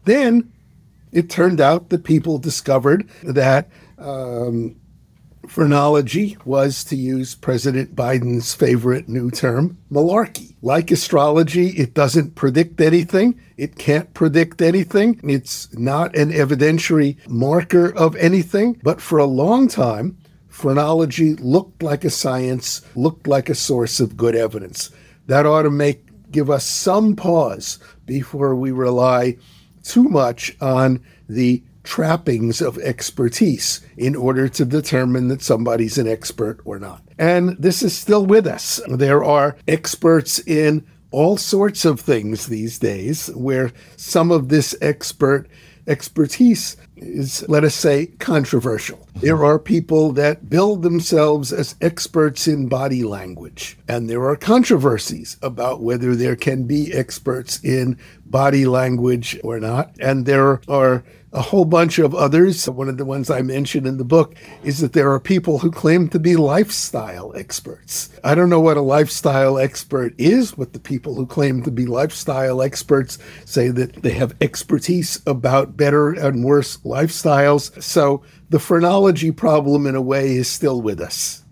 Then 0.05 0.51
it 1.11 1.30
turned 1.30 1.61
out 1.61 1.89
that 1.89 2.03
people 2.03 2.38
discovered 2.38 3.09
that 3.23 3.69
um, 3.97 4.76
phrenology 5.47 6.38
was, 6.45 6.84
to 6.86 6.95
use 6.95 7.36
President 7.36 7.95
Biden's 7.95 8.53
favorite 8.53 9.07
new 9.07 9.32
term, 9.32 9.78
malarkey. 9.91 10.55
Like 10.61 10.91
astrology, 10.91 11.69
it 11.69 11.93
doesn't 11.93 12.36
predict 12.36 12.82
anything. 12.82 13.39
It 13.57 13.78
can't 13.78 14.13
predict 14.13 14.61
anything. 14.61 15.19
It's 15.23 15.73
not 15.78 16.15
an 16.15 16.32
evidentiary 16.32 17.17
marker 17.28 17.95
of 17.95 18.15
anything. 18.15 18.80
But 18.84 19.01
for 19.01 19.19
a 19.19 19.26
long 19.26 19.67
time, 19.67 20.17
phrenology 20.47 21.36
looked 21.36 21.84
like 21.84 22.03
a 22.03 22.09
science, 22.09 22.82
looked 22.95 23.28
like 23.28 23.49
a 23.49 23.55
source 23.55 23.99
of 23.99 24.17
good 24.17 24.36
evidence. 24.36 24.89
That 25.28 25.45
ought 25.45 25.63
to 25.63 25.71
make 25.71 26.32
give 26.32 26.49
us 26.49 26.65
some 26.65 27.15
pause 27.15 27.80
before 28.05 28.55
we 28.55 28.71
rely 28.71 29.38
too 29.84 30.03
much 30.03 30.55
on 30.59 31.01
the 31.30 31.63
trappings 31.84 32.61
of 32.61 32.78
expertise 32.80 33.80
in 33.95 34.15
order 34.15 34.49
to 34.49 34.65
determine 34.65 35.28
that 35.30 35.41
somebody's 35.41 35.97
an 35.97 36.07
expert 36.07 36.59
or 36.65 36.80
not. 36.80 37.01
And 37.17 37.55
this 37.57 37.84
is 37.84 37.95
still 37.95 38.26
with 38.26 38.47
us. 38.47 38.82
There 38.88 39.23
are 39.23 39.55
experts 39.67 40.39
in 40.39 40.86
all 41.11 41.38
sorts 41.38 41.86
of 41.86 41.99
things 41.99 42.47
these 42.47 42.80
days 42.80 43.28
where 43.36 43.71
some 43.95 44.32
of 44.32 44.49
this 44.49 44.76
expert 44.82 45.47
expertise 45.88 46.76
is, 47.06 47.47
let 47.47 47.64
us 47.64 47.76
say, 47.76 48.08
controversial. 48.20 49.08
There 49.16 49.45
are 49.45 49.60
people 49.60 50.12
that 50.14 50.49
build 50.49 50.84
themselves 50.84 51.53
as 51.53 51.76
experts 51.82 52.47
in 52.47 52.68
body 52.68 53.03
language, 53.03 53.78
and 53.88 54.10
there 54.10 54.26
are 54.26 54.36
controversies 54.36 55.38
about 55.41 55.82
whether 55.82 56.16
there 56.16 56.36
can 56.36 56.66
be 56.66 56.93
experts 56.93 57.64
in 57.64 57.97
body 58.26 58.66
language 58.66 59.39
or 59.43 59.60
not. 59.60 59.95
And 59.99 60.26
there 60.26 60.62
are 60.68 61.03
a 61.36 61.41
whole 61.41 61.65
bunch 61.65 61.99
of 61.99 62.15
others. 62.15 62.67
One 62.67 62.88
of 62.88 62.97
the 62.97 63.05
ones 63.05 63.29
I 63.29 63.41
mentioned 63.41 63.86
in 63.86 63.97
the 63.97 64.05
book 64.05 64.36
is 64.63 64.79
that 64.79 64.93
there 64.93 65.11
are 65.11 65.19
people 65.19 65.59
who 65.59 65.69
claim 65.69 66.07
to 66.09 66.19
be 66.19 66.38
lifestyle 66.38 67.36
experts. 67.36 68.09
I 68.23 68.36
don't 68.36 68.49
know 68.49 68.61
what 68.61 68.77
a 68.77 68.81
lifestyle 68.81 69.59
expert 69.59 70.15
is, 70.17 70.53
but 70.53 70.71
the 70.71 70.79
people 70.79 71.13
who 71.13 71.27
claim 71.27 71.61
to 71.63 71.71
be 71.71 71.86
lifestyle 71.86 72.61
experts 72.61 73.19
say 73.43 73.67
that 73.67 74.01
they 74.01 74.11
have 74.11 74.33
expertise 74.39 75.21
about 75.27 75.75
better 75.75 76.13
and 76.13 76.45
worse 76.45 76.77
lifestyles. 76.77 77.83
So 77.83 78.23
the 78.49 78.59
phrenology 78.59 79.31
problem, 79.31 79.86
in 79.86 79.95
a 79.95 80.01
way, 80.01 80.38
is 80.38 80.47
still 80.47 80.81
with 80.81 81.01
us. 81.01 81.43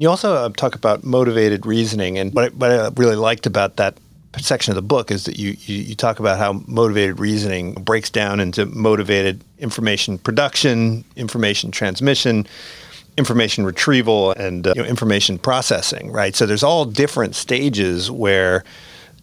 You 0.00 0.10
also 0.10 0.34
uh, 0.34 0.48
talk 0.48 0.74
about 0.74 1.04
motivated 1.04 1.66
reasoning, 1.66 2.18
and 2.18 2.34
what 2.34 2.46
I, 2.46 2.48
what 2.48 2.70
I 2.72 2.88
really 3.00 3.14
liked 3.14 3.46
about 3.46 3.76
that 3.76 3.96
section 4.40 4.72
of 4.72 4.76
the 4.76 4.82
book 4.82 5.10
is 5.10 5.24
that 5.24 5.38
you, 5.38 5.56
you, 5.60 5.76
you 5.76 5.94
talk 5.94 6.20
about 6.20 6.38
how 6.38 6.62
motivated 6.66 7.18
reasoning 7.18 7.74
breaks 7.74 8.10
down 8.10 8.40
into 8.40 8.66
motivated 8.66 9.42
information 9.58 10.18
production, 10.18 11.04
information 11.16 11.70
transmission, 11.70 12.46
information 13.16 13.64
retrieval, 13.64 14.32
and 14.32 14.66
uh, 14.66 14.72
you 14.76 14.82
know, 14.82 14.88
information 14.88 15.38
processing. 15.38 16.10
Right. 16.12 16.34
So 16.34 16.46
there's 16.46 16.62
all 16.62 16.84
different 16.84 17.34
stages 17.34 18.10
where 18.10 18.64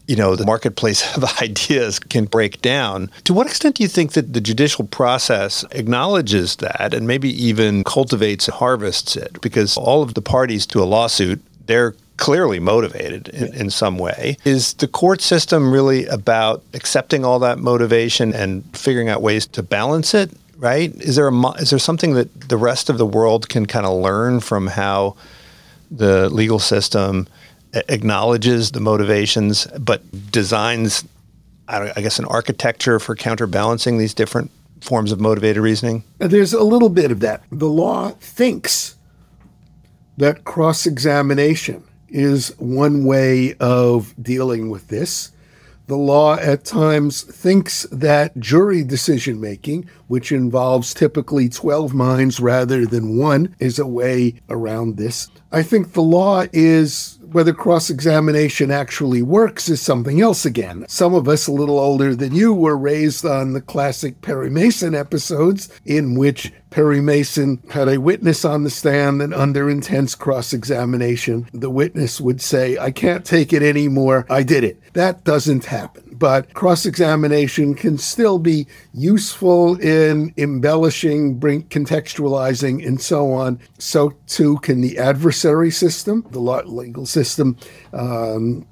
you 0.07 0.15
know 0.15 0.35
the 0.35 0.45
marketplace 0.45 1.15
of 1.17 1.23
ideas 1.41 1.99
can 1.99 2.25
break 2.25 2.61
down. 2.61 3.09
To 3.25 3.33
what 3.33 3.47
extent 3.47 3.75
do 3.75 3.83
you 3.83 3.89
think 3.89 4.13
that 4.13 4.33
the 4.33 4.41
judicial 4.41 4.85
process 4.85 5.63
acknowledges 5.71 6.57
that 6.57 6.93
and 6.93 7.07
maybe 7.07 7.29
even 7.43 7.83
cultivates 7.83 8.47
harvests 8.47 9.15
it? 9.15 9.39
Because 9.41 9.77
all 9.77 10.01
of 10.01 10.13
the 10.13 10.21
parties 10.21 10.65
to 10.67 10.81
a 10.81 10.85
lawsuit, 10.85 11.41
they're 11.65 11.95
clearly 12.17 12.59
motivated 12.59 13.29
in, 13.29 13.53
in, 13.53 13.69
some 13.69 13.97
way. 13.97 14.37
Is 14.45 14.73
the 14.75 14.87
court 14.87 15.21
system 15.21 15.71
really 15.71 16.05
about 16.05 16.63
accepting 16.73 17.25
all 17.25 17.39
that 17.39 17.57
motivation 17.57 18.33
and 18.33 18.63
figuring 18.77 19.09
out 19.09 19.21
ways 19.21 19.47
to 19.47 19.63
balance 19.63 20.13
it? 20.13 20.31
Right? 20.57 20.93
Is 21.01 21.15
there 21.15 21.27
a 21.27 21.51
is 21.53 21.71
there 21.71 21.79
something 21.79 22.13
that 22.13 22.49
the 22.49 22.57
rest 22.57 22.89
of 22.89 22.99
the 22.99 23.05
world 23.05 23.49
can 23.49 23.65
kind 23.65 23.85
of 23.85 23.97
learn 23.97 24.39
from 24.39 24.67
how 24.67 25.15
the 25.89 26.29
legal 26.29 26.59
system 26.59 27.27
acknowledges 27.73 28.71
the 28.71 28.79
motivations, 28.79 29.65
but 29.79 30.03
designs, 30.31 31.03
I 31.67 32.01
guess, 32.01 32.19
an 32.19 32.25
architecture 32.25 32.99
for 32.99 33.15
counterbalancing 33.15 33.97
these 33.97 34.13
different 34.13 34.51
forms 34.81 35.11
of 35.11 35.19
motivated 35.19 35.63
reasoning? 35.63 36.03
Uh, 36.19 36.27
there's 36.27 36.53
a 36.53 36.63
little 36.63 36.89
bit 36.89 37.11
of 37.11 37.19
that. 37.21 37.43
The 37.51 37.67
law 37.67 38.09
thinks 38.19 38.95
that 40.17 40.43
cross 40.43 40.85
examination 40.85 41.83
is 42.11 42.53
one 42.59 43.05
way 43.05 43.55
of 43.55 44.13
dealing 44.21 44.69
with 44.69 44.89
this. 44.89 45.31
The 45.87 45.97
law 45.97 46.35
at 46.35 46.63
times 46.63 47.23
thinks 47.23 47.83
that 47.91 48.37
jury 48.39 48.83
decision 48.83 49.41
making, 49.41 49.89
which 50.07 50.31
involves 50.31 50.93
typically 50.93 51.49
12 51.49 51.93
minds 51.93 52.39
rather 52.39 52.85
than 52.85 53.17
one, 53.17 53.55
is 53.59 53.77
a 53.77 53.85
way 53.85 54.35
around 54.49 54.95
this. 54.95 55.29
I 55.51 55.63
think 55.63 55.91
the 55.93 56.01
law 56.01 56.45
is 56.53 57.19
whether 57.31 57.53
cross 57.53 57.89
examination 57.89 58.71
actually 58.71 59.21
works 59.21 59.69
is 59.69 59.81
something 59.81 60.21
else 60.21 60.45
again. 60.45 60.85
Some 60.87 61.13
of 61.13 61.27
us 61.27 61.47
a 61.47 61.51
little 61.51 61.79
older 61.79 62.15
than 62.15 62.35
you 62.35 62.53
were 62.53 62.77
raised 62.77 63.25
on 63.25 63.53
the 63.53 63.61
classic 63.61 64.21
Perry 64.21 64.49
Mason 64.49 64.93
episodes, 64.93 65.69
in 65.85 66.15
which 66.15 66.51
Perry 66.69 67.01
Mason 67.01 67.61
had 67.69 67.87
a 67.87 67.99
witness 67.99 68.43
on 68.43 68.63
the 68.63 68.69
stand, 68.69 69.21
and 69.21 69.33
under 69.33 69.69
intense 69.69 70.15
cross 70.15 70.53
examination, 70.53 71.47
the 71.53 71.69
witness 71.69 72.19
would 72.19 72.41
say, 72.41 72.77
I 72.77 72.91
can't 72.91 73.25
take 73.25 73.53
it 73.53 73.63
anymore. 73.63 74.25
I 74.29 74.43
did 74.43 74.63
it. 74.63 74.81
That 74.93 75.23
doesn't 75.23 75.65
happen. 75.65 76.10
But 76.21 76.53
cross 76.53 76.85
examination 76.85 77.73
can 77.73 77.97
still 77.97 78.37
be 78.37 78.67
useful 78.93 79.81
in 79.81 80.31
embellishing, 80.37 81.39
bring, 81.39 81.63
contextualizing, 81.63 82.85
and 82.85 83.01
so 83.01 83.31
on. 83.31 83.59
So 83.79 84.13
too 84.27 84.59
can 84.59 84.81
the 84.81 84.99
adversary 84.99 85.71
system, 85.71 86.23
the 86.29 86.39
legal 86.39 87.07
system. 87.07 87.57
Um, 87.91 88.67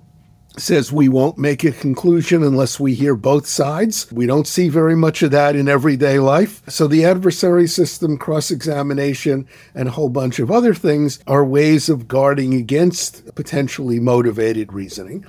says 0.58 0.91
we 0.91 1.10
won't 1.10 1.39
make 1.39 1.64
a 1.64 1.72
conclusion 1.72 2.43
unless 2.43 2.80
we 2.80 2.93
hear 2.93 3.16
both 3.16 3.47
sides. 3.47 4.12
We 4.12 4.28
don't 4.28 4.45
see 4.45 4.70
very 4.70 4.95
much 4.95 5.24
of 5.24 5.32
that 5.32 5.56
in 5.56 5.68
everyday 5.68 6.20
life. 6.20 6.62
So 6.70 6.86
the 6.86 7.06
adversary 7.06 7.68
system, 7.68 8.18
cross 8.18 8.52
examination, 8.52 9.47
and 9.74 9.88
a 9.88 9.91
whole 9.91 10.10
bunch 10.10 10.38
of 10.38 10.52
other 10.52 10.76
things 10.76 11.20
are 11.26 11.43
ways 11.43 11.89
of 11.89 12.08
guarding 12.08 12.54
against 12.54 13.34
potentially 13.34 14.00
motivated 14.00 14.72
reasoning. 14.72 15.26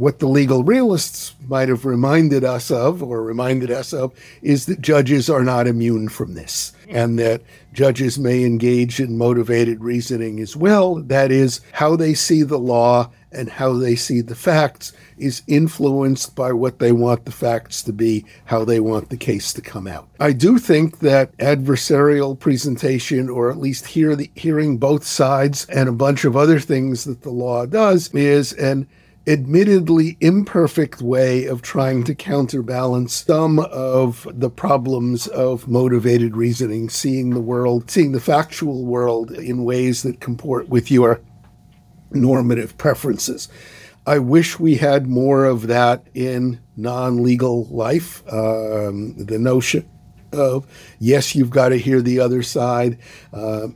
What 0.00 0.18
the 0.18 0.28
legal 0.28 0.64
realists 0.64 1.34
might 1.46 1.68
have 1.68 1.84
reminded 1.84 2.42
us 2.42 2.70
of, 2.70 3.02
or 3.02 3.22
reminded 3.22 3.70
us 3.70 3.92
of, 3.92 4.14
is 4.40 4.64
that 4.64 4.80
judges 4.80 5.28
are 5.28 5.44
not 5.44 5.66
immune 5.66 6.08
from 6.08 6.32
this, 6.32 6.72
and 6.88 7.18
that 7.18 7.42
judges 7.74 8.18
may 8.18 8.44
engage 8.44 8.98
in 8.98 9.18
motivated 9.18 9.84
reasoning 9.84 10.40
as 10.40 10.56
well. 10.56 10.94
That 10.94 11.30
is, 11.30 11.60
how 11.72 11.96
they 11.96 12.14
see 12.14 12.42
the 12.42 12.58
law 12.58 13.10
and 13.30 13.50
how 13.50 13.74
they 13.74 13.94
see 13.94 14.22
the 14.22 14.34
facts 14.34 14.94
is 15.18 15.42
influenced 15.46 16.34
by 16.34 16.50
what 16.50 16.78
they 16.78 16.92
want 16.92 17.26
the 17.26 17.30
facts 17.30 17.82
to 17.82 17.92
be, 17.92 18.24
how 18.46 18.64
they 18.64 18.80
want 18.80 19.10
the 19.10 19.18
case 19.18 19.52
to 19.52 19.60
come 19.60 19.86
out. 19.86 20.08
I 20.18 20.32
do 20.32 20.58
think 20.58 21.00
that 21.00 21.36
adversarial 21.36 22.38
presentation, 22.38 23.28
or 23.28 23.50
at 23.50 23.58
least 23.58 23.86
hear 23.86 24.16
the, 24.16 24.30
hearing 24.34 24.78
both 24.78 25.04
sides 25.04 25.66
and 25.66 25.90
a 25.90 25.92
bunch 25.92 26.24
of 26.24 26.38
other 26.38 26.58
things 26.58 27.04
that 27.04 27.20
the 27.20 27.30
law 27.30 27.66
does, 27.66 28.08
is 28.14 28.54
an 28.54 28.88
admittedly 29.26 30.16
imperfect 30.20 31.02
way 31.02 31.44
of 31.44 31.62
trying 31.62 32.04
to 32.04 32.14
counterbalance 32.14 33.14
some 33.14 33.58
of 33.58 34.26
the 34.32 34.50
problems 34.50 35.26
of 35.28 35.68
motivated 35.68 36.36
reasoning, 36.36 36.88
seeing 36.88 37.30
the 37.30 37.40
world, 37.40 37.90
seeing 37.90 38.12
the 38.12 38.20
factual 38.20 38.84
world 38.84 39.30
in 39.30 39.64
ways 39.64 40.02
that 40.02 40.20
comport 40.20 40.68
with 40.68 40.90
your 40.90 41.20
normative 42.10 42.76
preferences. 42.78 43.48
I 44.06 44.18
wish 44.18 44.58
we 44.58 44.76
had 44.76 45.06
more 45.06 45.44
of 45.44 45.66
that 45.66 46.06
in 46.14 46.60
non 46.76 47.22
legal 47.22 47.66
life. 47.66 48.22
Um, 48.32 49.14
the 49.16 49.38
notion 49.38 49.88
of, 50.32 50.66
yes, 50.98 51.34
you've 51.34 51.50
got 51.50 51.68
to 51.68 51.78
hear 51.78 52.00
the 52.00 52.20
other 52.20 52.42
side. 52.42 52.98
Uh, 53.32 53.68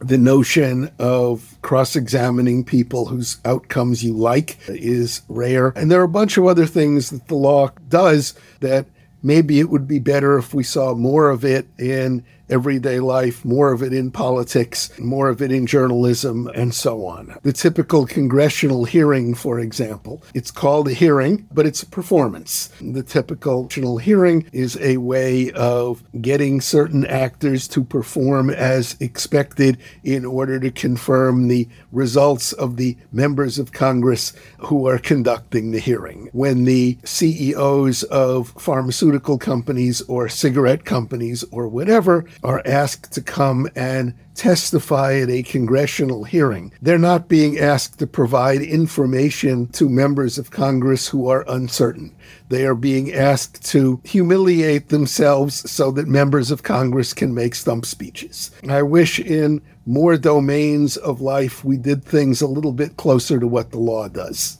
the 0.00 0.18
notion 0.18 0.90
of 0.98 1.56
cross 1.62 1.94
examining 1.94 2.64
people 2.64 3.06
whose 3.06 3.38
outcomes 3.44 4.02
you 4.02 4.14
like 4.14 4.58
is 4.68 5.22
rare. 5.28 5.68
And 5.76 5.90
there 5.90 6.00
are 6.00 6.04
a 6.04 6.08
bunch 6.08 6.36
of 6.36 6.46
other 6.46 6.66
things 6.66 7.10
that 7.10 7.28
the 7.28 7.34
law 7.34 7.70
does 7.88 8.34
that 8.60 8.86
maybe 9.22 9.60
it 9.60 9.70
would 9.70 9.86
be 9.86 9.98
better 9.98 10.38
if 10.38 10.54
we 10.54 10.62
saw 10.62 10.94
more 10.94 11.30
of 11.30 11.44
it 11.44 11.68
in 11.78 12.24
everyday 12.50 12.98
life, 12.98 13.44
more 13.44 13.72
of 13.72 13.82
it 13.82 13.92
in 13.92 14.10
politics, 14.10 14.90
more 14.98 15.28
of 15.28 15.40
it 15.40 15.52
in 15.52 15.66
journalism, 15.66 16.48
and 16.48 16.74
so 16.74 17.06
on. 17.06 17.36
The 17.42 17.52
typical 17.52 18.06
congressional 18.06 18.84
hearing, 18.84 19.34
for 19.34 19.60
example, 19.60 20.22
it's 20.34 20.50
called 20.50 20.88
a 20.88 20.92
hearing, 20.92 21.46
but 21.52 21.64
it's 21.64 21.82
a 21.82 21.86
performance. 21.86 22.70
The 22.80 23.02
typical 23.02 23.62
congressional 23.62 23.98
hearing 23.98 24.46
is 24.52 24.76
a 24.80 24.96
way 24.96 25.52
of 25.52 26.02
getting 26.20 26.60
certain 26.60 27.06
actors 27.06 27.68
to 27.68 27.84
perform 27.84 28.50
as 28.50 28.96
expected 29.00 29.78
in 30.02 30.24
order 30.24 30.58
to 30.58 30.70
confirm 30.70 31.48
the 31.48 31.68
results 31.92 32.52
of 32.52 32.76
the 32.76 32.96
members 33.12 33.58
of 33.58 33.72
Congress 33.72 34.32
who 34.58 34.88
are 34.88 34.98
conducting 34.98 35.70
the 35.70 35.78
hearing. 35.78 36.28
When 36.32 36.64
the 36.64 36.98
CEOs 37.04 38.02
of 38.04 38.48
pharmaceutical 38.58 39.09
companies 39.18 40.02
or 40.02 40.28
cigarette 40.28 40.84
companies 40.84 41.42
or 41.50 41.66
whatever 41.66 42.24
are 42.44 42.62
asked 42.64 43.12
to 43.12 43.22
come 43.22 43.68
and 43.74 44.14
testify 44.34 45.16
at 45.16 45.28
a 45.28 45.42
congressional 45.42 46.24
hearing. 46.24 46.72
They're 46.80 46.98
not 46.98 47.28
being 47.28 47.58
asked 47.58 47.98
to 47.98 48.06
provide 48.06 48.62
information 48.62 49.66
to 49.72 49.88
members 49.88 50.38
of 50.38 50.50
Congress 50.50 51.08
who 51.08 51.28
are 51.28 51.44
uncertain. 51.48 52.14
They 52.48 52.64
are 52.64 52.74
being 52.74 53.12
asked 53.12 53.64
to 53.70 54.00
humiliate 54.04 54.88
themselves 54.88 55.70
so 55.70 55.90
that 55.92 56.08
members 56.08 56.50
of 56.50 56.62
Congress 56.62 57.12
can 57.12 57.34
make 57.34 57.54
stump 57.54 57.84
speeches. 57.84 58.50
I 58.68 58.82
wish 58.82 59.18
in 59.18 59.60
more 59.86 60.16
domains 60.16 60.96
of 60.96 61.20
life 61.20 61.64
we 61.64 61.76
did 61.76 62.04
things 62.04 62.40
a 62.40 62.46
little 62.46 62.72
bit 62.72 62.96
closer 62.96 63.40
to 63.40 63.46
what 63.46 63.72
the 63.72 63.78
law 63.78 64.08
does. 64.08 64.59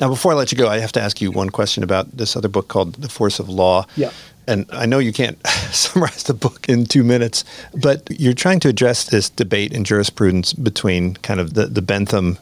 Now, 0.00 0.08
before 0.08 0.32
I 0.32 0.34
let 0.34 0.50
you 0.50 0.58
go, 0.58 0.68
I 0.68 0.78
have 0.78 0.92
to 0.92 1.00
ask 1.00 1.20
you 1.20 1.30
one 1.30 1.50
question 1.50 1.82
about 1.82 2.10
this 2.16 2.36
other 2.36 2.48
book 2.48 2.68
called 2.68 2.94
The 2.94 3.08
Force 3.08 3.38
of 3.38 3.48
Law. 3.48 3.86
Yeah 3.96 4.10
and 4.50 4.66
I 4.72 4.84
know 4.84 4.98
you 4.98 5.12
can't 5.12 5.38
summarize 5.70 6.24
the 6.24 6.34
book 6.34 6.68
in 6.68 6.84
two 6.84 7.04
minutes, 7.04 7.44
but 7.74 8.08
you're 8.10 8.34
trying 8.34 8.60
to 8.60 8.68
address 8.68 9.04
this 9.04 9.30
debate 9.30 9.72
in 9.72 9.84
jurisprudence 9.84 10.52
between 10.52 11.14
kind 11.16 11.38
of 11.38 11.54
the, 11.54 11.66
the 11.66 11.82
Bentham 11.82 12.36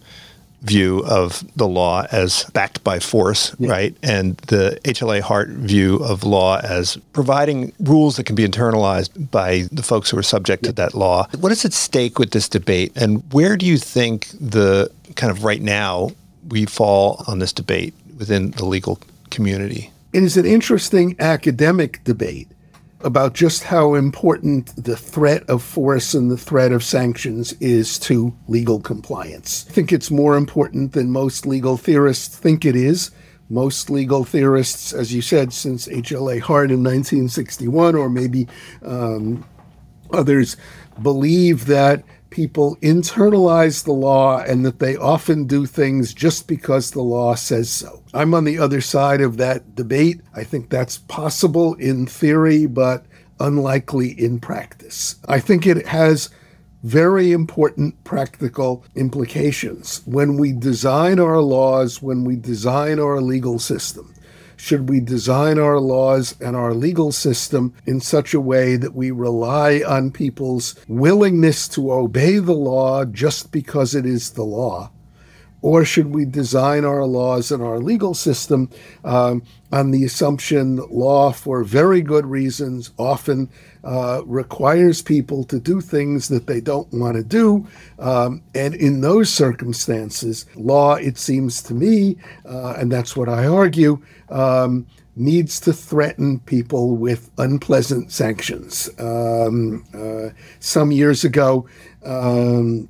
view 0.62 1.04
of 1.06 1.44
the 1.54 1.68
law 1.68 2.04
as 2.10 2.44
backed 2.52 2.82
by 2.82 2.98
force, 2.98 3.54
yeah. 3.58 3.70
right? 3.70 3.96
And 4.02 4.36
the 4.48 4.80
HLA 4.84 5.20
Hart 5.20 5.50
view 5.50 5.96
of 5.96 6.24
law 6.24 6.58
as 6.60 6.96
providing 7.12 7.72
rules 7.78 8.16
that 8.16 8.24
can 8.24 8.34
be 8.34 8.46
internalized 8.46 9.30
by 9.30 9.68
the 9.70 9.84
folks 9.84 10.10
who 10.10 10.18
are 10.18 10.22
subject 10.22 10.64
yeah. 10.64 10.70
to 10.70 10.72
that 10.76 10.94
law. 10.94 11.28
What 11.38 11.52
is 11.52 11.64
at 11.64 11.72
stake 11.72 12.18
with 12.18 12.32
this 12.32 12.48
debate? 12.48 12.90
And 12.96 13.22
where 13.32 13.56
do 13.56 13.66
you 13.66 13.78
think 13.78 14.28
the 14.40 14.90
kind 15.14 15.30
of 15.30 15.44
right 15.44 15.62
now 15.62 16.10
we 16.48 16.66
fall 16.66 17.24
on 17.26 17.38
this 17.38 17.52
debate 17.52 17.94
within 18.16 18.50
the 18.52 18.64
legal 18.64 18.98
community? 19.30 19.92
It 20.12 20.22
is 20.22 20.36
an 20.36 20.46
interesting 20.46 21.16
academic 21.18 22.02
debate 22.04 22.48
about 23.00 23.34
just 23.34 23.64
how 23.64 23.94
important 23.94 24.74
the 24.82 24.96
threat 24.96 25.48
of 25.48 25.62
force 25.62 26.14
and 26.14 26.30
the 26.30 26.36
threat 26.36 26.72
of 26.72 26.82
sanctions 26.82 27.52
is 27.54 27.98
to 28.00 28.34
legal 28.48 28.80
compliance. 28.80 29.66
I 29.68 29.72
think 29.72 29.92
it's 29.92 30.10
more 30.10 30.36
important 30.36 30.92
than 30.92 31.10
most 31.10 31.46
legal 31.46 31.76
theorists 31.76 32.36
think 32.36 32.64
it 32.64 32.74
is. 32.74 33.10
Most 33.50 33.88
legal 33.88 34.24
theorists, 34.24 34.92
as 34.92 35.14
you 35.14 35.22
said, 35.22 35.52
since 35.52 35.88
H.L.A. 35.88 36.38
Hart 36.38 36.70
in 36.70 36.82
1961, 36.82 37.94
or 37.94 38.10
maybe 38.10 38.46
um, 38.82 39.44
others, 40.12 40.56
believe 41.00 41.66
that 41.66 42.02
people 42.30 42.76
internalize 42.76 43.84
the 43.84 43.92
law 43.92 44.38
and 44.38 44.64
that 44.64 44.78
they 44.78 44.96
often 44.96 45.46
do 45.46 45.66
things 45.66 46.12
just 46.12 46.46
because 46.46 46.90
the 46.90 47.02
law 47.02 47.34
says 47.34 47.70
so. 47.70 48.02
I'm 48.14 48.34
on 48.34 48.44
the 48.44 48.58
other 48.58 48.80
side 48.80 49.20
of 49.20 49.36
that 49.38 49.74
debate. 49.74 50.20
I 50.34 50.44
think 50.44 50.70
that's 50.70 50.98
possible 50.98 51.74
in 51.74 52.06
theory, 52.06 52.66
but 52.66 53.06
unlikely 53.40 54.10
in 54.20 54.40
practice. 54.40 55.16
I 55.28 55.40
think 55.40 55.66
it 55.66 55.86
has 55.86 56.30
very 56.82 57.32
important 57.32 58.02
practical 58.04 58.84
implications. 58.94 60.02
When 60.06 60.36
we 60.36 60.52
design 60.52 61.18
our 61.18 61.40
laws, 61.40 62.00
when 62.00 62.24
we 62.24 62.36
design 62.36 63.00
our 63.00 63.20
legal 63.20 63.58
system, 63.58 64.14
should 64.58 64.88
we 64.88 64.98
design 64.98 65.58
our 65.58 65.78
laws 65.78 66.34
and 66.40 66.56
our 66.56 66.74
legal 66.74 67.12
system 67.12 67.72
in 67.86 68.00
such 68.00 68.34
a 68.34 68.40
way 68.40 68.76
that 68.76 68.92
we 68.92 69.12
rely 69.12 69.82
on 69.86 70.10
people's 70.10 70.74
willingness 70.88 71.68
to 71.68 71.92
obey 71.92 72.38
the 72.38 72.52
law 72.52 73.04
just 73.04 73.52
because 73.52 73.94
it 73.94 74.04
is 74.04 74.30
the 74.30 74.42
law? 74.42 74.90
Or 75.60 75.84
should 75.84 76.14
we 76.14 76.24
design 76.24 76.84
our 76.84 77.04
laws 77.04 77.50
and 77.50 77.62
our 77.62 77.78
legal 77.78 78.14
system 78.14 78.70
um, 79.04 79.42
on 79.72 79.90
the 79.90 80.04
assumption 80.04 80.76
that 80.76 80.92
law, 80.92 81.32
for 81.32 81.64
very 81.64 82.00
good 82.00 82.26
reasons, 82.26 82.92
often 82.96 83.48
uh, 83.82 84.22
requires 84.24 85.02
people 85.02 85.42
to 85.44 85.58
do 85.58 85.80
things 85.80 86.28
that 86.28 86.46
they 86.46 86.60
don't 86.60 86.92
want 86.92 87.16
to 87.16 87.24
do? 87.24 87.66
Um, 87.98 88.42
and 88.54 88.74
in 88.74 89.00
those 89.00 89.32
circumstances, 89.32 90.46
law, 90.54 90.94
it 90.94 91.18
seems 91.18 91.60
to 91.64 91.74
me, 91.74 92.18
uh, 92.44 92.74
and 92.78 92.92
that's 92.92 93.16
what 93.16 93.28
I 93.28 93.46
argue, 93.46 94.00
um, 94.30 94.86
needs 95.16 95.60
to 95.60 95.72
threaten 95.72 96.38
people 96.40 96.96
with 96.96 97.30
unpleasant 97.38 98.12
sanctions. 98.12 98.88
Um, 98.98 99.84
uh, 99.92 100.30
some 100.60 100.92
years 100.92 101.24
ago, 101.24 101.68
um, 102.04 102.88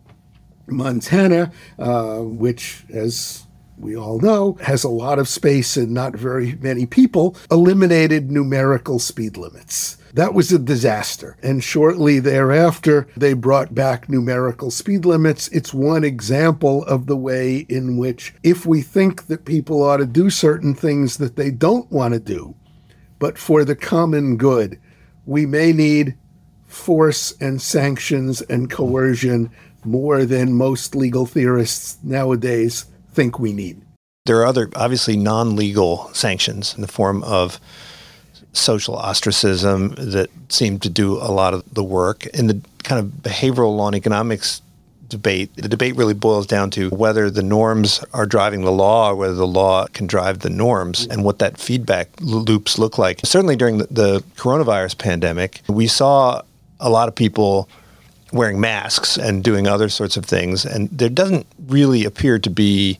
Montana, 0.67 1.51
uh, 1.79 2.19
which, 2.19 2.85
as 2.93 3.48
we 3.81 3.97
all 3.97 4.19
know, 4.21 4.59
has 4.63 4.85
a 4.85 4.89
lot 4.89 5.19
of 5.19 5.29
space 5.29 5.77
and 5.77 5.93
not 5.93 6.15
very 6.15 6.57
many 6.61 6.87
people, 6.87 7.37
eliminated 7.51 8.31
numerical 8.31 8.99
speed 8.99 9.37
limits. 9.37 9.97
That 10.15 10.35
was 10.35 10.51
a 10.51 10.59
disaster. 10.59 11.37
And 11.43 11.63
shortly 11.63 12.19
thereafter, 12.19 13.07
they 13.17 13.35
brought 13.35 13.75
back 13.75 14.09
numerical 14.09 14.71
speed 14.71 15.05
limits. 15.05 15.49
It's 15.49 15.73
one 15.73 16.03
example 16.03 16.85
of 16.85 17.07
the 17.07 17.17
way 17.17 17.67
in 17.69 17.99
which, 17.99 18.35
if 18.43 18.67
we 18.67 18.83
think 18.83 19.27
that 19.27 19.45
people 19.45 19.83
ought 19.83 19.99
to 19.99 20.07
do 20.07 20.31
certain 20.31 20.75
things 20.75 21.19
that 21.19 21.37
they 21.37 21.51
don't 21.51 21.91
want 21.93 22.15
to 22.15 22.21
do, 22.21 22.55
but 23.19 23.39
for 23.39 23.65
the 23.65 23.77
common 23.77 24.37
good, 24.37 24.81
we 25.27 25.45
may 25.47 25.73
need 25.73 26.17
force 26.67 27.35
and 27.41 27.61
sanctions 27.61 28.41
and 28.43 28.71
coercion 28.71 29.51
more 29.85 30.25
than 30.25 30.53
most 30.53 30.95
legal 30.95 31.27
theorists 31.27 31.99
nowadays 32.03 32.87
think 33.19 33.41
we 33.41 33.53
need. 33.53 33.83
There 34.27 34.37
are 34.37 34.47
other, 34.47 34.71
obviously, 34.77 35.17
non 35.17 35.57
legal 35.57 36.09
sanctions 36.13 36.75
in 36.77 36.83
the 36.83 36.89
form 36.89 37.25
of 37.25 37.59
social 38.53 38.95
ostracism 38.95 39.89
that 39.97 40.29
seem 40.49 40.79
to 40.79 40.89
do 40.89 41.17
a 41.17 41.31
lot 41.41 41.53
of 41.53 41.63
the 41.75 41.83
work. 41.83 42.27
In 42.27 42.47
the 42.47 42.61
kind 42.85 43.01
of 43.01 43.07
behavioral 43.23 43.77
law 43.77 43.89
and 43.89 43.97
economics 43.97 44.63
debate, 45.09 45.51
the 45.57 45.69
debate 45.69 45.97
really 45.97 46.15
boils 46.15 46.47
down 46.47 46.71
to 46.71 46.91
whether 46.91 47.29
the 47.29 47.43
norms 47.43 48.05
are 48.13 48.27
driving 48.27 48.61
the 48.61 48.71
law 48.71 49.11
or 49.11 49.17
whether 49.17 49.35
the 49.35 49.47
law 49.47 49.87
can 49.89 50.07
drive 50.07 50.41
the 50.41 50.51
norms 50.51 51.07
and 51.07 51.25
what 51.25 51.41
that 51.41 51.59
feedback 51.59 52.09
loops 52.21 52.79
look 52.79 52.99
like. 52.99 53.21
Certainly 53.25 53.57
during 53.57 53.79
the, 53.79 53.87
the 53.91 54.21
coronavirus 54.37 54.97
pandemic, 54.99 55.63
we 55.67 55.89
saw 55.89 56.43
a 56.79 56.91
lot 56.91 57.09
of 57.09 57.17
people 57.17 57.69
wearing 58.33 58.61
masks 58.61 59.17
and 59.17 59.43
doing 59.43 59.67
other 59.67 59.89
sorts 59.89 60.17
of 60.17 60.25
things. 60.25 60.65
And 60.65 60.89
there 60.91 61.09
doesn't 61.09 61.47
really 61.67 62.05
appear 62.05 62.39
to 62.39 62.51
be 62.51 62.99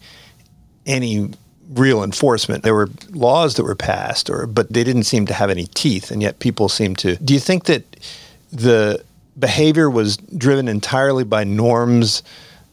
any 0.87 1.31
real 1.71 2.03
enforcement. 2.03 2.63
There 2.65 2.75
were 2.75 2.89
laws 3.11 3.55
that 3.55 3.65
were 3.65 3.75
passed, 3.75 4.31
or 4.31 4.47
but 4.47 4.73
they 4.73 4.85
didn't 4.85 5.05
seem 5.05 5.27
to 5.27 5.35
have 5.35 5.51
any 5.51 5.67
teeth, 5.67 6.11
and 6.11 6.23
yet 6.23 6.39
people 6.39 6.69
seem 6.69 6.97
to. 6.97 7.17
Do 7.17 7.35
you 7.35 7.41
think 7.41 7.65
that 7.65 7.85
the 8.51 9.05
behavior 9.39 9.91
was 9.91 10.17
driven 10.17 10.67
entirely 10.69 11.25
by 11.25 11.45
norms 11.45 12.23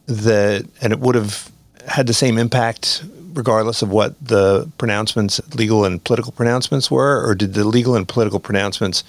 that, 0.08 0.66
and 0.82 0.94
it 0.94 1.00
would 1.00 1.16
have 1.16 1.52
had 1.88 2.08
the 2.08 2.14
same 2.14 2.38
impact 2.38 3.04
regardless 3.34 3.82
of 3.82 3.90
what 3.90 4.16
the 4.26 4.70
pronouncements, 4.78 5.42
legal 5.56 5.84
and 5.84 6.02
political 6.04 6.32
pronouncements 6.32 6.90
were, 6.90 7.28
or 7.28 7.36
did 7.36 7.54
the 7.54 7.66
legal 7.66 7.96
and 7.96 8.08
political 8.08 8.40
pronouncements 8.40 9.04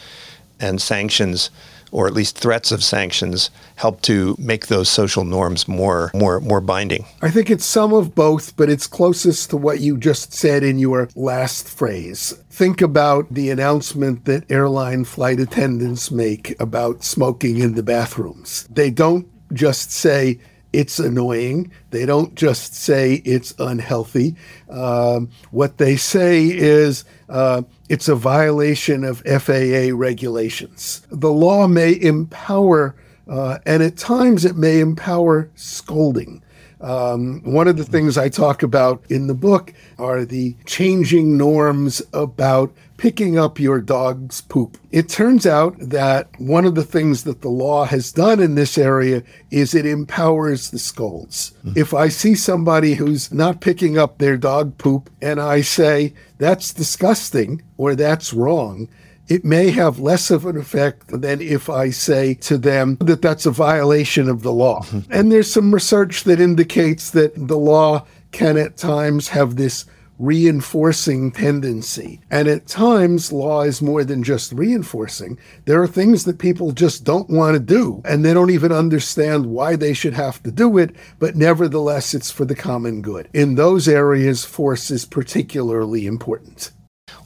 and 0.59 0.82
sanctions? 0.82 1.51
Or 1.93 2.07
at 2.07 2.12
least 2.12 2.39
threats 2.39 2.72
of 2.72 2.82
sanctions 2.82 3.51
help 3.76 4.01
to 4.03 4.37
make 4.39 4.66
those 4.66 4.89
social 4.89 5.24
norms 5.24 5.68
more 5.68 6.11
more 6.14 6.41
more 6.41 6.61
binding? 6.61 7.05
I 7.22 7.30
think 7.30 7.51
it's 7.51 7.64
some 7.64 7.93
of 7.93 8.14
both, 8.14 8.57
but 8.57 8.70
it's 8.70 8.87
closest 8.87 9.51
to 9.51 9.57
what 9.57 9.80
you 9.80 9.97
just 9.99 10.32
said 10.32 10.62
in 10.62 10.78
your 10.78 11.09
last 11.14 11.68
phrase. 11.68 12.34
Think 12.51 12.80
about 12.80 13.26
the 13.32 13.51
announcement 13.51 14.24
that 14.24 14.51
airline 14.51 15.05
flight 15.05 15.41
attendants 15.41 16.11
make 16.11 16.59
about 16.61 17.05
smoking 17.05 17.59
in 17.59 17.74
the 17.74 17.82
bathrooms. 17.82 18.66
They 18.70 18.91
don't 18.91 19.26
just 19.53 19.91
say 19.93 20.39
it's 20.80 20.98
annoying. 20.98 21.70
They 21.90 22.04
don't 22.06 22.32
just 22.34 22.74
say 22.74 23.22
it's 23.24 23.54
unhealthy. 23.58 24.28
Um, 24.68 25.30
what 25.50 25.78
they 25.78 25.96
say 25.96 26.46
is 26.46 27.04
uh, 27.28 27.62
it's 27.88 28.08
a 28.08 28.14
violation 28.34 29.04
of 29.04 29.22
FAA 29.42 29.84
regulations. 30.08 31.06
The 31.10 31.32
law 31.46 31.66
may 31.68 31.92
empower 32.00 32.94
Uh, 33.28 33.58
and 33.66 33.82
at 33.82 33.96
times 33.96 34.44
it 34.44 34.56
may 34.56 34.78
empower 34.80 35.50
scolding. 35.56 36.40
Um, 36.80 37.42
one 37.42 37.68
of 37.68 37.76
the 37.76 37.84
things 37.94 38.16
I 38.16 38.28
talk 38.28 38.62
about 38.62 39.02
in 39.10 39.26
the 39.26 39.34
book 39.34 39.72
are 39.98 40.24
the 40.24 40.54
changing 40.64 41.36
norms 41.36 42.02
about 42.12 42.70
picking 42.97 43.38
up 43.38 43.59
your 43.59 43.80
dog's 43.80 44.40
poop. 44.40 44.78
It 44.90 45.09
turns 45.09 45.47
out 45.47 45.76
that 45.78 46.28
one 46.38 46.64
of 46.64 46.74
the 46.74 46.84
things 46.84 47.24
that 47.24 47.42
the 47.42 47.49
law 47.49 47.84
has 47.84 48.12
done 48.12 48.40
in 48.40 48.55
this 48.55 48.78
area 48.78 49.22
is 49.51 49.74
it 49.74 49.86
empowers 49.86 50.70
the 50.70 50.78
scolds. 50.78 51.53
Mm-hmm. 51.59 51.78
If 51.78 51.92
I 51.92 52.09
see 52.09 52.34
somebody 52.34 52.94
who's 52.94 53.32
not 53.32 53.61
picking 53.61 53.99
up 53.99 54.18
their 54.18 54.36
dog 54.36 54.78
poop 54.78 55.11
and 55.20 55.40
I 55.40 55.61
say, 55.61 56.14
that's 56.38 56.72
disgusting 56.72 57.62
or 57.76 57.94
that's 57.94 58.32
wrong, 58.32 58.88
it 59.28 59.44
may 59.44 59.70
have 59.70 59.99
less 59.99 60.30
of 60.30 60.47
an 60.47 60.57
effect 60.57 61.09
than 61.09 61.40
if 61.40 61.68
I 61.68 61.90
say 61.90 62.34
to 62.34 62.57
them 62.57 62.97
that 63.01 63.22
that's 63.22 63.47
a 63.47 63.51
violation 63.51 64.28
of 64.28 64.42
the 64.42 64.53
law. 64.53 64.82
Mm-hmm. 64.82 65.12
And 65.12 65.32
there's 65.32 65.53
some 65.53 65.74
research 65.74 66.24
that 66.24 66.40
indicates 66.40 67.11
that 67.11 67.32
the 67.34 67.59
law 67.59 68.07
can 68.32 68.57
at 68.57 68.76
times 68.76 69.28
have 69.28 69.57
this 69.57 69.86
reinforcing 70.18 71.30
tendency. 71.32 72.20
And 72.30 72.48
at 72.48 72.66
times, 72.66 73.32
law 73.32 73.62
is 73.62 73.82
more 73.82 74.04
than 74.04 74.22
just 74.22 74.52
reinforcing. 74.52 75.38
There 75.64 75.82
are 75.82 75.86
things 75.86 76.24
that 76.24 76.38
people 76.38 76.72
just 76.72 77.04
don't 77.04 77.28
want 77.30 77.54
to 77.54 77.60
do, 77.60 78.00
and 78.04 78.24
they 78.24 78.32
don't 78.32 78.50
even 78.50 78.72
understand 78.72 79.46
why 79.46 79.76
they 79.76 79.92
should 79.92 80.14
have 80.14 80.42
to 80.44 80.50
do 80.50 80.78
it, 80.78 80.94
but 81.18 81.36
nevertheless, 81.36 82.14
it's 82.14 82.30
for 82.30 82.44
the 82.44 82.54
common 82.54 83.02
good. 83.02 83.28
In 83.32 83.54
those 83.54 83.88
areas, 83.88 84.44
force 84.44 84.90
is 84.90 85.04
particularly 85.04 86.06
important. 86.06 86.70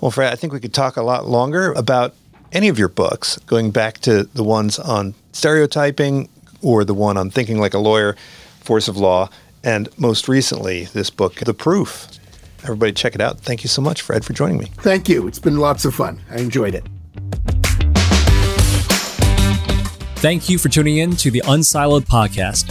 Well, 0.01 0.11
Fred, 0.11 0.33
I 0.33 0.37
think 0.37 0.53
we 0.53 0.61
could 0.61 0.75
talk 0.75 0.97
a 0.97 1.03
lot 1.03 1.29
longer 1.29 1.73
about 1.73 2.15
any 2.53 2.69
of 2.69 2.79
your 2.79 2.89
books, 2.89 3.39
going 3.47 3.71
back 3.71 3.99
to 4.01 4.25
the 4.25 4.45
ones 4.45 4.79
on 4.79 5.15
stereotyping 5.33 6.29
or 6.63 6.85
the 6.85 6.95
one 6.95 7.17
on 7.17 7.31
thinking 7.31 7.59
like 7.59 7.75
a 7.75 7.79
lawyer, 7.79 8.17
force 8.61 8.89
of 8.89 8.97
law, 8.97 9.31
and 9.63 9.89
most 9.99 10.29
recently, 10.29 10.85
this 10.87 11.11
book, 11.11 11.35
The 11.37 11.55
Proof. 11.55 12.09
Everybody, 12.63 12.93
check 12.93 13.15
it 13.15 13.21
out. 13.21 13.41
Thank 13.41 13.65
you 13.65 13.69
so 13.69 13.83
much, 13.83 14.03
Fred, 14.03 14.25
for 14.25 14.33
joining 14.33 14.59
me. 14.59 14.67
Thank 14.79 15.09
you. 15.09 15.27
It's 15.27 15.39
been 15.39 15.59
lots 15.59 15.85
of 15.85 15.95
fun. 15.95 16.21
I 16.31 16.37
enjoyed 16.37 16.75
it. 16.75 16.85
Thank 20.21 20.51
you 20.51 20.59
for 20.59 20.69
tuning 20.69 20.99
in 20.99 21.17
to 21.17 21.31
the 21.31 21.43
Unsiloed 21.47 22.03
podcast. 22.03 22.69